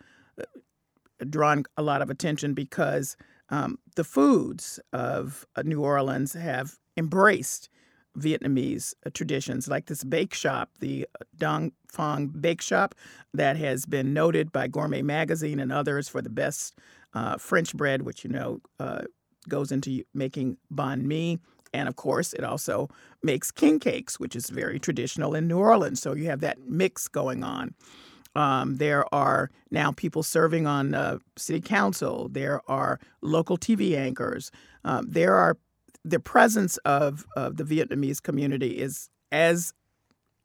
drawn 1.29 1.63
a 1.77 1.81
lot 1.81 2.01
of 2.01 2.09
attention 2.09 2.53
because 2.53 3.17
Um, 3.53 3.79
the 3.95 4.05
foods 4.05 4.79
of 4.93 5.45
uh, 5.57 5.63
New 5.65 5.83
Orleans 5.83 6.33
have 6.33 6.79
embraced 6.95 7.69
Vietnamese 8.15 8.93
uh, 9.05 9.09
traditions, 9.13 9.67
like 9.67 9.87
this 9.87 10.05
bake 10.05 10.33
shop, 10.33 10.69
the 10.79 11.05
uh, 11.19 11.25
Dong 11.35 11.73
Phuong 11.93 12.31
Bake 12.41 12.61
Shop, 12.61 12.95
that 13.37 13.57
has 13.57 13.85
been 13.85 14.13
noted 14.13 14.51
by 14.51 14.69
Gourmet 14.69 15.01
Magazine 15.01 15.59
and 15.59 15.71
others 15.71 16.07
for 16.07 16.21
the 16.21 16.29
best 16.29 16.79
uh, 17.13 17.35
French 17.37 17.75
bread, 17.75 18.01
which 18.03 18.23
you 18.23 18.31
know 18.31 18.61
uh, 18.79 19.03
goes 19.47 19.71
into 19.71 20.03
making 20.13 20.57
banh 20.73 21.03
mi. 21.03 21.39
And 21.73 21.87
of 21.87 21.95
course, 21.95 22.33
it 22.33 22.43
also 22.43 22.89
makes 23.23 23.51
king 23.51 23.79
cakes, 23.79 24.19
which 24.19 24.35
is 24.35 24.49
very 24.49 24.79
traditional 24.79 25.33
in 25.35 25.47
New 25.47 25.57
Orleans. 25.57 26.01
So 26.01 26.13
you 26.13 26.25
have 26.25 26.41
that 26.41 26.59
mix 26.67 27.07
going 27.07 27.43
on. 27.43 27.73
Um, 28.35 28.77
there 28.77 29.13
are 29.13 29.51
now 29.71 29.91
people 29.91 30.23
serving 30.23 30.67
on 30.67 30.93
uh, 30.93 31.19
city 31.37 31.61
council. 31.61 32.29
There 32.29 32.61
are 32.69 32.99
local 33.21 33.57
TV 33.57 33.97
anchors. 33.97 34.51
Um, 34.83 35.05
there 35.09 35.35
are 35.35 35.57
the 36.03 36.19
presence 36.19 36.77
of, 36.77 37.25
of 37.35 37.57
the 37.57 37.63
Vietnamese 37.63 38.21
community 38.21 38.79
is 38.79 39.09
as 39.31 39.73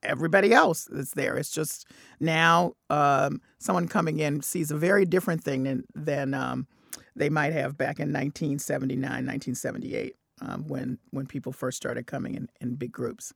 everybody 0.02 0.52
else 0.52 0.88
that's 0.90 1.12
there. 1.12 1.36
It's 1.36 1.50
just 1.50 1.86
now 2.20 2.74
um, 2.90 3.40
someone 3.58 3.88
coming 3.88 4.20
in 4.20 4.42
sees 4.42 4.70
a 4.70 4.76
very 4.76 5.04
different 5.04 5.42
thing 5.42 5.64
than 5.64 5.84
than 5.94 6.34
um, 6.34 6.66
they 7.16 7.30
might 7.30 7.52
have 7.52 7.76
back 7.76 7.98
in 7.98 8.12
1979, 8.12 9.00
1978, 9.00 10.16
um, 10.42 10.68
when 10.68 10.98
when 11.10 11.26
people 11.26 11.52
first 11.52 11.76
started 11.76 12.06
coming 12.06 12.34
in, 12.34 12.48
in 12.60 12.74
big 12.74 12.92
groups. 12.92 13.32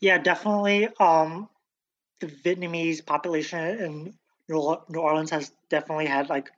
Yeah, 0.00 0.18
definitely. 0.18 0.88
Um, 1.00 1.48
the 2.20 2.26
Vietnamese 2.26 3.04
population 3.04 3.60
in 3.60 4.14
New 4.48 5.00
Orleans 5.00 5.30
has 5.30 5.52
definitely 5.68 6.06
had 6.06 6.28
like 6.28 6.50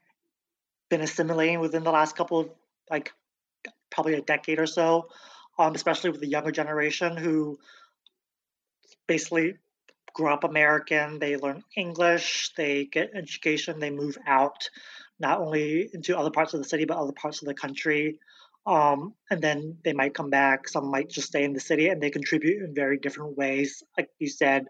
been 0.89 1.01
assimilating 1.01 1.61
within 1.61 1.85
the 1.85 1.91
last 1.91 2.17
couple 2.17 2.41
of 2.41 2.51
like 2.91 3.13
probably 3.91 4.15
a 4.15 4.23
decade 4.23 4.59
or 4.59 4.67
so, 4.67 5.09
um, 5.59 5.75
especially 5.75 6.11
with 6.11 6.21
the 6.21 6.29
younger 6.29 6.51
generation 6.51 7.17
who 7.17 7.59
basically 9.07 9.57
grew 10.15 10.33
up 10.33 10.45
American. 10.45 11.19
They 11.19 11.37
learn 11.37 11.63
English, 11.77 12.53
they 12.57 12.85
get 12.85 13.11
education, 13.15 13.81
they 13.81 13.91
move 13.91 14.17
out, 14.27 14.71
not 15.21 15.41
only 15.41 15.91
into 15.93 16.19
other 16.19 16.31
parts 16.31 16.55
of 16.55 16.63
the 16.63 16.69
city 16.69 16.85
but 16.85 16.97
other 16.97 17.13
parts 17.13 17.43
of 17.43 17.49
the 17.49 17.55
country. 17.55 18.19
Um, 18.67 19.15
and 19.31 19.41
then 19.41 19.79
they 19.85 19.93
might 19.93 20.15
come 20.15 20.31
back. 20.31 20.69
Some 20.69 20.91
might 20.91 21.09
just 21.09 21.29
stay 21.29 21.45
in 21.45 21.55
the 21.55 21.61
city, 21.61 21.89
and 21.89 22.01
they 22.01 22.11
contribute 22.11 22.63
in 22.63 22.75
very 22.75 22.99
different 22.99 23.37
ways. 23.37 23.83
Like 23.97 24.11
you 24.19 24.29
said, 24.29 24.67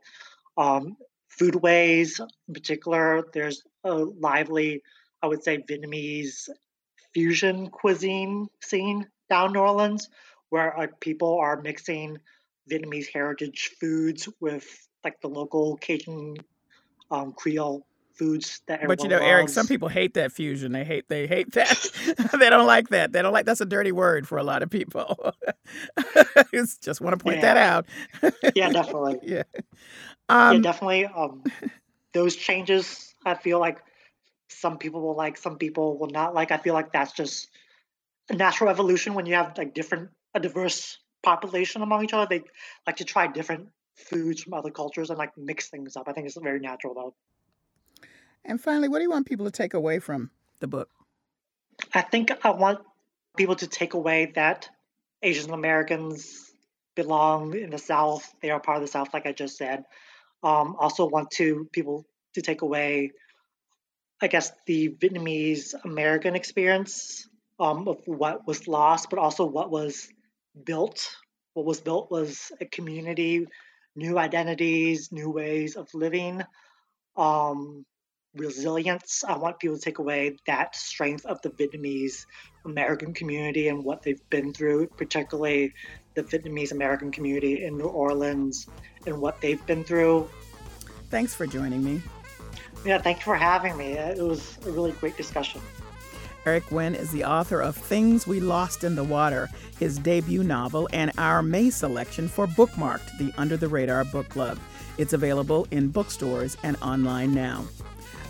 um, 0.57 0.97
foodways 1.41 2.21
in 2.21 2.55
particular. 2.55 3.25
There's 3.33 3.63
a 3.85 3.95
lively, 3.95 4.83
I 5.23 5.27
would 5.27 5.43
say, 5.43 5.59
Vietnamese 5.59 6.49
fusion 7.13 7.69
cuisine 7.69 8.49
scene 8.63 9.07
down 9.29 9.53
New 9.53 9.61
Orleans, 9.61 10.09
where 10.51 10.79
uh, 10.79 10.87
people 11.01 11.39
are 11.41 11.61
mixing 11.61 12.19
Vietnamese 12.71 13.09
heritage 13.13 13.71
foods 13.81 14.29
with 14.41 14.67
like 15.03 15.21
the 15.21 15.29
local 15.29 15.77
Cajun 15.77 16.37
um, 17.11 17.33
Creole 17.33 17.87
foods 18.15 18.61
that 18.67 18.87
But 18.87 19.03
you 19.03 19.09
know, 19.09 19.17
loves. 19.17 19.27
Eric, 19.27 19.49
some 19.49 19.67
people 19.67 19.89
hate 19.89 20.15
that 20.15 20.33
fusion. 20.33 20.73
They 20.73 20.85
hate 20.85 21.09
they 21.09 21.27
hate 21.27 21.53
that. 21.53 22.31
they 22.39 22.51
don't 22.51 22.67
like 22.67 22.89
that. 22.91 23.13
They 23.13 23.23
don't 23.23 23.33
like 23.33 23.47
that's 23.47 23.61
a 23.61 23.67
dirty 23.67 23.93
word 23.93 24.29
for 24.29 24.39
a 24.39 24.43
lot 24.45 24.63
of 24.63 24.71
people. 24.71 25.35
just 26.53 27.01
want 27.01 27.19
to 27.19 27.23
point 27.23 27.37
Yeah. 27.37 27.55
that 27.55 27.57
out. 27.57 27.87
yeah, 28.55 28.71
definitely. 28.71 29.19
yeah. 29.23 29.43
yeah, 29.55 29.61
Um, 30.29 30.63
definitely. 30.63 31.07
Um, 31.07 31.43
those 32.13 32.37
changes, 32.37 33.15
I 33.25 33.35
feel 33.35 33.59
like 33.61 33.79
some 34.49 34.79
people 34.79 35.01
will 35.01 35.17
like, 35.17 35.37
some 35.37 35.59
people 35.59 35.99
will 35.99 36.11
not 36.11 36.35
like. 36.35 36.51
I 36.51 36.59
feel 36.59 36.75
like 36.75 36.93
that's 36.93 37.13
just 37.13 37.49
a 38.31 38.35
natural 38.35 38.71
evolution 38.71 39.15
when 39.15 39.27
you 39.27 39.35
have 39.35 39.57
like 39.57 39.75
different, 39.75 40.11
a 40.35 40.41
diverse 40.41 40.99
population 41.23 41.83
among 41.83 42.05
each 42.05 42.13
other. 42.13 42.27
They 42.29 42.43
like 42.87 42.97
to 42.97 43.05
try 43.05 43.27
different 43.29 43.69
foods 43.97 44.43
from 44.43 44.55
other 44.55 44.71
cultures 44.71 45.11
and 45.11 45.19
like 45.19 45.37
mix 45.37 45.69
things 45.69 45.97
up. 45.97 46.09
I 46.09 46.13
think 46.13 46.27
it's 46.27 46.37
very 46.39 46.61
natural 46.61 46.95
though. 46.95 47.15
And 48.45 48.61
finally, 48.61 48.89
what 48.89 48.99
do 48.99 49.05
you 49.05 49.11
want 49.11 49.27
people 49.27 49.47
to 49.47 49.53
take 49.53 49.75
away 49.75 49.99
from 49.99 50.31
the 50.61 50.67
book? 50.67 50.89
I 51.95 52.03
think 52.03 52.31
I 52.45 52.51
want 52.51 52.81
people 53.37 53.57
to 53.57 53.67
take 53.67 53.95
away 53.95 54.33
that 54.35 54.69
Asian 55.23 55.53
Americans 55.53 56.51
belong 56.95 57.57
in 57.57 57.71
the 57.71 57.79
South. 57.79 58.31
They 58.43 58.51
are 58.51 58.61
part 58.61 58.79
of 58.79 58.83
the 58.83 58.89
South, 58.89 59.13
like 59.15 59.27
I 59.27 59.33
just 59.33 59.57
said. 59.57 59.85
Um, 60.43 60.77
also 60.79 61.07
want 61.07 61.31
to 61.33 61.69
people 61.73 62.07
to 62.35 62.43
take 62.43 62.63
away, 62.63 63.13
I 64.21 64.29
guess, 64.29 64.53
the 64.67 64.89
Vietnamese 64.89 65.75
American 65.85 66.35
experience 66.35 67.29
um, 67.59 67.89
of 67.89 67.99
what 68.07 68.47
was 68.47 68.67
lost, 68.67 69.11
but 69.11 69.19
also 69.19 69.45
what 69.45 69.71
was 69.71 70.09
built. 70.65 71.17
What 71.55 71.67
was 71.67 71.81
built 71.81 72.11
was 72.11 72.51
a 72.61 72.65
community, 72.65 73.47
new 73.95 74.19
identities, 74.19 75.13
new 75.13 75.31
ways 75.31 75.77
of 75.77 75.89
living. 75.93 76.43
Um, 77.17 77.85
resilience. 78.35 79.25
I 79.25 79.37
want 79.37 79.59
people 79.59 79.77
to 79.77 79.83
take 79.83 79.99
away 79.99 80.37
that 80.47 80.77
strength 80.77 81.27
of 81.27 81.43
the 81.43 81.51
Vietnamese 81.51 82.27
American 82.65 83.13
community 83.15 83.69
and 83.69 83.85
what 83.85 84.03
they've 84.03 84.23
been 84.31 84.53
through, 84.53 84.87
particularly 84.89 85.73
the 86.15 86.23
Vietnamese 86.23 86.73
American 86.73 87.11
community 87.11 87.65
in 87.65 87.77
New 87.77 87.87
Orleans 87.87 88.67
and 89.07 89.21
what 89.21 89.41
they've 89.41 89.65
been 89.67 89.85
through. 89.85 90.29
Thanks 91.09 91.35
for 91.35 91.47
joining 91.47 91.83
me. 91.83 92.03
Yeah, 92.85 92.99
thank 92.99 93.19
you 93.19 93.25
for 93.25 93.37
having 93.37 93.77
me. 93.77 93.93
It 93.93 94.23
was 94.23 94.59
a 94.67 94.71
really 94.71 94.93
great 94.93 95.17
discussion. 95.17 95.61
Eric 96.47 96.65
Nguyen 96.67 96.99
is 96.99 97.11
the 97.11 97.25
author 97.25 97.61
of 97.61 97.77
Things 97.77 98.27
We 98.27 98.41
Lost 98.41 98.83
in 98.85 98.95
the 98.95 99.05
Water, 99.05 99.51
his 99.79 99.99
debut 99.99 100.43
novel, 100.43 100.89
and 100.93 101.13
our 101.19 101.43
May 101.43 101.69
selection 101.69 102.29
for 102.29 102.47
Bookmarked, 102.47 103.19
the 103.19 103.33
Under 103.37 103.59
the 103.59 103.69
Radar 103.69 104.05
Book 104.07 104.29
Club. 104.31 104.59
It's 104.97 105.13
available 105.13 105.67
in 105.71 105.89
bookstores 105.89 106.57
and 106.63 106.77
online 106.81 107.35
now. 107.35 107.67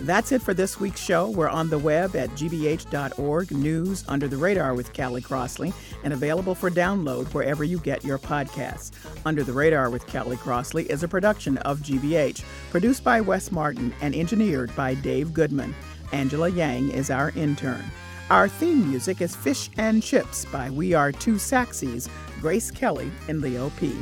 That's 0.01 0.31
it 0.31 0.41
for 0.41 0.55
this 0.55 0.79
week's 0.79 0.99
show. 0.99 1.29
We're 1.29 1.47
on 1.47 1.69
the 1.69 1.77
web 1.77 2.15
at 2.15 2.31
gbh.org, 2.31 3.51
news 3.51 4.03
under 4.07 4.27
the 4.27 4.35
radar 4.35 4.73
with 4.73 4.93
Callie 4.93 5.21
Crossley, 5.21 5.71
and 6.03 6.11
available 6.11 6.55
for 6.55 6.71
download 6.71 7.31
wherever 7.35 7.63
you 7.63 7.77
get 7.77 8.03
your 8.03 8.17
podcasts. 8.17 8.91
Under 9.25 9.43
the 9.43 9.53
Radar 9.53 9.91
with 9.91 10.07
Callie 10.07 10.37
Crossley 10.37 10.89
is 10.89 11.03
a 11.03 11.07
production 11.07 11.57
of 11.59 11.81
GBH, 11.81 12.43
produced 12.71 13.03
by 13.03 13.21
Wes 13.21 13.51
Martin 13.51 13.93
and 14.01 14.15
engineered 14.15 14.75
by 14.75 14.95
Dave 14.95 15.33
Goodman. 15.33 15.75
Angela 16.11 16.49
Yang 16.49 16.89
is 16.91 17.11
our 17.11 17.29
intern. 17.35 17.83
Our 18.31 18.47
theme 18.47 18.89
music 18.89 19.21
is 19.21 19.35
Fish 19.35 19.69
and 19.77 20.01
Chips 20.01 20.45
by 20.45 20.71
We 20.71 20.95
Are 20.95 21.11
Two 21.11 21.35
Saxies, 21.35 22.09
Grace 22.39 22.71
Kelly 22.71 23.11
and 23.27 23.39
Leo 23.39 23.69
P. 23.79 23.95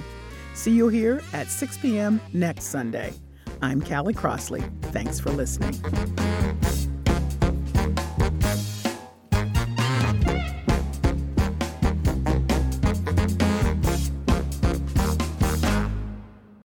See 0.53 0.71
you 0.71 0.87
here 0.87 1.21
at 1.33 1.49
6 1.49 1.77
p.m. 1.79 2.21
next 2.31 2.65
Sunday. 2.65 3.13
I'm 3.61 3.81
Callie 3.81 4.13
Crossley. 4.13 4.63
Thanks 4.81 5.19
for 5.19 5.31
listening. 5.31 5.73